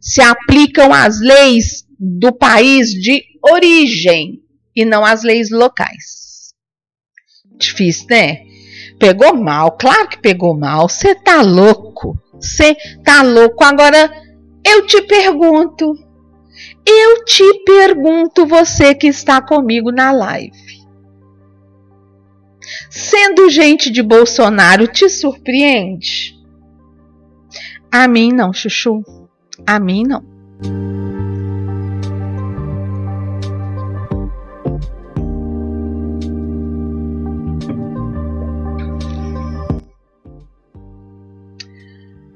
[0.00, 4.40] se aplicam as leis do país de origem
[4.74, 6.52] e não as leis locais.
[7.56, 8.42] Difícil, né?
[8.98, 10.88] Pegou mal, claro que pegou mal.
[10.88, 12.18] Você tá louco?
[12.34, 12.74] Você
[13.04, 13.62] tá louco?
[13.62, 14.10] Agora
[14.64, 15.92] eu te pergunto,
[16.84, 20.75] eu te pergunto, você que está comigo na live.
[22.90, 26.34] Sendo gente de Bolsonaro, te surpreende?
[27.90, 29.02] A mim não, Chuchu.
[29.66, 30.22] A mim não.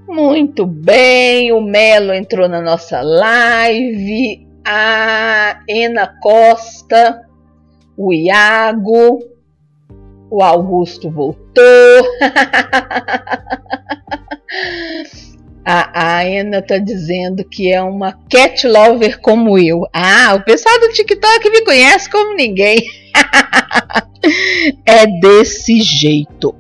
[0.08, 7.22] Muito bem, o Melo entrou na nossa live, a Ena Costa,
[7.96, 9.20] o Iago,
[10.30, 11.40] o Augusto voltou.
[15.64, 19.86] A, Ana tá dizendo que é uma cat lover como eu.
[19.92, 22.76] Ah, o pessoal do TikTok me conhece como ninguém.
[24.84, 26.54] é desse jeito.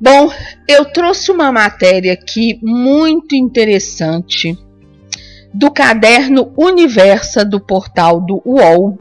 [0.00, 0.30] Bom,
[0.68, 4.58] eu trouxe uma matéria aqui muito interessante
[5.54, 8.98] do caderno Universa do portal do UOL,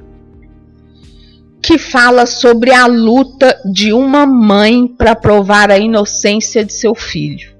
[1.63, 7.55] que fala sobre a luta de uma mãe para provar a inocência de seu filho.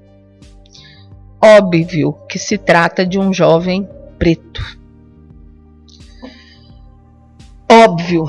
[1.42, 3.88] Óbvio que se trata de um jovem
[4.18, 4.62] preto.
[7.66, 8.26] Óbvio,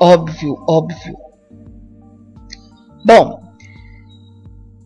[0.00, 1.16] óbvio, óbvio.
[3.04, 3.40] Bom,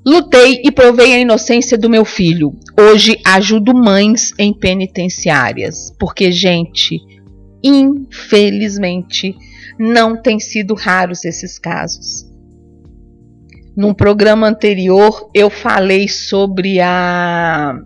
[0.04, 2.54] lutei e provei a inocência do meu filho.
[2.78, 7.00] Hoje ajudo mães em penitenciárias, porque, gente,
[7.62, 9.34] infelizmente,
[9.78, 12.26] não têm sido raros esses casos.
[13.76, 17.78] Num programa anterior eu falei sobre a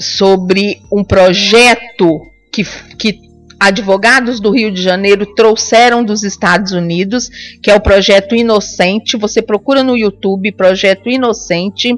[0.00, 2.20] sobre um projeto
[2.52, 2.64] que,
[2.96, 3.20] que
[3.58, 7.28] advogados do Rio de Janeiro trouxeram dos Estados Unidos,
[7.62, 9.16] que é o projeto Inocente.
[9.16, 11.94] Você procura no YouTube Projeto Inocente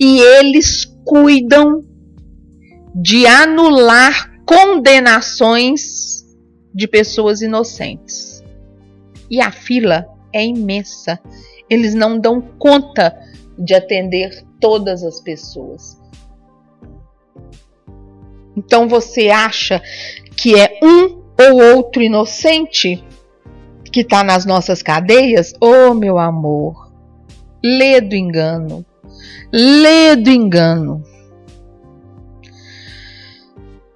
[0.00, 1.84] e eles cuidam
[2.94, 6.15] de anular condenações
[6.76, 8.44] de pessoas inocentes.
[9.30, 11.18] E a fila é imensa.
[11.70, 13.18] Eles não dão conta
[13.58, 15.98] de atender todas as pessoas.
[18.54, 19.82] Então você acha
[20.36, 23.02] que é um ou outro inocente
[23.90, 25.54] que está nas nossas cadeias?
[25.58, 26.92] Oh, meu amor,
[27.64, 28.84] lê do engano,
[29.50, 31.02] lê do engano.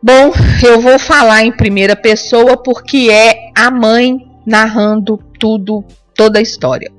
[0.02, 0.32] Bom,
[0.66, 5.84] eu vou falar em primeira pessoa porque é a mãe narrando tudo,
[6.14, 6.90] toda a história.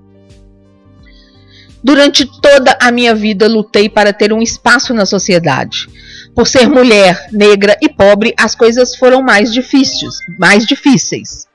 [1.83, 5.89] Durante toda a minha vida lutei para ter um espaço na sociedade.
[6.35, 11.47] Por ser mulher, negra e pobre, as coisas foram mais difíceis, mais difíceis.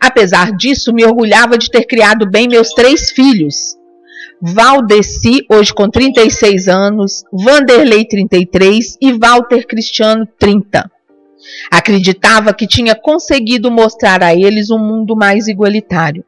[0.00, 3.76] Apesar disso, me orgulhava de ter criado bem meus três filhos.
[4.40, 10.90] Valdeci, hoje com 36 anos, Vanderlei 33 e Walter Cristiano 30.
[11.70, 16.24] Acreditava que tinha conseguido mostrar a eles um mundo mais igualitário.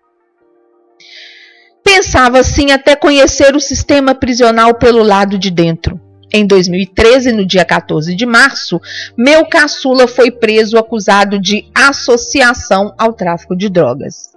[1.83, 6.01] Pensava assim até conhecer o sistema prisional pelo lado de dentro.
[6.33, 8.81] Em 2013, no dia 14 de março,
[9.17, 14.36] meu caçula foi preso acusado de associação ao tráfico de drogas.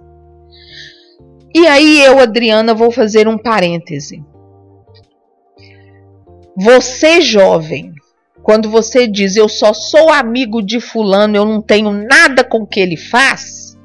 [1.54, 4.24] E aí eu, Adriana, vou fazer um parêntese.
[6.56, 7.92] Você jovem,
[8.42, 12.66] quando você diz eu só sou amigo de fulano, eu não tenho nada com o
[12.66, 13.78] que ele faz,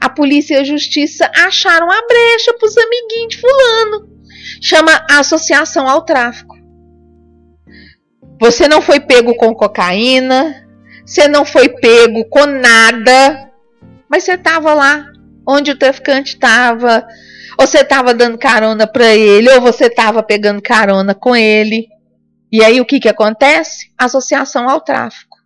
[0.00, 4.08] a polícia e a justiça acharam a brecha para os amiguinhos de fulano.
[4.60, 6.56] Chama associação ao tráfico.
[8.40, 10.66] Você não foi pego com cocaína,
[11.04, 13.50] você não foi pego com nada,
[14.08, 15.11] mas você estava lá
[15.46, 17.06] onde o traficante estava,
[17.58, 21.86] ou você estava dando carona para ele, ou você estava pegando carona com ele.
[22.50, 23.90] E aí o que, que acontece?
[23.98, 25.38] Associação ao tráfico.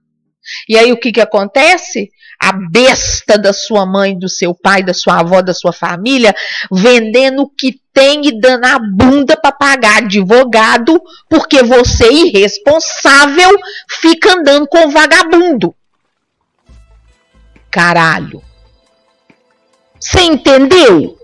[0.69, 2.11] E aí o que, que acontece?
[2.41, 6.35] A besta da sua mãe, do seu pai, da sua avó, da sua família,
[6.71, 13.51] vendendo o que tem e dando a bunda para pagar advogado, porque você, irresponsável,
[13.89, 15.75] fica andando com vagabundo.
[17.71, 18.43] Caralho.
[20.07, 21.19] Você entendeu?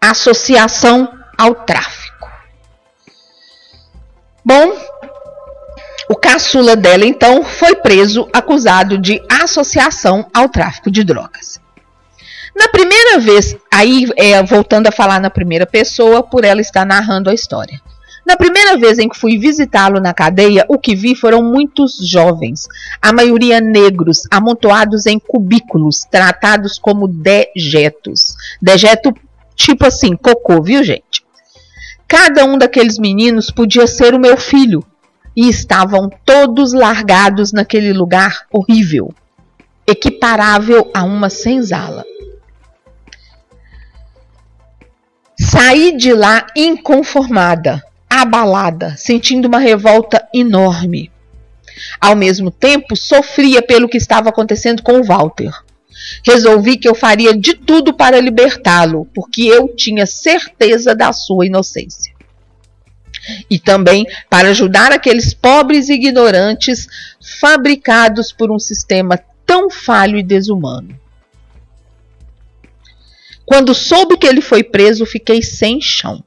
[0.00, 2.30] Associação ao tráfico.
[4.42, 4.72] Bom,
[6.08, 11.60] o caçula dela então foi preso acusado de associação ao tráfico de drogas.
[12.56, 17.28] Na primeira vez, aí é, voltando a falar na primeira pessoa, por ela estar narrando
[17.28, 17.82] a história.
[18.28, 22.68] Na primeira vez em que fui visitá-lo na cadeia, o que vi foram muitos jovens,
[23.00, 28.36] a maioria negros, amontoados em cubículos, tratados como dejetos.
[28.60, 29.14] Dejeto
[29.56, 31.24] tipo assim, cocô, viu, gente?
[32.06, 34.84] Cada um daqueles meninos podia ser o meu filho,
[35.34, 39.14] e estavam todos largados naquele lugar horrível,
[39.86, 42.04] equiparável a uma senzala.
[45.38, 51.10] Saí de lá inconformada, abalada, sentindo uma revolta enorme.
[52.00, 55.52] Ao mesmo tempo, sofria pelo que estava acontecendo com Walter.
[56.24, 62.12] Resolvi que eu faria de tudo para libertá-lo, porque eu tinha certeza da sua inocência.
[63.50, 66.86] E também para ajudar aqueles pobres ignorantes
[67.40, 70.98] fabricados por um sistema tão falho e desumano.
[73.44, 76.22] Quando soube que ele foi preso, fiquei sem chão.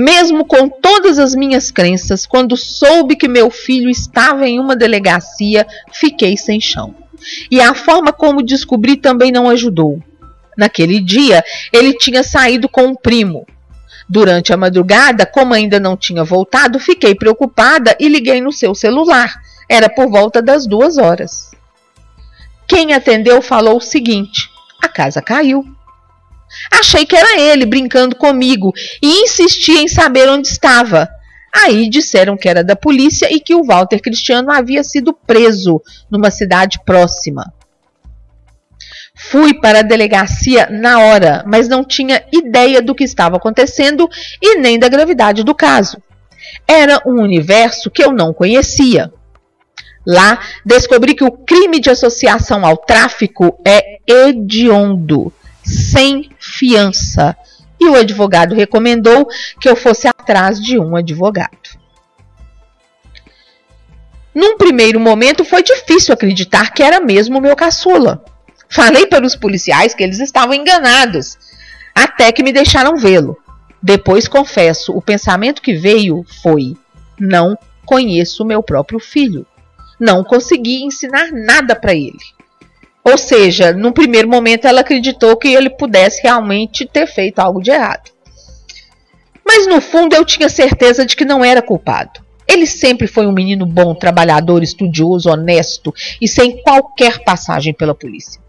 [0.00, 5.66] Mesmo com todas as minhas crenças, quando soube que meu filho estava em uma delegacia,
[5.90, 6.94] fiquei sem chão.
[7.50, 10.00] E a forma como descobri também não ajudou.
[10.56, 13.44] Naquele dia, ele tinha saído com um primo.
[14.08, 19.34] Durante a madrugada, como ainda não tinha voltado, fiquei preocupada e liguei no seu celular.
[19.68, 21.50] Era por volta das duas horas.
[22.68, 24.48] Quem atendeu falou o seguinte:
[24.80, 25.64] a casa caiu.
[26.72, 28.72] Achei que era ele brincando comigo
[29.02, 31.08] e insisti em saber onde estava.
[31.54, 36.30] Aí disseram que era da polícia e que o Walter Cristiano havia sido preso numa
[36.30, 37.52] cidade próxima.
[39.14, 44.08] Fui para a delegacia na hora, mas não tinha ideia do que estava acontecendo
[44.40, 46.00] e nem da gravidade do caso.
[46.66, 49.12] Era um universo que eu não conhecia.
[50.06, 55.32] Lá, descobri que o crime de associação ao tráfico é hediondo
[55.68, 57.36] sem fiança.
[57.80, 59.28] E o advogado recomendou
[59.60, 61.78] que eu fosse atrás de um advogado.
[64.34, 68.24] Num primeiro momento foi difícil acreditar que era mesmo o meu caçula.
[68.68, 71.38] Falei para os policiais que eles estavam enganados,
[71.94, 73.36] até que me deixaram vê-lo.
[73.82, 76.76] Depois, confesso, o pensamento que veio foi:
[77.18, 79.46] não conheço meu próprio filho.
[79.98, 82.18] Não consegui ensinar nada para ele.
[83.10, 87.70] Ou seja, no primeiro momento ela acreditou que ele pudesse realmente ter feito algo de
[87.70, 88.10] errado.
[89.46, 92.20] Mas no fundo eu tinha certeza de que não era culpado.
[92.46, 98.40] Ele sempre foi um menino bom, trabalhador, estudioso, honesto e sem qualquer passagem pela polícia.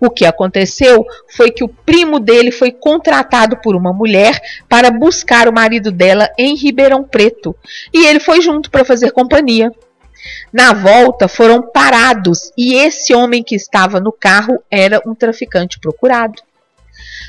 [0.00, 1.04] O que aconteceu
[1.36, 6.30] foi que o primo dele foi contratado por uma mulher para buscar o marido dela
[6.38, 7.54] em Ribeirão Preto
[7.92, 9.72] e ele foi junto para fazer companhia.
[10.52, 16.42] Na volta foram parados e esse homem que estava no carro era um traficante procurado.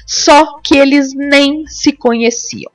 [0.06, 2.72] Só que eles nem se conheciam.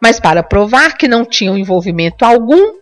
[0.00, 2.80] Mas para provar que não tinham envolvimento algum,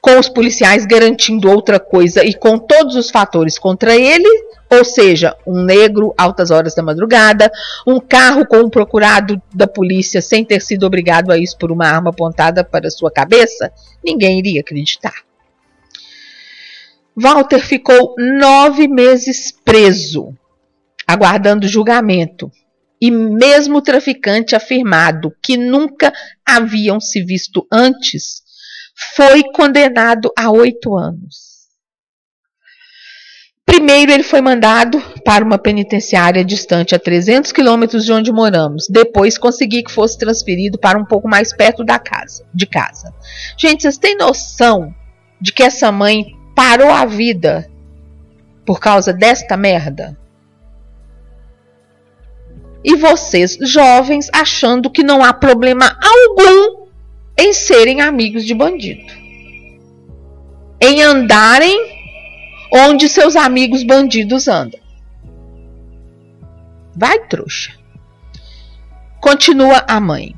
[0.00, 4.28] com os policiais garantindo outra coisa e com todos os fatores contra ele,
[4.70, 7.50] ou seja, um negro altas horas da madrugada,
[7.86, 11.86] um carro com um procurado da polícia sem ter sido obrigado a isso por uma
[11.86, 13.72] arma apontada para sua cabeça,
[14.04, 15.14] ninguém iria acreditar.
[17.16, 20.34] Walter ficou nove meses preso,
[21.06, 22.50] aguardando julgamento,
[23.00, 26.12] e mesmo o traficante afirmado que nunca
[26.44, 28.42] haviam se visto antes,
[29.14, 31.45] foi condenado a oito anos.
[33.66, 38.86] Primeiro, ele foi mandado para uma penitenciária distante a 300 quilômetros de onde moramos.
[38.88, 43.12] Depois, consegui que fosse transferido para um pouco mais perto da casa, de casa.
[43.58, 44.94] Gente, vocês têm noção
[45.40, 47.68] de que essa mãe parou a vida
[48.64, 50.16] por causa desta merda?
[52.84, 56.86] E vocês, jovens, achando que não há problema algum
[57.36, 59.12] em serem amigos de bandido.
[60.80, 61.95] Em andarem
[62.76, 64.80] onde seus amigos bandidos andam.
[66.94, 67.72] Vai, trouxa.
[69.20, 70.34] Continua a mãe.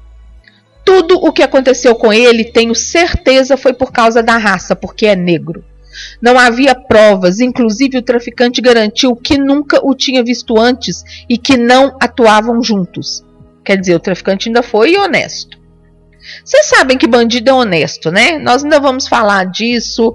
[0.85, 5.15] Tudo o que aconteceu com ele, tenho certeza, foi por causa da raça, porque é
[5.15, 5.62] negro.
[6.20, 11.56] Não havia provas, inclusive o traficante garantiu que nunca o tinha visto antes e que
[11.56, 13.24] não atuavam juntos.
[13.65, 15.57] Quer dizer, o traficante ainda foi honesto.
[16.44, 18.38] Vocês sabem que bandido é honesto, né?
[18.38, 20.14] Nós ainda vamos falar disso.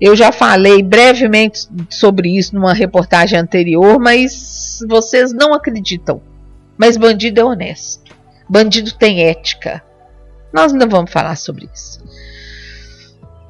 [0.00, 6.22] Eu já falei brevemente sobre isso numa reportagem anterior, mas vocês não acreditam.
[6.78, 8.14] Mas bandido é honesto.
[8.48, 9.82] Bandido tem ética.
[10.52, 12.00] Nós ainda vamos falar sobre isso.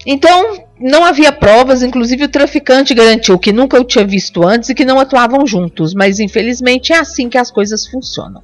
[0.07, 4.75] Então, não havia provas, inclusive o traficante garantiu que nunca o tinha visto antes e
[4.75, 8.43] que não atuavam juntos, mas infelizmente é assim que as coisas funcionam.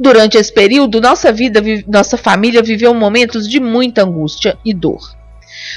[0.00, 5.20] Durante esse período, nossa vida, nossa família viveu momentos de muita angústia e dor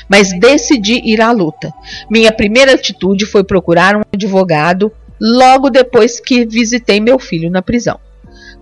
[0.08, 1.74] mas decidi ir à luta.
[2.10, 8.00] Minha primeira atitude foi procurar um advogado logo depois que visitei meu filho na prisão.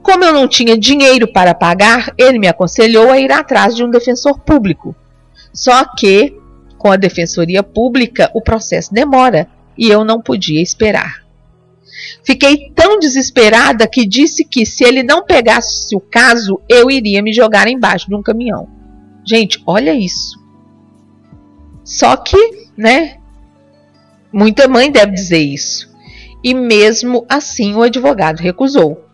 [0.01, 3.89] Como eu não tinha dinheiro para pagar, ele me aconselhou a ir atrás de um
[3.89, 4.95] defensor público.
[5.53, 6.35] Só que,
[6.77, 9.47] com a defensoria pública, o processo demora
[9.77, 11.23] e eu não podia esperar.
[12.23, 17.33] Fiquei tão desesperada que disse que se ele não pegasse o caso, eu iria me
[17.33, 18.67] jogar embaixo de um caminhão.
[19.25, 20.39] Gente, olha isso.
[21.83, 23.17] Só que, né?
[24.31, 25.89] Muita mãe deve dizer isso.
[26.43, 29.05] E mesmo assim o advogado recusou.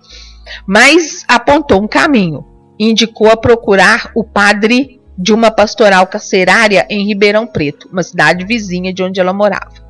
[0.66, 2.46] Mas apontou um caminho.
[2.80, 8.94] Indicou a procurar o padre de uma pastoral carcerária em Ribeirão Preto, uma cidade vizinha
[8.94, 9.87] de onde ela morava.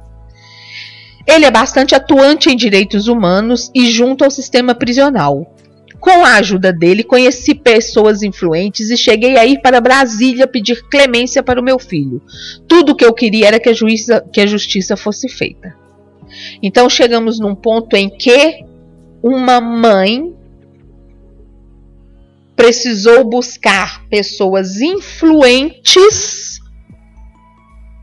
[1.27, 5.53] Ele é bastante atuante em direitos humanos e junto ao sistema prisional.
[5.99, 11.43] Com a ajuda dele, conheci pessoas influentes e cheguei a ir para Brasília pedir clemência
[11.43, 12.21] para o meu filho.
[12.67, 15.75] Tudo o que eu queria era que a, juíza, que a justiça fosse feita.
[16.61, 18.63] Então chegamos num ponto em que
[19.21, 20.33] uma mãe
[22.55, 26.59] precisou buscar pessoas influentes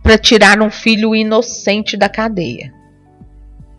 [0.03, 2.84] para tirar um filho inocente da cadeia.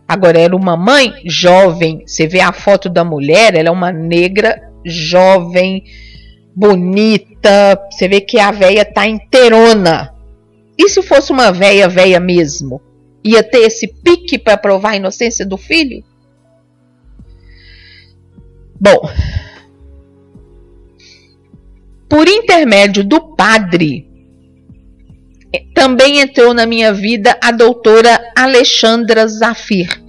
[0.08, 2.02] Agora, era uma mãe jovem.
[2.06, 5.82] Você vê a foto da mulher, ela é uma negra jovem,
[6.54, 7.80] bonita.
[7.90, 10.14] Você vê que a véia tá inteirona.
[10.78, 12.80] E se fosse uma véia, véia mesmo?
[13.24, 16.04] Ia ter esse pique para provar a inocência do filho?
[18.78, 19.10] Bom,
[22.08, 24.05] por intermédio do padre,
[25.74, 30.02] também entrou na minha vida a doutora Alexandra Zafir,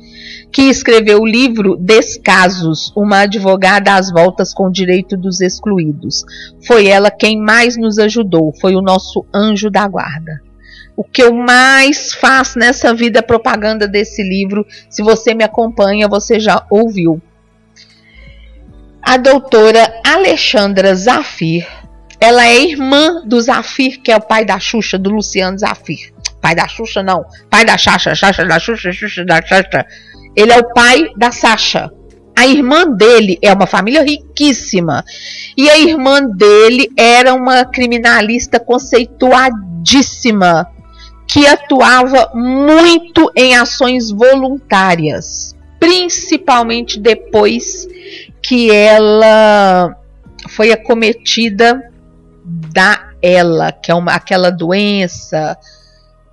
[0.52, 6.24] que escreveu o livro Descasos, uma advogada às voltas com o direito dos excluídos.
[6.65, 10.41] Foi ela quem mais nos ajudou, foi o nosso anjo da guarda.
[10.95, 14.65] O que eu mais faço nessa vida é propaganda desse livro.
[14.90, 17.22] Se você me acompanha, você já ouviu.
[18.99, 21.68] A doutora Alexandra Zafir
[22.19, 26.11] ela é irmã do Zafir, que é o pai da Xuxa, do Luciano Zafir.
[26.41, 27.23] Pai da Xuxa, não.
[27.49, 29.85] Pai da Xaxa, Xaxa da Xuxa, Xuxa da Xaxa.
[30.35, 31.89] Ele é o pai da Sasha.
[32.35, 35.03] A irmã dele é uma família riquíssima.
[35.56, 40.68] E a irmã dele era uma criminalista conceituadíssima,
[41.27, 47.88] que atuava muito em ações voluntárias, principalmente depois
[48.41, 49.95] que ela
[50.48, 51.91] foi acometida
[52.48, 55.57] da ela, que é uma, aquela doença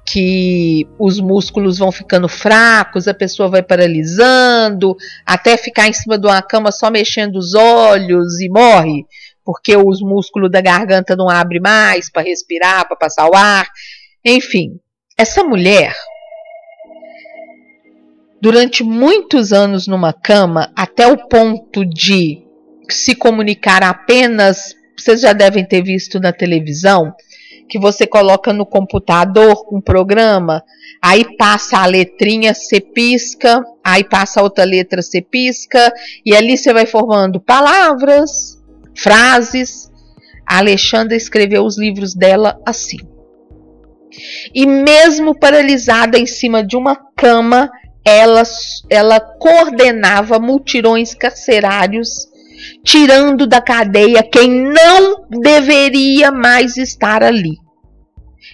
[0.07, 4.95] que os músculos vão ficando fracos, a pessoa vai paralisando,
[5.27, 9.07] até ficar em cima de uma cama só mexendo os olhos e morre,
[9.45, 13.66] porque os músculos da garganta não abrem mais para respirar, para passar o ar.
[14.24, 14.78] Enfim,
[15.16, 15.97] essa mulher,
[18.41, 22.45] durante muitos anos numa cama, até o ponto de
[22.91, 27.15] se comunicar apenas, vocês já devem ter visto na televisão,
[27.69, 30.62] que você coloca no computador um programa,
[31.03, 35.93] aí passa a letrinha, você pisca, aí passa outra letra, você pisca,
[36.25, 38.62] e ali você vai formando palavras,
[38.95, 39.91] frases.
[40.47, 42.99] A Alexandra escreveu os livros dela assim.
[44.55, 47.71] E mesmo paralisada em cima de uma cama,
[48.05, 48.43] ela,
[48.91, 52.29] ela coordenava multirões carcerários
[52.82, 57.57] tirando da cadeia quem não deveria mais estar ali.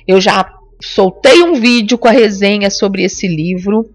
[0.07, 0.51] Eu já
[0.83, 3.91] soltei um vídeo com a resenha sobre esse livro.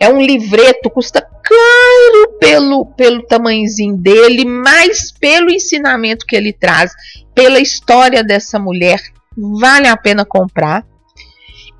[0.00, 6.92] É um livreto, custa caro pelo, pelo tamanhozinho dele, mas pelo ensinamento que ele traz,
[7.34, 9.00] pela história dessa mulher,
[9.36, 10.84] vale a pena comprar.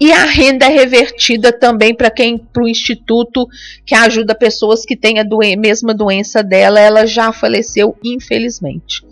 [0.02, 3.46] E a renda é revertida também para quem para o instituto
[3.86, 5.24] que ajuda pessoas que têm a
[5.56, 6.80] mesma doença dela.
[6.80, 9.06] Ela já faleceu, infelizmente.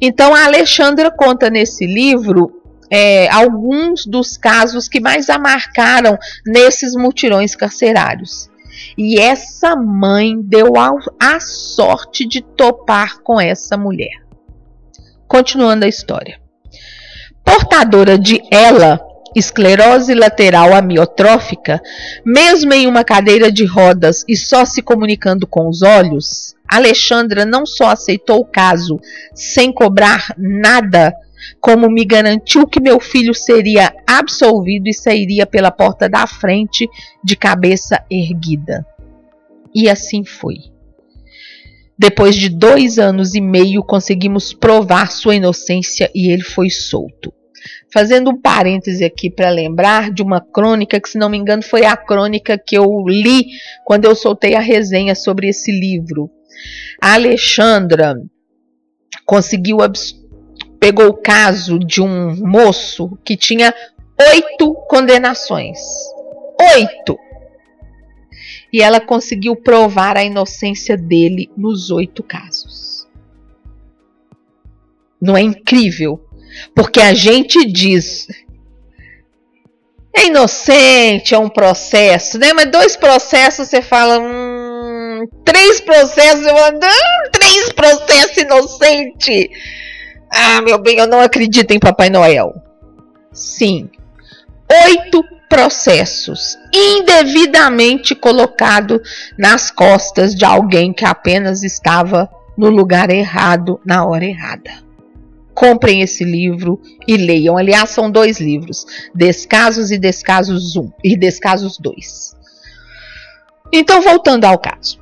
[0.00, 6.94] Então a Alexandra conta nesse livro é, alguns dos casos que mais a marcaram nesses
[6.94, 8.48] mutirões carcerários.
[8.96, 14.22] E essa mãe deu a, a sorte de topar com essa mulher.
[15.28, 16.40] Continuando a história.
[17.44, 21.80] Portadora de ela esclerose lateral amiotrófica,
[22.24, 27.66] mesmo em uma cadeira de rodas e só se comunicando com os olhos, Alexandra não
[27.66, 28.98] só aceitou o caso
[29.34, 31.14] sem cobrar nada,
[31.60, 36.88] como me garantiu que meu filho seria absolvido e sairia pela porta da frente
[37.22, 38.86] de cabeça erguida.
[39.74, 40.56] E assim foi.
[41.98, 47.32] Depois de dois anos e meio, conseguimos provar sua inocência e ele foi solto.
[47.92, 51.84] Fazendo um parêntese aqui para lembrar de uma crônica que, se não me engano, foi
[51.84, 53.46] a crônica que eu li
[53.84, 56.30] quando eu soltei a resenha sobre esse livro.
[57.00, 58.14] A Alexandra
[59.24, 59.78] conseguiu
[60.78, 63.72] pegou o caso de um moço que tinha
[64.32, 65.78] oito condenações.
[66.74, 67.18] Oito!
[68.72, 73.06] E ela conseguiu provar a inocência dele nos oito casos.
[75.20, 76.20] Não é incrível?
[76.74, 78.26] Porque a gente diz
[80.14, 82.52] é inocente, é um processo, né?
[82.52, 89.50] Mas dois processos você fala, hum, três processos, eu falo, hum, três processos inocente.
[90.30, 92.54] Ah, meu bem, eu não acredito em Papai Noel.
[93.32, 93.90] Sim,
[94.86, 99.00] oito processos indevidamente colocado
[99.38, 104.70] nas costas de alguém que apenas estava no lugar errado na hora errada
[105.54, 107.56] comprem esse livro e leiam.
[107.56, 112.36] Aliás, são dois livros: Descasos e Descasos 1 e Descasos 2.
[113.72, 115.00] Então, voltando ao caso.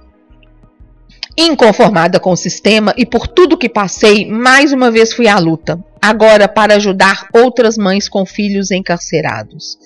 [1.36, 5.82] Inconformada com o sistema e por tudo que passei, mais uma vez fui à luta,
[6.02, 9.78] agora para ajudar outras mães com filhos encarcerados.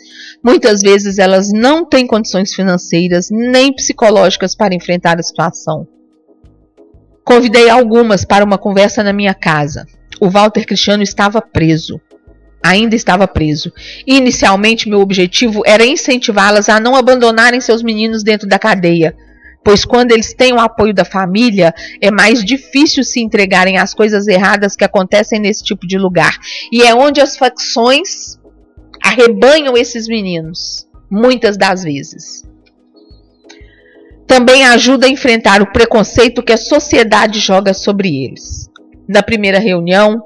[0.43, 5.87] Muitas vezes elas não têm condições financeiras nem psicológicas para enfrentar a situação.
[7.25, 9.87] Convidei algumas para uma conversa na minha casa.
[10.21, 12.01] O Walter Cristiano estava preso.
[12.63, 13.73] Ainda estava preso.
[14.07, 19.15] Inicialmente, meu objetivo era incentivá-las a não abandonarem seus meninos dentro da cadeia,
[19.63, 24.27] pois quando eles têm o apoio da família, é mais difícil se entregarem às coisas
[24.27, 26.39] erradas que acontecem nesse tipo de lugar.
[26.73, 28.39] E é onde as facções
[29.03, 32.45] arrebanham esses meninos, muitas das vezes.
[34.27, 38.73] Também ajuda a enfrentar o preconceito que a sociedade joga sobre eles
[39.09, 40.23] na primeira reunião,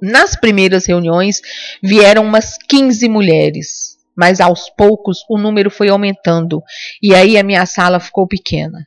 [0.00, 1.40] nas primeiras reuniões,
[1.82, 6.62] vieram umas 15 mulheres, mas aos poucos o número foi aumentando
[7.02, 8.86] e aí a minha sala ficou pequena.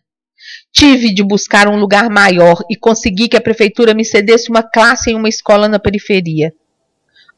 [0.72, 5.12] Tive de buscar um lugar maior e consegui que a prefeitura me cedesse uma classe
[5.12, 6.54] em uma escola na periferia.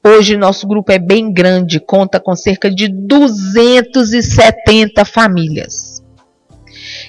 [0.06, 5.93] Hoje nosso grupo é bem grande, conta com cerca de 270 famílias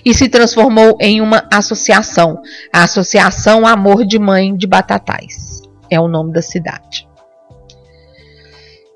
[0.05, 2.41] e se transformou em uma associação,
[2.73, 5.63] a Associação Amor de Mãe de Batatais.
[5.91, 7.09] É o nome da cidade.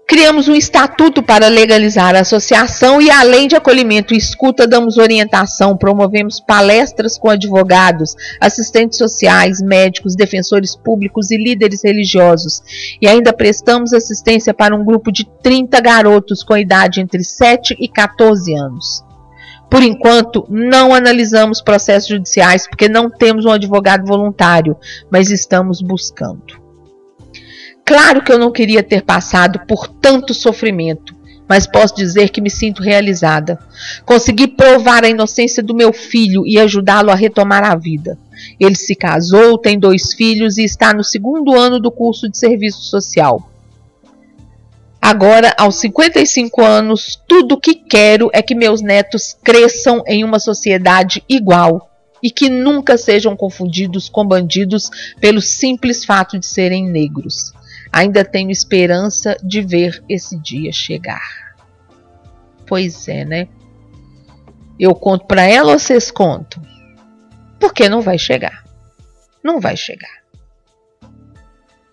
[0.09, 5.77] Criamos um estatuto para legalizar a associação e, além de acolhimento e escuta, damos orientação,
[5.77, 12.63] promovemos palestras com advogados, assistentes sociais, médicos, defensores públicos e líderes religiosos.
[13.03, 17.87] E ainda prestamos assistência para um grupo de 30 garotos com idade entre 7 e
[17.87, 19.08] 14 anos.
[19.71, 24.77] Por enquanto, não analisamos processos judiciais porque não temos um advogado voluntário,
[25.11, 26.69] mas estamos buscando.
[27.85, 31.15] Claro que eu não queria ter passado por tanto sofrimento,
[31.49, 33.59] mas posso dizer que me sinto realizada.
[34.05, 38.19] Consegui provar a inocência do meu filho e ajudá-lo a retomar a vida.
[38.61, 42.83] Ele se casou, tem dois filhos e está no segundo ano do curso de serviço
[42.83, 43.51] social.
[45.09, 50.39] Agora, aos 55 anos, tudo o que quero é que meus netos cresçam em uma
[50.39, 51.91] sociedade igual
[52.23, 57.55] e que nunca sejam confundidos com bandidos pelo simples fato de serem negros.
[57.91, 61.55] Ainda tenho esperança de ver esse dia chegar.
[62.67, 63.49] Pois é, né?
[64.79, 66.63] Eu conto para ela ou vocês contam?
[67.59, 68.63] Porque não vai chegar.
[69.43, 70.19] Não vai chegar.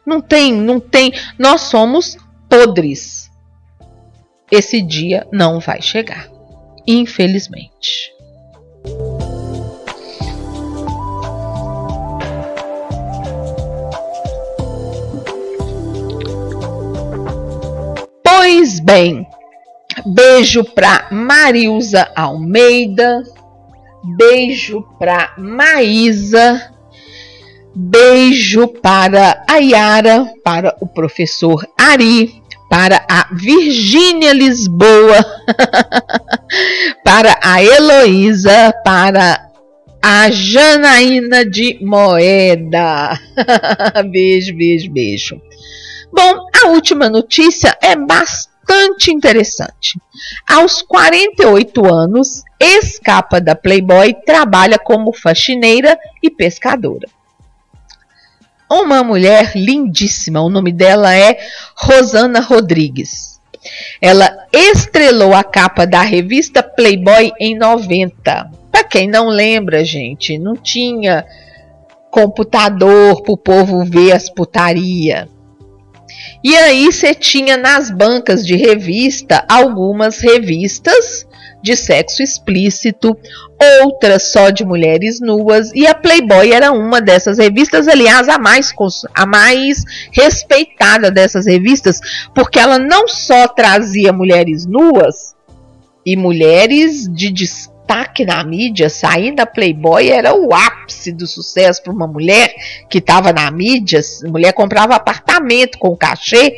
[0.06, 1.14] Não tem, não tem.
[1.40, 2.18] Nós somos
[2.56, 3.30] podres.
[4.50, 6.30] Esse dia não vai chegar.
[6.88, 8.14] Infelizmente.
[18.24, 19.28] Pois bem,
[20.06, 23.22] beijo para Marilza Almeida,
[24.18, 26.72] beijo para Maísa,
[27.76, 35.24] beijo para a Yara, para o professor Ari, para a Virgínia Lisboa,
[37.04, 39.52] para a Heloísa, para
[40.02, 43.20] a Janaína de Moeda.
[44.12, 45.42] beijo, beijo, beijo.
[46.12, 50.00] Bom, a última notícia é bastante interessante.
[50.48, 57.08] Aos 48 anos, ex-capa da Playboy trabalha como faxineira e pescadora.
[58.70, 61.38] Uma mulher lindíssima, o nome dela é
[61.76, 63.40] Rosana Rodrigues.
[64.02, 68.52] Ela estrelou a capa da revista Playboy em 90.
[68.72, 71.26] Para quem não lembra, gente, não tinha
[72.10, 75.28] computador para o povo ver as putaria.
[76.44, 81.26] E aí você tinha nas bancas de revista algumas revistas
[81.66, 83.18] de sexo explícito,
[83.82, 88.72] outras só de mulheres nuas, e a Playboy era uma dessas revistas, aliás, a mais,
[89.16, 92.00] a mais respeitada dessas revistas,
[92.36, 95.36] porque ela não só trazia mulheres nuas
[96.06, 101.94] e mulheres de destaque na mídia, sair da Playboy era o ápice do sucesso para
[101.94, 102.54] uma mulher
[102.88, 104.02] que estava na mídia.
[104.26, 106.56] Mulher comprava apartamento com cachê,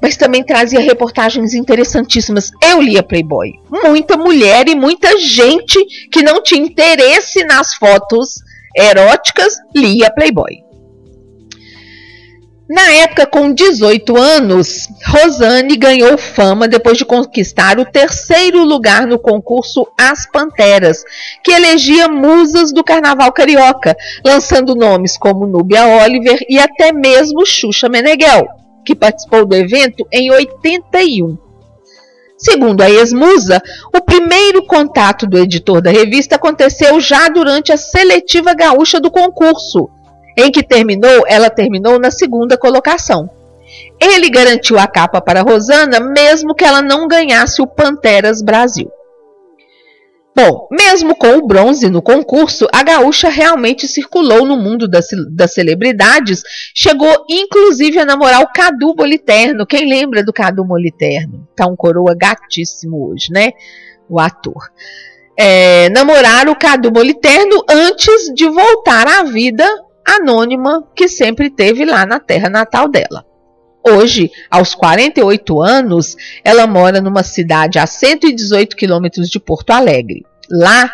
[0.00, 2.50] mas também trazia reportagens interessantíssimas.
[2.62, 3.52] Eu lia Playboy.
[3.70, 5.78] Muita mulher e muita gente
[6.10, 8.42] que não tinha interesse nas fotos
[8.76, 10.70] eróticas lia Playboy.
[12.70, 19.18] Na época, com 18 anos, Rosane ganhou fama depois de conquistar o terceiro lugar no
[19.18, 21.02] concurso As Panteras,
[21.42, 27.88] que elegia musas do carnaval carioca, lançando nomes como Núbia Oliver e até mesmo Xuxa
[27.88, 28.46] Meneghel,
[28.84, 31.38] que participou do evento em 81.
[32.36, 33.60] Segundo a ex-musa,
[33.94, 39.90] o primeiro contato do editor da revista aconteceu já durante a seletiva gaúcha do concurso
[40.36, 43.28] em que terminou, ela terminou na segunda colocação.
[44.00, 48.90] Ele garantiu a capa para Rosana, mesmo que ela não ganhasse o Panteras Brasil.
[50.42, 55.52] Bom, mesmo com o bronze no concurso, a gaúcha realmente circulou no mundo das, das
[55.52, 56.42] celebridades,
[56.74, 59.66] chegou inclusive a namorar o Cadu Moliterno.
[59.66, 61.46] Quem lembra do Cadu Moliterno?
[61.54, 63.50] Tá um coroa gatíssimo hoje, né?
[64.08, 64.70] O ator.
[65.38, 69.66] É, namorar o Cadu Moliterno antes de voltar à vida
[70.06, 73.26] anônima que sempre teve lá na terra natal dela.
[73.86, 80.29] Hoje, aos 48 anos, ela mora numa cidade a 118 quilômetros de Porto Alegre.
[80.50, 80.92] Lá,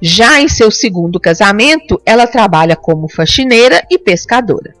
[0.00, 4.74] já em seu segundo casamento, ela trabalha como faxineira e pescadora.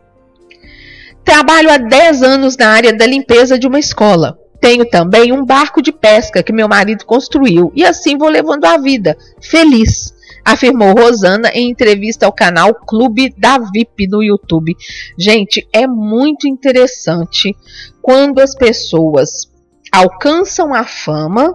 [1.24, 4.38] Trabalho há 10 anos na área da limpeza de uma escola.
[4.60, 8.78] Tenho também um barco de pesca que meu marido construiu e assim vou levando a
[8.78, 10.14] vida, feliz
[10.44, 14.76] afirmou Rosana em entrevista ao canal Clube da VIP no YouTube.
[15.18, 17.56] Gente, é muito interessante
[18.02, 19.50] quando as pessoas
[19.90, 21.54] alcançam a fama,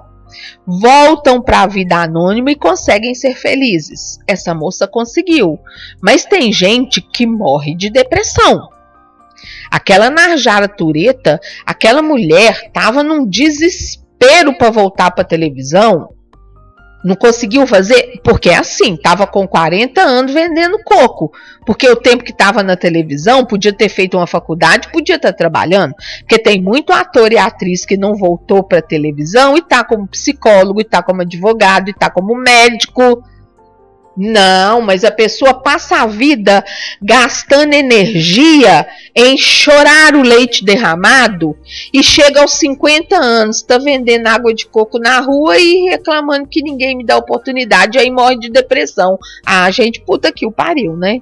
[0.66, 4.20] voltam para a vida anônima e conseguem ser felizes.
[4.28, 5.60] Essa moça conseguiu,
[6.02, 8.70] mas tem gente que morre de depressão.
[9.72, 16.10] Aquela Narjara Tureta, aquela mulher tava num desespero para voltar para televisão.
[17.04, 21.32] Não conseguiu fazer porque é assim, tava com 40 anos vendendo coco.
[21.66, 25.38] Porque o tempo que tava na televisão, podia ter feito uma faculdade, podia estar tá
[25.38, 25.94] trabalhando.
[26.20, 30.82] Porque tem muito ator e atriz que não voltou para televisão e tá como psicólogo,
[30.82, 33.24] e tá como advogado, e tá como médico
[34.22, 36.62] não, mas a pessoa passa a vida
[37.02, 38.86] gastando energia
[39.16, 41.56] em chorar o leite derramado
[41.94, 46.62] e chega aos 50 anos, está vendendo água de coco na rua e reclamando que
[46.62, 49.18] ninguém me dá oportunidade, aí morre de depressão.
[49.46, 51.22] Ah, gente, puta que o pariu, né?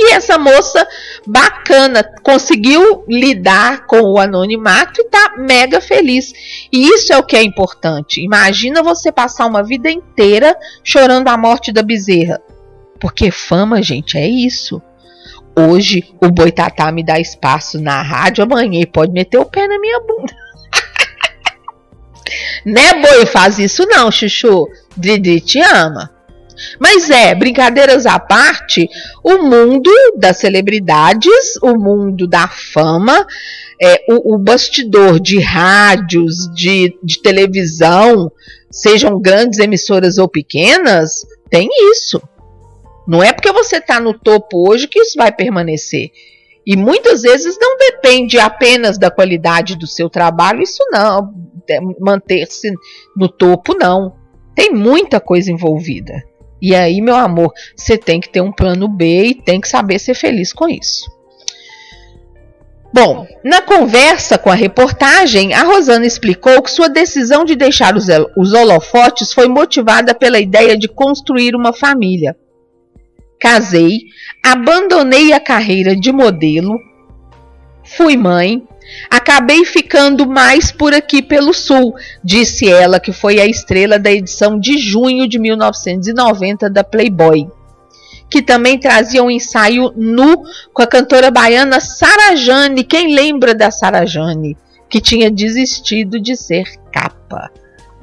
[0.00, 0.86] E essa moça
[1.26, 6.32] bacana conseguiu lidar com o anonimato e tá mega feliz.
[6.72, 8.22] E isso é o que é importante.
[8.22, 12.40] Imagina você passar uma vida inteira chorando a morte da bezerra.
[13.00, 14.80] Porque fama, gente, é isso.
[15.58, 19.98] Hoje o boitatá me dá espaço na rádio, amanhã pode meter o pé na minha
[19.98, 20.32] bunda.
[22.64, 23.26] né, boi?
[23.26, 24.68] Faz isso não, chuchu.
[24.96, 26.17] Didi te ama.
[26.78, 28.88] Mas é, brincadeiras à parte,
[29.22, 33.26] o mundo das celebridades, o mundo da fama,
[33.80, 38.30] é, o, o, bastidor de rádios, de, de televisão,
[38.70, 42.20] sejam grandes emissoras ou pequenas, tem isso.
[43.06, 46.10] Não é porque você está no topo hoje que isso vai permanecer.
[46.66, 51.32] E muitas vezes não depende apenas da qualidade do seu trabalho, isso não,
[51.70, 52.70] é, manter-se
[53.16, 54.14] no topo, não.
[54.54, 56.22] Tem muita coisa envolvida.
[56.60, 59.98] E aí, meu amor, você tem que ter um plano B e tem que saber
[59.98, 61.18] ser feliz com isso.
[62.92, 68.52] Bom, na conversa com a reportagem, a Rosana explicou que sua decisão de deixar os,
[68.52, 72.34] holofotes foi motivada pela ideia de construir uma família.
[73.38, 74.00] Casei,
[74.42, 76.80] abandonei a carreira de modelo,
[77.84, 78.66] fui mãe,
[79.10, 84.58] Acabei ficando mais por aqui pelo sul, disse ela, que foi a estrela da edição
[84.58, 87.48] de junho de 1990 da Playboy.
[88.30, 90.42] Que também trazia um ensaio nu
[90.72, 92.84] com a cantora baiana Sarajane.
[92.84, 94.56] Quem lembra da Sarajane?
[94.88, 97.50] Que tinha desistido de ser capa.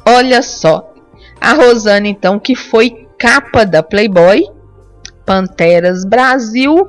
[0.05, 0.91] Olha só.
[1.39, 4.43] A Rosana, então, que foi capa da Playboy,
[5.25, 6.87] Panteras Brasil,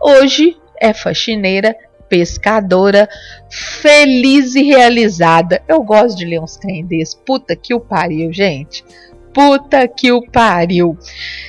[0.00, 1.74] hoje é faxineira
[2.14, 3.08] pescadora,
[3.50, 5.60] feliz e realizada.
[5.66, 7.16] Eu gosto de ler uns trem desse.
[7.16, 8.84] Puta que o pariu, gente.
[9.32, 10.96] Puta que o pariu.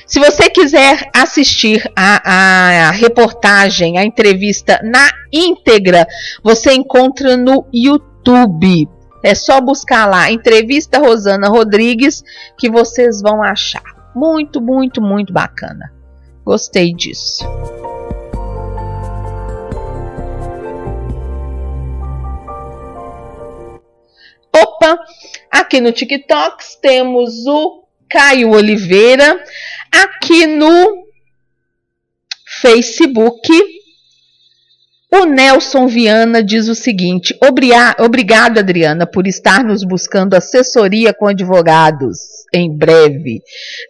[0.04, 6.04] Se você quiser assistir a, a, a reportagem, a entrevista na íntegra,
[6.42, 8.88] você encontra no YouTube.
[9.22, 12.24] É só buscar lá, entrevista Rosana Rodrigues,
[12.58, 13.84] que vocês vão achar.
[14.16, 15.92] Muito, muito, muito bacana.
[16.44, 17.44] Gostei disso.
[24.62, 24.98] Opa!
[25.50, 29.42] Aqui no TikTok temos o Caio Oliveira.
[29.92, 31.04] Aqui no
[32.62, 33.50] Facebook,
[35.12, 37.36] o Nelson Viana diz o seguinte:
[37.98, 42.18] Obrigado, Adriana, por estar nos buscando assessoria com advogados
[42.52, 43.40] em breve.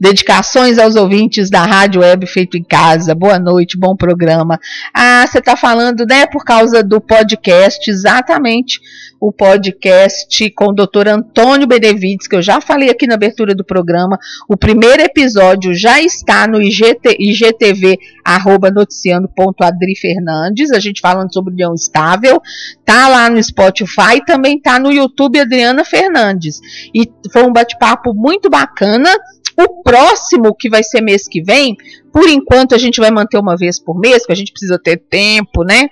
[0.00, 3.14] Dedicações aos ouvintes da Rádio Web Feito em Casa.
[3.14, 4.58] Boa noite, bom programa.
[4.92, 8.80] Ah, você está falando, né, por causa do podcast, exatamente
[9.26, 11.08] o podcast com o Dr.
[11.08, 14.16] Antônio Benevides, que eu já falei aqui na abertura do programa.
[14.48, 21.54] O primeiro episódio já está no IGT, IGTV, arroba noticiando.adri Fernandes, a gente falando sobre
[21.54, 22.40] união estável.
[22.84, 26.60] Tá lá no Spotify, também tá no YouTube Adriana Fernandes.
[26.94, 29.10] E foi um bate-papo muito bacana.
[29.58, 31.74] O próximo, que vai ser mês que vem,
[32.12, 34.98] por enquanto a gente vai manter uma vez por mês, porque a gente precisa ter
[34.98, 35.88] tempo, né?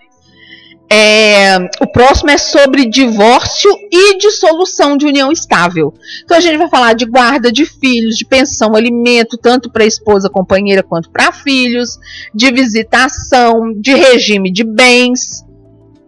[0.90, 5.94] É, o próximo é sobre divórcio e dissolução de união estável.
[6.22, 10.28] Então a gente vai falar de guarda de filhos, de pensão, alimento, tanto para esposa,
[10.28, 11.98] companheira, quanto para filhos,
[12.34, 15.44] de visitação, de regime de bens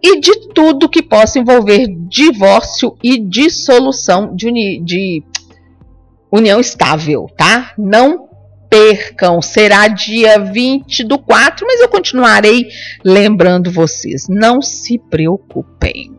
[0.01, 5.23] e de tudo que possa envolver divórcio e dissolução de, uni de
[6.31, 7.73] união estável, tá?
[7.77, 8.26] Não
[8.69, 9.41] percam.
[9.41, 12.67] Será dia 20 do 4, mas eu continuarei
[13.03, 14.27] lembrando vocês.
[14.29, 16.15] Não se preocupem.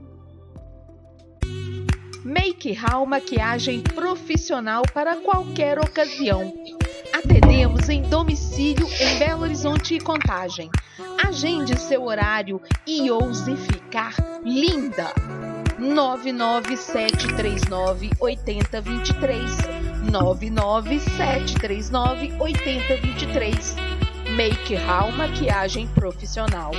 [2.24, 6.52] Make Hall Maquiagem Profissional para qualquer ocasião.
[7.12, 10.70] Atendemos em domicílio em Belo Horizonte e Contagem.
[11.26, 14.14] Agende seu horário e ouse ficar
[14.44, 15.12] linda.
[15.78, 19.78] 99739 8023
[20.10, 23.76] 99739 8023.
[24.34, 26.72] Make Hall Maquiagem Profissional.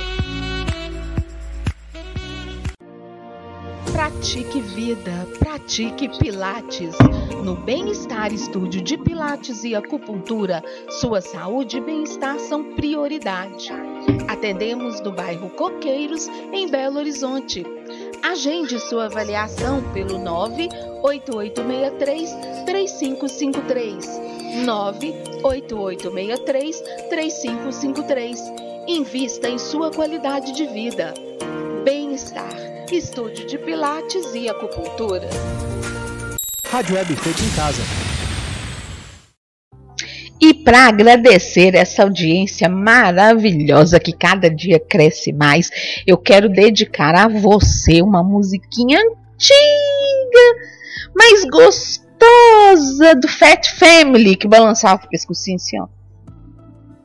[3.92, 6.96] Pratique vida, pratique Pilates.
[7.44, 13.70] No Bem-Estar Estúdio de Pilates e Acupuntura, sua saúde e bem-estar são prioridade.
[14.28, 17.64] Atendemos no bairro Coqueiros, em Belo Horizonte.
[18.22, 22.30] Agende sua avaliação pelo 98863
[22.66, 24.20] 3553.
[24.66, 28.38] 98863 3553.
[28.86, 31.14] Invista em sua qualidade de vida.
[31.84, 32.54] Bem-estar.
[32.92, 35.30] Estúdio de Pilates e Acupuntura.
[36.66, 37.80] Rádio Web feito em casa.
[40.64, 45.70] Para agradecer essa audiência maravilhosa que cada dia cresce mais,
[46.06, 49.56] eu quero dedicar a você uma musiquinha antiga,
[51.14, 55.88] mas gostosa do Fat Family que balançava o pescocinho assim, ó.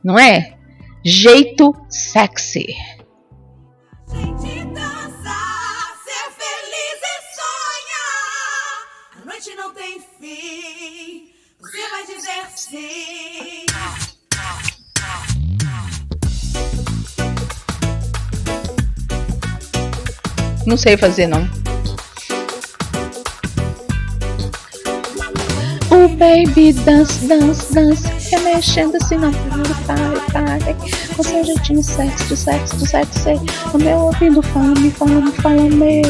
[0.04, 0.54] Não é?
[1.04, 2.66] Jeito sexy.
[9.56, 10.65] Não tem fim.
[12.54, 13.66] Sim.
[20.66, 21.48] Não sei fazer não.
[25.90, 30.76] O baby dance, dance, dance, remexendo assim não pare, pare, pare.
[31.16, 33.40] Com seu jeitinho sexy, sexy, sexy.
[33.72, 36.02] O meu ouvido fala, me fala, me fala, me.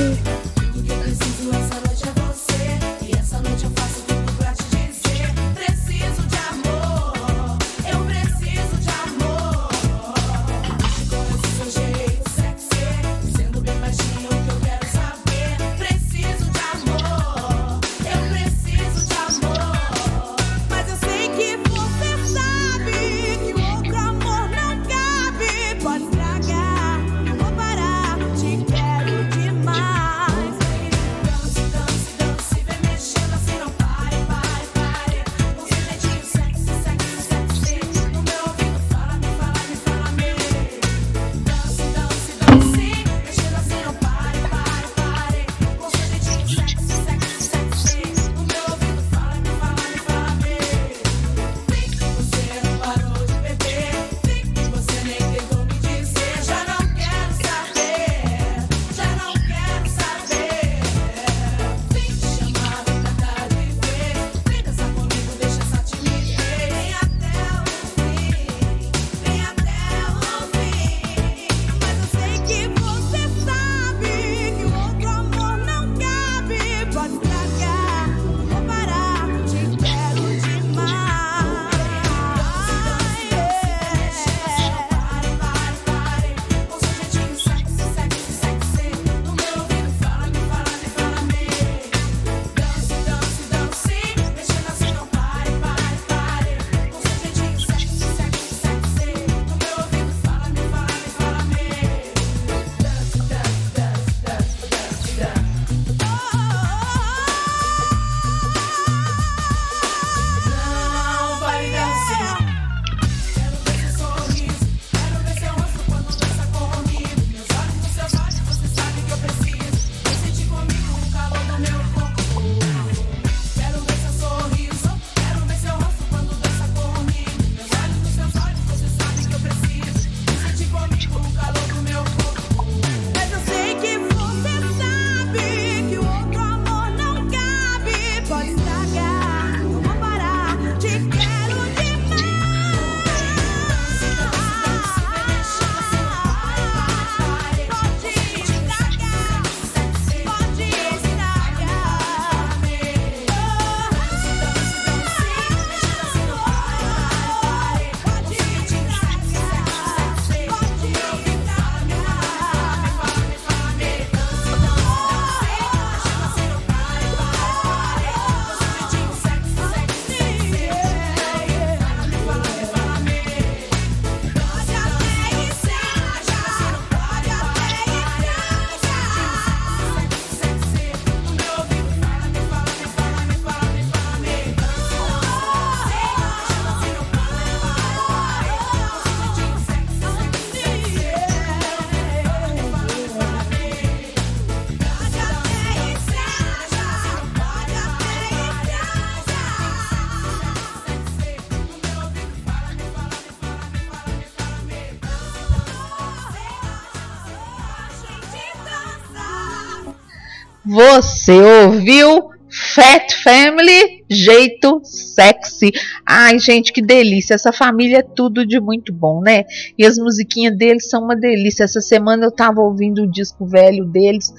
[210.97, 215.70] Você ouviu Fat Family, jeito sexy.
[216.09, 217.35] Ai, gente, que delícia.
[217.35, 219.44] Essa família é tudo de muito bom, né?
[219.78, 221.64] E as musiquinhas deles são uma delícia.
[221.64, 224.32] Essa semana eu tava ouvindo o disco velho deles.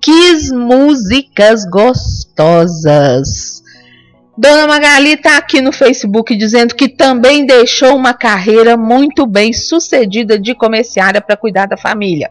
[0.00, 3.60] Que músicas gostosas.
[4.38, 10.38] Dona Magali tá aqui no Facebook dizendo que também deixou uma carreira muito bem sucedida
[10.38, 12.30] de comerciária para cuidar da família.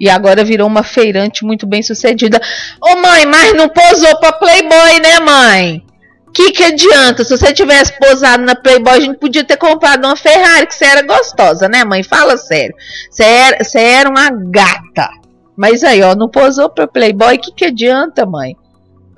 [0.00, 2.40] E agora virou uma feirante muito bem sucedida.
[2.80, 5.84] Ô mãe, mas não posou pra Playboy, né, mãe?
[6.32, 7.24] Que que adianta?
[7.24, 10.84] Se você tivesse posado na Playboy, a gente podia ter comprado uma Ferrari, que você
[10.84, 12.02] era gostosa, né, mãe?
[12.02, 12.74] Fala sério.
[13.10, 15.10] Você era, você era uma gata.
[15.56, 18.56] Mas aí, ó, não posou pra Playboy, que que adianta, mãe?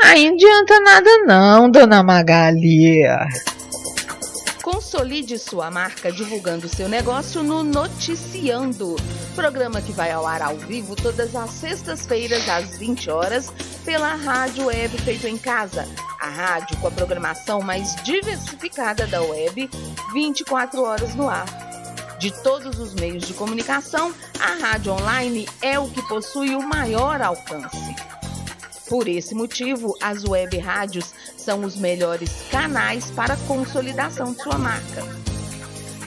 [0.02, 3.02] Aí não adianta nada não, dona Magali.
[4.62, 8.94] Consolide sua marca divulgando seu negócio no Noticiando,
[9.34, 13.50] programa que vai ao ar ao vivo todas as sextas-feiras às 20 horas
[13.86, 15.88] pela Rádio Web Feito em Casa,
[16.20, 19.70] a rádio com a programação mais diversificada da web,
[20.12, 21.46] 24 horas no ar.
[22.18, 27.22] De todos os meios de comunicação, a rádio online é o que possui o maior
[27.22, 27.96] alcance.
[28.90, 35.02] Por esse motivo, as web rádios são os melhores canais para consolidação de sua marca.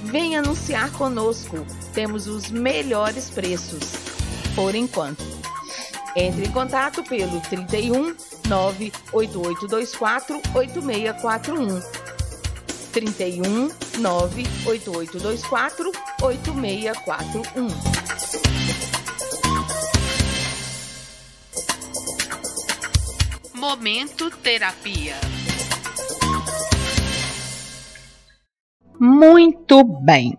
[0.03, 3.93] Venha anunciar conosco, temos os melhores preços.
[4.55, 5.23] Por enquanto.
[6.15, 8.15] Entre em contato pelo 31
[8.47, 11.81] 98824 8641.
[12.91, 15.91] 31 98824
[16.21, 18.62] 8641.
[23.65, 25.15] Momento Terapia.
[28.99, 30.37] Muito bem.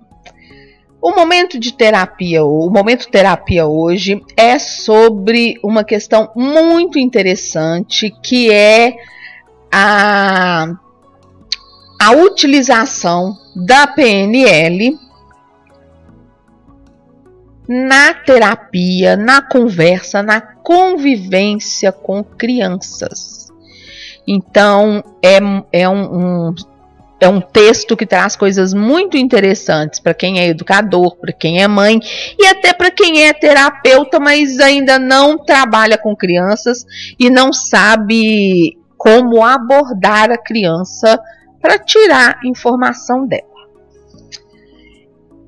[1.00, 8.52] O momento de terapia, o momento terapia hoje é sobre uma questão muito interessante que
[8.52, 8.94] é
[9.72, 10.66] a,
[11.98, 14.98] a utilização da PNL
[17.68, 23.48] na terapia, na conversa, na convivência com crianças.
[24.26, 25.38] Então, é,
[25.72, 26.54] é um, um
[27.20, 31.66] é um texto que traz coisas muito interessantes para quem é educador, para quem é
[31.66, 31.98] mãe
[32.38, 36.84] e até para quem é terapeuta, mas ainda não trabalha com crianças
[37.18, 41.18] e não sabe como abordar a criança
[41.62, 43.53] para tirar informação dela.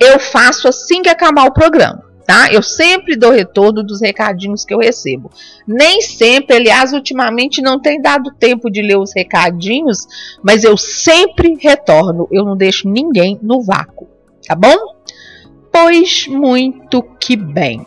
[0.00, 2.52] eu faço assim que acabar o programa tá?
[2.52, 5.30] Eu sempre dou retorno dos recadinhos que eu recebo.
[5.66, 10.06] Nem sempre, aliás, ultimamente não tem dado tempo de ler os recadinhos,
[10.42, 12.28] mas eu sempre retorno.
[12.32, 14.08] Eu não deixo ninguém no vácuo,
[14.46, 14.76] tá bom?
[15.70, 17.86] Pois muito que bem.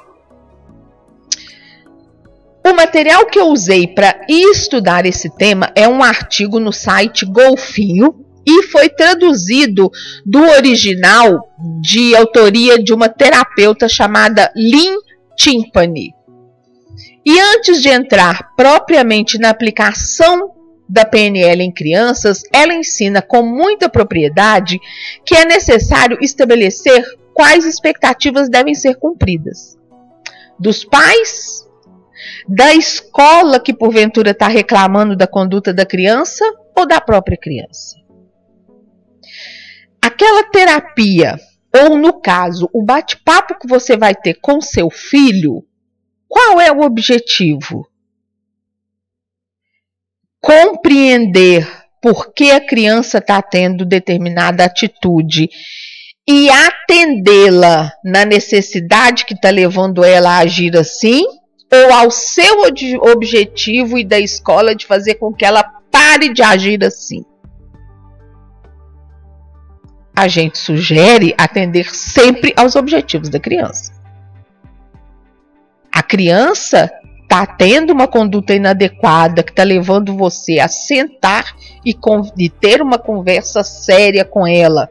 [2.65, 8.25] O material que eu usei para estudar esse tema é um artigo no site Golfinho,
[8.49, 9.91] e foi traduzido
[10.25, 11.47] do original
[11.79, 14.97] de autoria de uma terapeuta chamada Lynn
[15.37, 16.15] Timpani.
[17.23, 20.51] E antes de entrar propriamente na aplicação
[20.87, 24.79] da PNL em crianças, ela ensina com muita propriedade
[25.23, 27.05] que é necessário estabelecer
[27.35, 29.77] quais expectativas devem ser cumpridas.
[30.59, 31.67] Dos pais,
[32.47, 36.43] da escola que porventura está reclamando da conduta da criança
[36.75, 37.99] ou da própria criança
[40.01, 41.39] aquela terapia,
[41.73, 45.63] ou no caso, o bate-papo que você vai ter com seu filho,
[46.27, 47.87] qual é o objetivo?
[50.41, 51.67] Compreender
[52.01, 55.49] por que a criança está tendo determinada atitude
[56.27, 61.23] e atendê-la na necessidade que está levando ela a agir assim,
[61.71, 62.63] ou ao seu
[63.11, 67.23] objetivo e da escola de fazer com que ela pare de agir assim
[70.19, 73.93] a gente sugere atender sempre aos objetivos da criança.
[75.89, 76.91] A criança
[77.23, 81.55] está tendo uma conduta inadequada que está levando você a sentar
[81.85, 81.95] e,
[82.37, 84.89] e ter uma conversa séria com ela,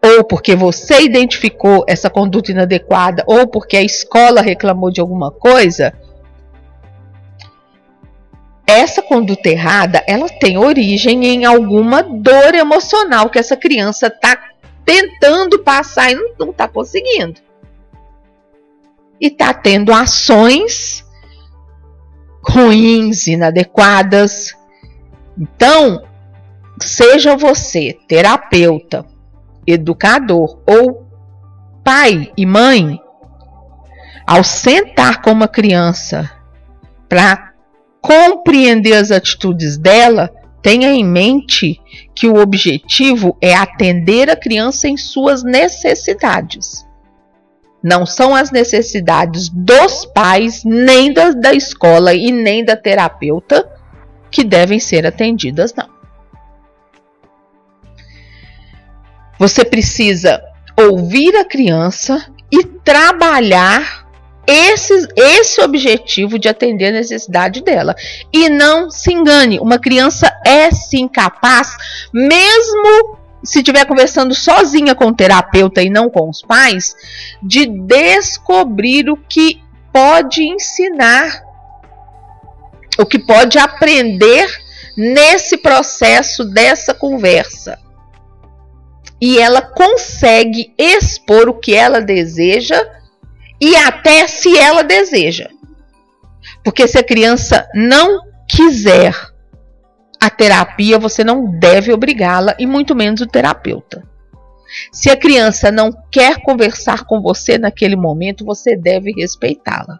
[0.00, 5.92] ou porque você identificou essa conduta inadequada, ou porque a escola reclamou de alguma coisa,
[8.68, 14.38] essa conduta errada, ela tem origem em alguma dor emocional que essa criança está
[14.84, 17.40] tentando passar e não está conseguindo.
[19.20, 21.04] e está tendo ações
[22.40, 24.56] ruins, inadequadas.
[25.36, 26.04] Então,
[26.80, 29.04] seja você terapeuta,
[29.66, 31.08] educador ou
[31.82, 33.00] pai e mãe,
[34.26, 36.30] ao sentar com uma criança
[37.08, 37.47] para
[38.08, 40.30] compreender as atitudes dela,
[40.62, 41.78] tenha em mente
[42.14, 46.86] que o objetivo é atender a criança em suas necessidades.
[47.82, 53.70] Não são as necessidades dos pais, nem da, da escola e nem da terapeuta
[54.30, 55.90] que devem ser atendidas, não.
[59.38, 60.42] Você precisa
[60.78, 64.07] ouvir a criança e trabalhar
[64.48, 67.94] esse, esse objetivo de atender a necessidade dela.
[68.32, 71.76] E não se engane, uma criança é sim capaz,
[72.12, 76.94] mesmo se estiver conversando sozinha com o terapeuta e não com os pais,
[77.42, 79.60] de descobrir o que
[79.92, 81.42] pode ensinar,
[82.98, 84.48] o que pode aprender
[84.96, 87.78] nesse processo dessa conversa.
[89.20, 92.82] E ela consegue expor o que ela deseja
[93.60, 95.48] e até se ela deseja.
[96.62, 99.14] Porque se a criança não quiser
[100.20, 104.02] a terapia, você não deve obrigá-la e muito menos o terapeuta.
[104.92, 109.98] Se a criança não quer conversar com você naquele momento, você deve respeitá-la.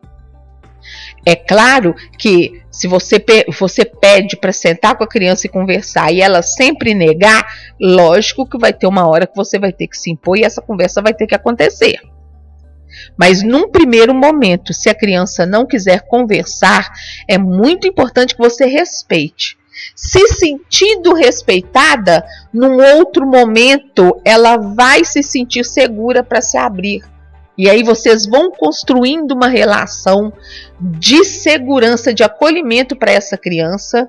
[1.25, 3.23] É claro que se você,
[3.59, 7.47] você pede para sentar com a criança e conversar e ela sempre negar,
[7.81, 10.63] lógico que vai ter uma hora que você vai ter que se impor e essa
[10.63, 12.01] conversa vai ter que acontecer.
[13.17, 16.91] Mas num primeiro momento, se a criança não quiser conversar,
[17.27, 19.59] é muito importante que você respeite.
[19.95, 27.03] Se sentindo respeitada, num outro momento ela vai se sentir segura para se abrir.
[27.57, 30.33] E aí vocês vão construindo uma relação
[30.81, 34.09] de segurança, de acolhimento para essa criança,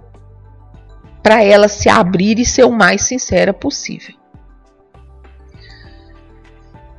[1.23, 4.15] para ela se abrir e ser o mais sincera possível.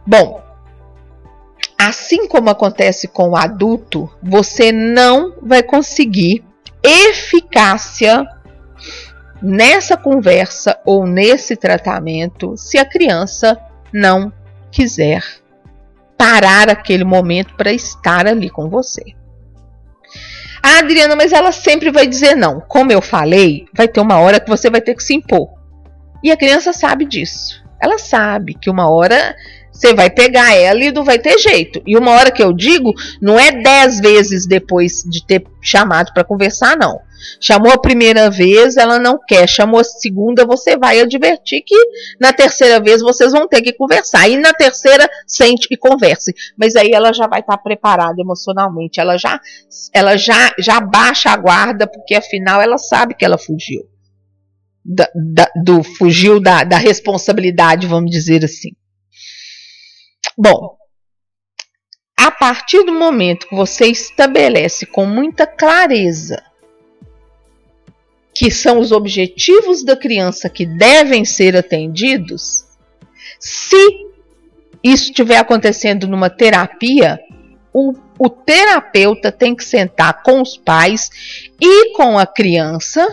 [0.04, 0.42] Bom,
[1.88, 6.44] assim como acontece com o adulto, você não vai conseguir
[6.82, 8.26] eficácia
[9.42, 13.58] nessa conversa ou nesse tratamento se a criança
[13.90, 14.30] não
[14.70, 15.24] quiser
[16.18, 19.14] parar aquele momento para estar ali com você.
[20.62, 22.60] Ah, Adriana, mas ela sempre vai dizer não.
[22.60, 25.48] Como eu falei, vai ter uma hora que você vai ter que se impor.
[26.22, 27.64] E a criança sabe disso.
[27.80, 29.34] Ela sabe que uma hora
[29.80, 31.82] você vai pegar ela e não vai ter jeito.
[31.86, 36.22] E uma hora que eu digo, não é dez vezes depois de ter chamado para
[36.22, 37.00] conversar, não.
[37.40, 39.48] Chamou a primeira vez, ela não quer.
[39.48, 41.76] Chamou a segunda, você vai advertir que
[42.20, 44.28] na terceira vez vocês vão ter que conversar.
[44.28, 46.34] E na terceira, sente e converse.
[46.58, 49.00] Mas aí ela já vai estar tá preparada emocionalmente.
[49.00, 49.40] Ela já,
[49.94, 53.82] ela já, já baixa a guarda, porque afinal ela sabe que ela fugiu.
[54.84, 58.70] Da, da, do fugiu da, da responsabilidade, vamos dizer assim.
[60.42, 60.74] Bom,
[62.18, 66.42] a partir do momento que você estabelece com muita clareza
[68.32, 72.64] que são os objetivos da criança que devem ser atendidos,
[73.38, 73.76] se
[74.82, 77.20] isso estiver acontecendo numa terapia,
[77.70, 81.10] o, o, terapeuta tem que sentar com os pais
[81.60, 83.06] e com a criança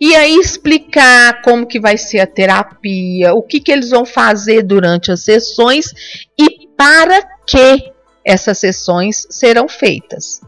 [0.00, 4.62] e aí explicar como que vai ser a terapia, o que, que eles vão fazer
[4.62, 5.92] durante as sessões
[6.38, 7.92] e para que
[8.24, 10.40] essas sessões serão feitas.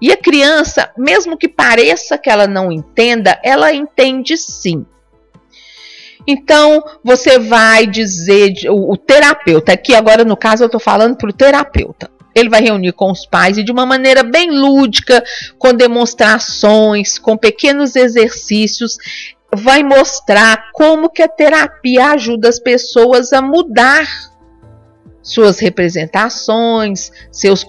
[0.00, 4.86] E a criança, mesmo que pareça que ela não entenda, ela entende sim.
[6.26, 11.30] Então, você vai dizer, o, o terapeuta, aqui agora no caso eu estou falando para
[11.30, 12.10] o terapeuta.
[12.34, 15.22] Ele vai reunir com os pais e de uma maneira bem lúdica,
[15.58, 18.96] com demonstrações, com pequenos exercícios,
[19.54, 24.06] vai mostrar como que a terapia ajuda as pessoas a mudar
[25.22, 27.64] suas representações, seus,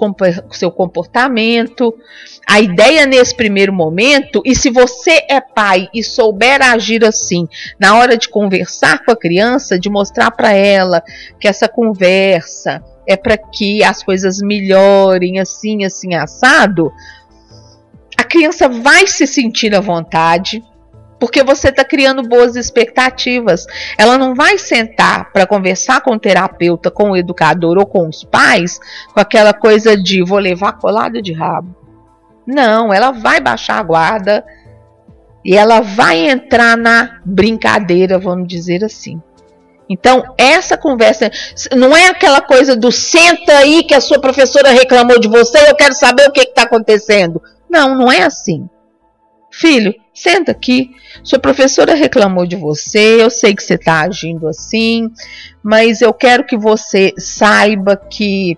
[0.52, 1.94] seu comportamento.
[2.48, 7.48] A ideia nesse primeiro momento, e se você é pai e souber agir assim,
[7.80, 11.04] na hora de conversar com a criança, de mostrar para ela
[11.40, 16.92] que essa conversa é para que as coisas melhorem assim, assim, assado,
[18.18, 20.64] a criança vai se sentir à vontade,
[21.20, 23.66] porque você está criando boas expectativas.
[23.98, 28.24] Ela não vai sentar para conversar com o terapeuta, com o educador ou com os
[28.24, 28.80] pais
[29.14, 31.76] com aquela coisa de vou levar colada de rabo.
[32.46, 34.44] Não, ela vai baixar a guarda
[35.44, 39.22] e ela vai entrar na brincadeira, vamos dizer assim.
[39.92, 41.30] Então, essa conversa
[41.76, 45.76] não é aquela coisa do senta aí que a sua professora reclamou de você, eu
[45.76, 47.42] quero saber o que está acontecendo.
[47.70, 48.70] Não, não é assim.
[49.52, 50.92] Filho, senta aqui.
[51.24, 55.10] Sua professora reclamou de você, eu sei que você está agindo assim,
[55.62, 58.58] mas eu quero que você saiba que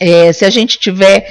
[0.00, 1.26] é, se a gente tiver,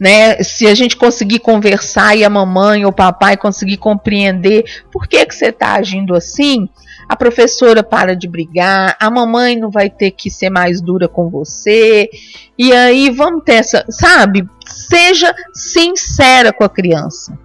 [0.00, 5.06] né, se a gente conseguir conversar e a mamãe ou o papai conseguir compreender por
[5.06, 6.70] que, que você está agindo assim,
[7.06, 11.28] a professora para de brigar, a mamãe não vai ter que ser mais dura com
[11.28, 12.08] você,
[12.56, 14.48] e aí vamos ter essa, sabe?
[14.64, 17.38] Seja sincera com a criança.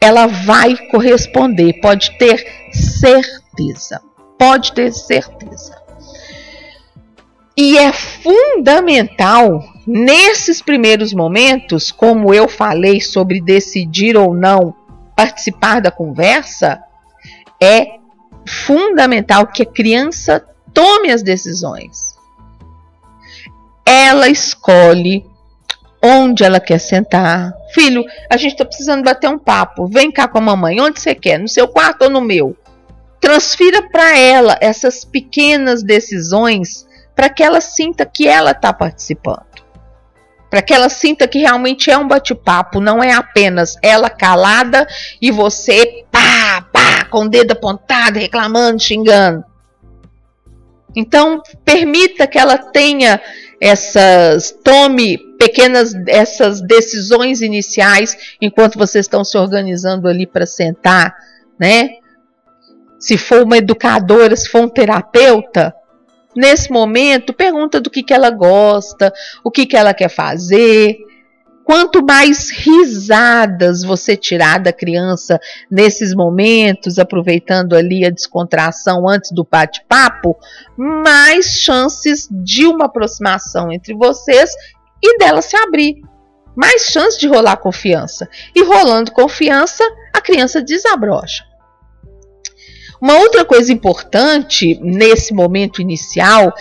[0.00, 4.00] Ela vai corresponder, pode ter certeza.
[4.38, 5.76] Pode ter certeza.
[7.56, 14.74] E é fundamental nesses primeiros momentos, como eu falei sobre decidir ou não
[15.16, 16.82] participar da conversa,
[17.60, 17.98] é
[18.46, 22.14] fundamental que a criança tome as decisões.
[23.84, 25.24] Ela escolhe
[26.02, 27.52] onde ela quer sentar.
[27.72, 29.86] Filho, a gente está precisando bater um papo.
[29.86, 30.80] Vem cá com a mamãe.
[30.80, 31.38] Onde você quer?
[31.38, 32.56] No seu quarto ou no meu?
[33.20, 39.61] Transfira para ela essas pequenas decisões para que ela sinta que ela está participando.
[40.52, 44.86] Para que ela sinta que realmente é um bate-papo, não é apenas ela calada
[45.18, 49.42] e você pá, pá, com o dedo apontado, reclamando, xingando.
[50.94, 53.18] Então, permita que ela tenha
[53.58, 61.16] essas, tome pequenas essas decisões iniciais enquanto vocês estão se organizando ali para sentar,
[61.58, 61.92] né?
[62.98, 65.74] Se for uma educadora, se for um terapeuta,
[66.36, 69.12] nesse momento, pergunta do que, que ela gosta,
[69.44, 70.98] o que, que ela quer fazer.
[71.64, 75.38] Quanto mais risadas você tirar da criança
[75.70, 80.36] nesses momentos, aproveitando ali a descontração antes do bate-papo,
[80.76, 84.50] mais chances de uma aproximação entre vocês
[85.00, 86.02] e dela se abrir.
[86.54, 88.28] Mais chance de rolar confiança.
[88.54, 89.82] E rolando confiança,
[90.12, 91.44] a criança desabrocha.
[93.02, 96.54] Uma outra coisa importante nesse momento inicial,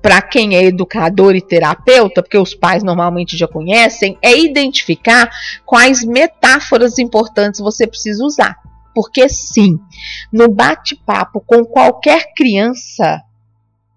[0.00, 5.30] para quem é educador e terapeuta, porque os pais normalmente já conhecem, é identificar
[5.66, 8.56] quais metáforas importantes você precisa usar.
[8.94, 9.78] Porque sim,
[10.32, 13.20] no bate-papo com qualquer criança,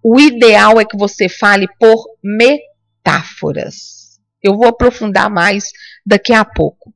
[0.03, 4.19] o ideal é que você fale por metáforas.
[4.43, 5.71] Eu vou aprofundar mais
[6.05, 6.93] daqui a pouco.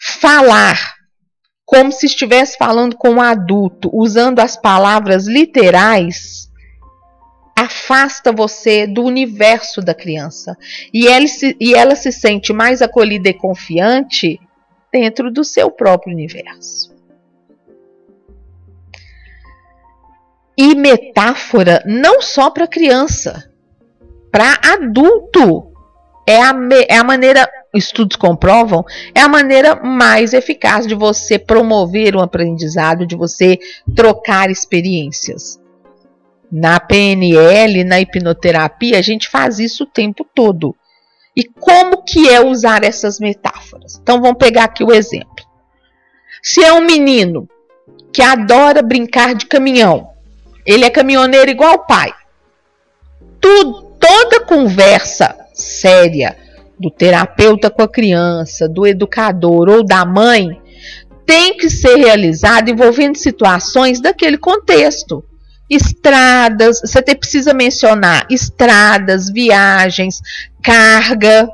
[0.00, 0.97] Falar
[1.68, 6.50] como se estivesse falando com um adulto, usando as palavras literais,
[7.54, 10.56] afasta você do universo da criança.
[10.94, 14.40] E ela, se, e ela se sente mais acolhida e confiante
[14.90, 16.96] dentro do seu próprio universo.
[20.56, 23.52] E metáfora não só para criança,
[24.32, 25.67] para adulto.
[26.28, 26.54] É a,
[26.90, 28.84] é a maneira estudos comprovam,
[29.14, 33.58] é a maneira mais eficaz de você promover um aprendizado, de você
[33.96, 35.58] trocar experiências.
[36.52, 40.76] Na PNL, na hipnoterapia, a gente faz isso o tempo todo.
[41.34, 43.98] E como que é usar essas metáforas?
[44.02, 45.46] Então vamos pegar aqui o exemplo.
[46.42, 47.48] Se é um menino
[48.12, 50.10] que adora brincar de caminhão,
[50.66, 52.12] ele é caminhoneiro igual o pai.
[53.40, 56.36] Tudo, toda conversa séria
[56.78, 60.48] do terapeuta com a criança, do educador ou da mãe,
[61.26, 65.22] tem que ser realizado envolvendo situações daquele contexto.
[65.68, 70.22] Estradas, você precisa mencionar estradas, viagens,
[70.62, 71.46] carga.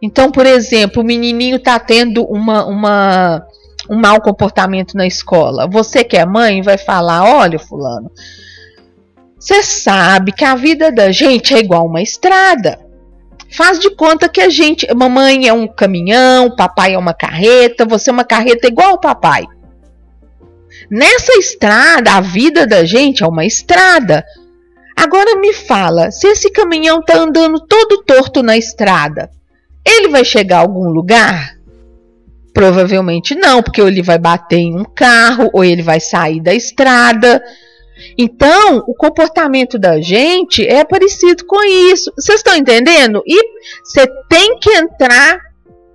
[0.00, 3.46] Então, por exemplo, o menininho está tendo uma, uma,
[3.90, 5.66] um mau comportamento na escola.
[5.66, 8.12] Você que é mãe vai falar: olha, Fulano,
[9.42, 12.78] você sabe que a vida da gente é igual uma estrada.
[13.50, 18.08] Faz de conta que a gente, mamãe é um caminhão, papai é uma carreta, você
[18.08, 19.44] é uma carreta igual o papai.
[20.88, 24.24] Nessa estrada, a vida da gente é uma estrada.
[24.96, 29.28] Agora me fala, se esse caminhão está andando todo torto na estrada,
[29.84, 31.56] ele vai chegar a algum lugar?
[32.54, 36.54] Provavelmente não, porque ou ele vai bater em um carro, ou ele vai sair da
[36.54, 37.42] estrada.
[38.16, 42.12] Então, o comportamento da gente é parecido com isso.
[42.16, 43.22] Vocês estão entendendo?
[43.26, 43.40] E
[43.84, 45.40] você tem que entrar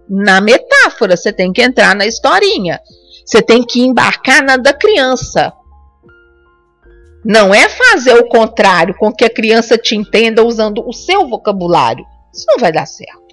[0.09, 2.79] na metáfora, você tem que entrar na historinha.
[3.25, 5.51] Você tem que embarcar na da criança.
[7.25, 12.05] Não é fazer o contrário, com que a criança te entenda usando o seu vocabulário.
[12.33, 13.27] Isso não vai dar certo.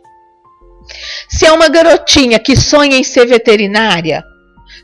[1.29, 4.25] Se é uma garotinha que sonha em ser veterinária,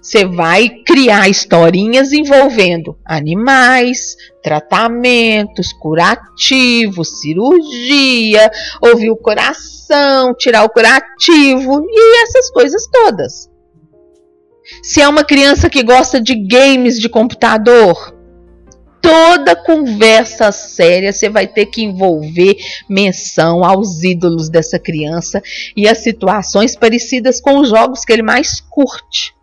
[0.00, 8.50] Você vai criar historinhas envolvendo animais, tratamentos, curativos, cirurgia,
[8.80, 13.50] ouvir o coração, tirar o curativo e essas coisas todas.
[14.82, 18.14] Se é uma criança que gosta de games de computador,
[19.00, 22.56] toda conversa séria você vai ter que envolver
[22.88, 25.42] menção aos ídolos dessa criança
[25.76, 29.34] e as situações parecidas com os jogos que ele mais curte.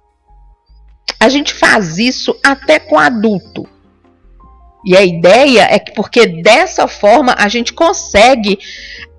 [1.20, 3.68] A gente faz isso até com adulto.
[4.86, 8.60] E a ideia é que porque dessa forma a gente consegue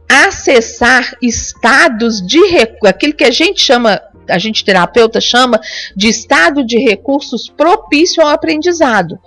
[0.09, 2.41] acessar estados de
[2.87, 5.61] aquilo que a gente chama, a gente terapeuta chama
[5.95, 9.19] de estado de recursos propício ao aprendizado.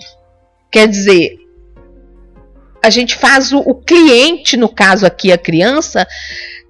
[0.71, 1.37] Quer dizer,
[2.83, 6.07] a gente faz o, o cliente, no caso aqui a criança,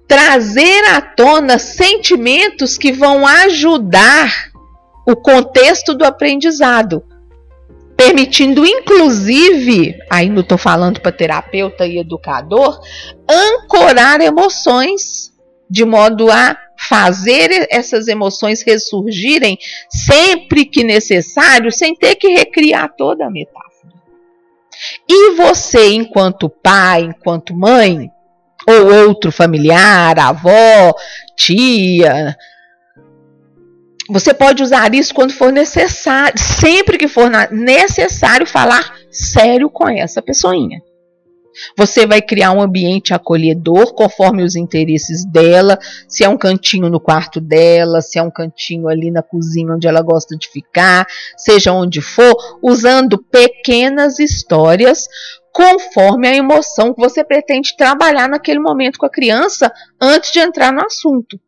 [0.06, 4.51] trazer à tona sentimentos que vão ajudar
[5.06, 7.04] o contexto do aprendizado,
[7.96, 9.96] permitindo inclusive,
[10.30, 12.80] não estou falando para terapeuta e educador,
[13.28, 15.32] ancorar emoções
[15.68, 19.56] de modo a fazer essas emoções ressurgirem
[19.88, 23.72] sempre que necessário, sem ter que recriar toda a metáfora.
[25.08, 28.10] E você, enquanto pai, enquanto mãe,
[28.66, 30.92] ou outro familiar, avó,
[31.36, 32.36] tia,
[34.08, 40.20] você pode usar isso quando for necessário, sempre que for necessário falar sério com essa
[40.20, 40.80] pessoinha.
[41.76, 46.98] Você vai criar um ambiente acolhedor conforme os interesses dela, se é um cantinho no
[46.98, 51.06] quarto dela, se é um cantinho ali na cozinha onde ela gosta de ficar,
[51.36, 55.06] seja onde for, usando pequenas histórias
[55.52, 59.70] conforme a emoção que você pretende trabalhar naquele momento com a criança
[60.00, 61.38] antes de entrar no assunto.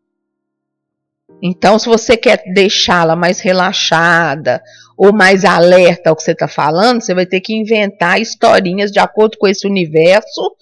[1.46, 4.62] Então, se você quer deixá-la mais relaxada
[4.96, 8.98] ou mais alerta ao que você está falando, você vai ter que inventar historinhas de
[8.98, 10.56] acordo com esse universo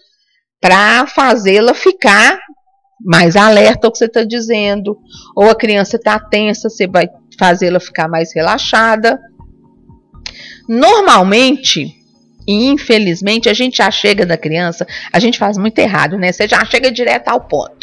[0.61, 2.37] para fazê-la ficar
[3.01, 4.99] mais alerta ao que você está dizendo.
[5.37, 9.21] Ou a criança está tensa, você vai fazê-la ficar mais relaxada.
[10.69, 11.95] Normalmente,
[12.45, 16.33] e infelizmente, a gente já chega da criança, a gente faz muito errado, né?
[16.33, 17.82] Você já chega direto ao ponto.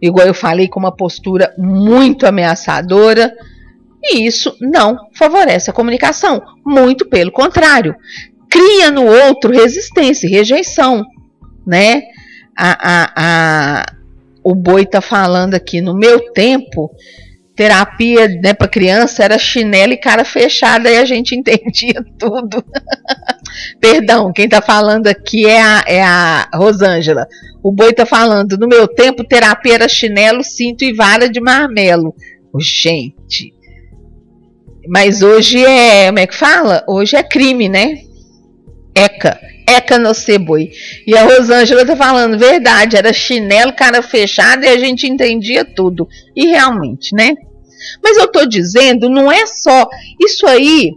[0.00, 3.32] Igual eu falei, com uma postura muito ameaçadora
[4.02, 7.94] e isso não favorece a comunicação, muito pelo contrário,
[8.48, 11.04] cria no outro resistência e rejeição,
[11.66, 12.02] né?
[12.56, 13.86] A, a, a,
[14.42, 16.90] o boi está falando aqui no meu tempo,
[17.54, 22.64] terapia né, para criança era chinelo e cara fechada e a gente entendia tudo.
[23.78, 27.26] Perdão, quem está falando aqui é a, é a Rosângela.
[27.62, 32.14] O boi está falando, no meu tempo, terapia era chinelo, cinto e vara de marmelo.
[32.58, 33.54] Gente,
[34.88, 36.84] mas hoje é, como é que fala?
[36.88, 38.00] Hoje é crime, né?
[38.94, 39.38] Eca.
[39.68, 40.10] Eca no
[40.40, 40.72] boi.
[41.06, 46.08] E a Rosângela tá falando, verdade, era chinelo, cara fechada e a gente entendia tudo.
[46.34, 47.34] E realmente, né?
[48.02, 49.88] Mas eu tô dizendo, não é só
[50.20, 50.92] isso aí,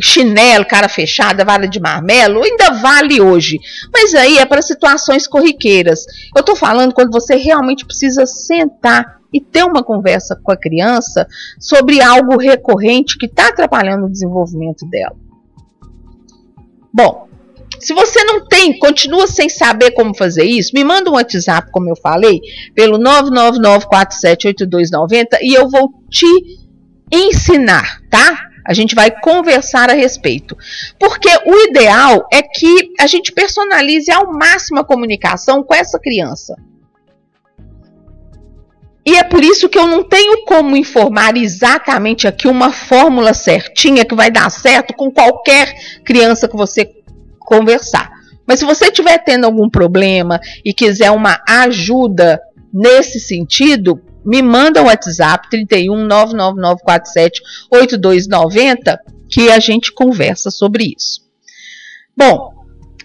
[0.00, 3.58] chinelo, cara fechada, vara de marmelo, ainda vale hoje.
[3.92, 6.06] Mas aí é para situações corriqueiras.
[6.36, 11.26] Eu tô falando quando você realmente precisa sentar e ter uma conversa com a criança
[11.58, 15.16] sobre algo recorrente que está atrapalhando o desenvolvimento dela.
[16.92, 17.28] Bom,
[17.78, 21.88] se você não tem, continua sem saber como fazer isso, me manda um WhatsApp, como
[21.88, 22.40] eu falei,
[22.74, 26.26] pelo 999478290 e eu vou te
[27.10, 28.49] ensinar, tá?
[28.66, 30.56] A gente vai conversar a respeito.
[30.98, 36.56] Porque o ideal é que a gente personalize ao máximo a comunicação com essa criança.
[39.04, 44.04] E é por isso que eu não tenho como informar exatamente aqui uma fórmula certinha
[44.04, 45.74] que vai dar certo com qualquer
[46.04, 46.90] criança que você
[47.38, 48.10] conversar.
[48.46, 52.40] Mas se você estiver tendo algum problema e quiser uma ajuda
[52.72, 61.20] nesse sentido, me manda um WhatsApp 31 99947 8290 que a gente conversa sobre isso.
[62.16, 62.52] Bom,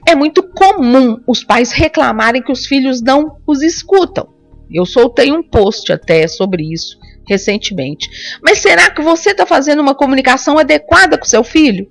[0.08, 4.28] é muito comum os pais reclamarem que os filhos não os escutam.
[4.72, 6.98] Eu soltei um post até sobre isso
[7.28, 8.10] recentemente.
[8.42, 11.90] Mas será que você está fazendo uma comunicação adequada com seu filho?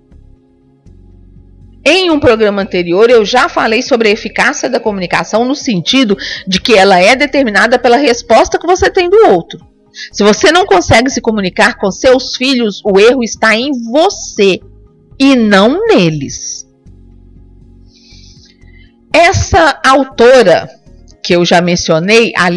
[1.86, 6.16] Em um programa anterior, eu já falei sobre a eficácia da comunicação no sentido
[6.47, 9.61] de que ela é determinada pela resposta que você tem do outro.
[10.11, 14.61] Se você não consegue se comunicar com seus filhos, o erro está em você
[15.19, 16.66] e não neles.
[19.12, 20.69] Essa autora
[21.23, 22.51] que eu já mencionei, a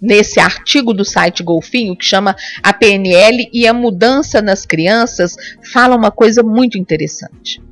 [0.00, 5.36] nesse artigo do site Golfinho, que chama a PNL e a mudança nas crianças,
[5.72, 7.62] fala uma coisa muito interessante.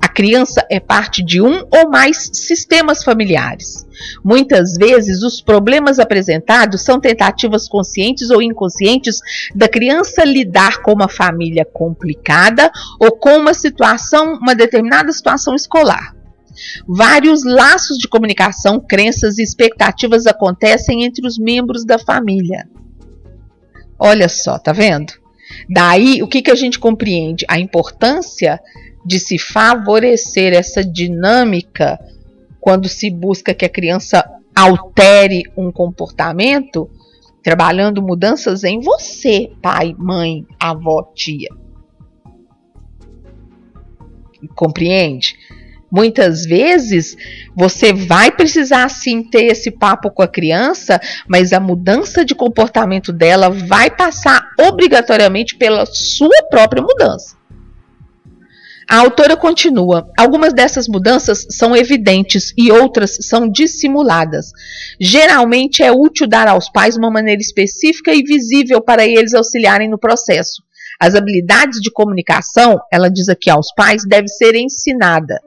[0.00, 3.86] A criança é parte de um ou mais sistemas familiares.
[4.24, 9.20] Muitas vezes, os problemas apresentados são tentativas conscientes ou inconscientes
[9.54, 12.70] da criança lidar com uma família complicada
[13.00, 16.14] ou com uma situação, uma determinada situação escolar.
[16.86, 22.68] Vários laços de comunicação, crenças e expectativas acontecem entre os membros da família.
[23.98, 25.12] Olha só, tá vendo?
[25.68, 27.44] Daí, o que, que a gente compreende?
[27.48, 28.60] A importância
[29.08, 31.98] de se favorecer essa dinâmica
[32.60, 34.22] quando se busca que a criança
[34.54, 36.90] altere um comportamento,
[37.42, 41.48] trabalhando mudanças em você, pai, mãe, avó, tia.
[44.54, 45.36] Compreende?
[45.90, 47.16] Muitas vezes
[47.56, 53.10] você vai precisar sim ter esse papo com a criança, mas a mudança de comportamento
[53.10, 57.37] dela vai passar obrigatoriamente pela sua própria mudança.
[58.88, 64.50] A autora continua: algumas dessas mudanças são evidentes e outras são dissimuladas.
[64.98, 69.98] Geralmente é útil dar aos pais uma maneira específica e visível para eles auxiliarem no
[69.98, 70.62] processo.
[70.98, 75.38] As habilidades de comunicação, ela diz aqui aos pais, deve ser ensinada.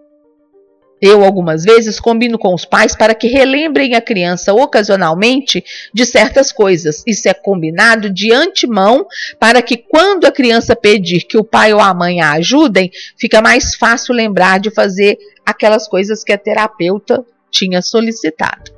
[1.01, 6.51] Eu, algumas vezes, combino com os pais para que relembrem a criança ocasionalmente de certas
[6.51, 7.03] coisas.
[7.07, 9.07] Isso é combinado de antemão
[9.39, 13.41] para que, quando a criança pedir que o pai ou a mãe a ajudem, fica
[13.41, 18.71] mais fácil lembrar de fazer aquelas coisas que a terapeuta tinha solicitado.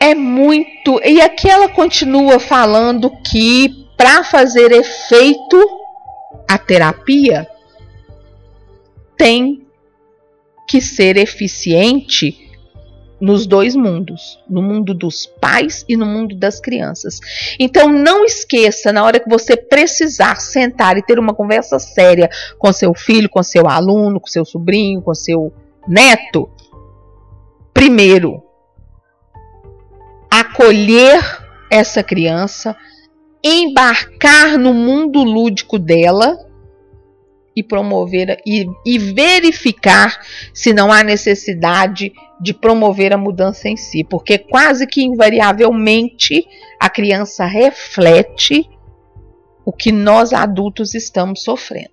[0.00, 1.00] É muito.
[1.04, 5.58] E aqui ela continua falando que para fazer efeito
[6.48, 7.46] a terapia
[9.16, 9.66] tem
[10.68, 12.44] que ser eficiente
[13.20, 17.20] nos dois mundos, no mundo dos pais e no mundo das crianças.
[17.58, 22.28] Então não esqueça, na hora que você precisar sentar e ter uma conversa séria
[22.58, 25.52] com seu filho, com seu aluno, com seu sobrinho, com seu
[25.86, 26.50] neto,
[27.72, 28.42] primeiro
[30.30, 31.22] acolher
[31.70, 32.76] essa criança,
[33.42, 36.36] embarcar no mundo lúdico dela
[37.56, 40.20] e promover e, e, verificar
[40.52, 46.46] se não há necessidade de promover a mudança em si, porque quase que invariavelmente
[46.80, 48.68] a criança reflete
[49.64, 51.90] o que nós adultos estamos sofrendo.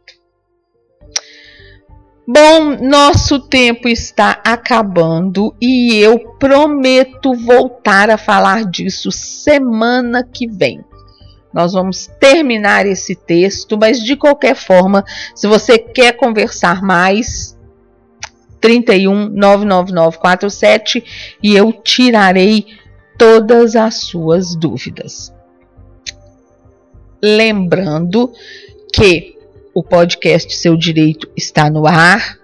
[2.28, 10.84] Bom, nosso tempo está acabando e eu prometo voltar a falar disso semana que vem.
[11.54, 15.04] Nós vamos terminar esse texto, mas de qualquer forma,
[15.36, 17.58] se você quer conversar mais,
[18.62, 21.04] 31 99947
[21.42, 22.68] e eu tirarei
[23.18, 25.34] todas as suas dúvidas.
[27.22, 28.32] Lembrando
[28.94, 29.38] que
[29.74, 32.40] o podcast Seu Direito está no ar.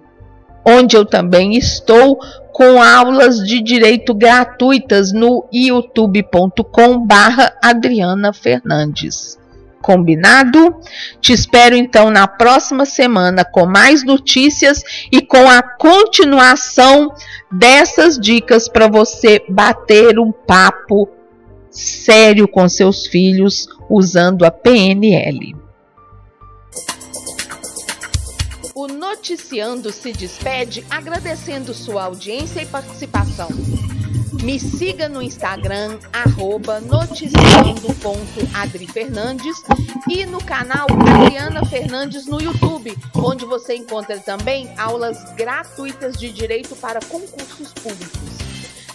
[0.66, 2.18] onde eu também estou
[2.54, 9.38] com aulas de direito gratuitas no youtube.com barra Adriana Fernandes.
[9.84, 10.80] Combinado?
[11.20, 14.82] Te espero então na próxima semana com mais notícias
[15.12, 17.14] e com a continuação
[17.52, 21.10] dessas dicas para você bater um papo
[21.70, 25.54] sério com seus filhos usando a PNL.
[28.74, 33.50] O Noticiando se despede agradecendo sua audiência e participação.
[34.44, 39.64] Me siga no Instagram, arroba noticiando.adrifernandes
[40.10, 46.76] e no canal Adriana Fernandes no YouTube, onde você encontra também aulas gratuitas de direito
[46.76, 48.20] para concursos públicos.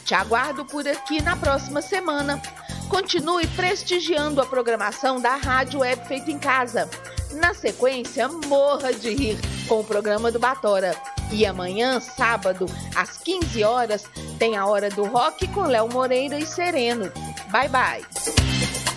[0.04, 2.42] Te aguardo por aqui na próxima semana.
[2.90, 6.90] Continue prestigiando a programação da Rádio Web Feito em Casa.
[7.32, 10.94] Na sequência, morra de rir com o programa do Batora.
[11.30, 14.04] E amanhã, sábado, às 15 horas,
[14.38, 17.12] tem a Hora do Rock com Léo Moreira e Sereno.
[17.50, 18.87] Bye, bye.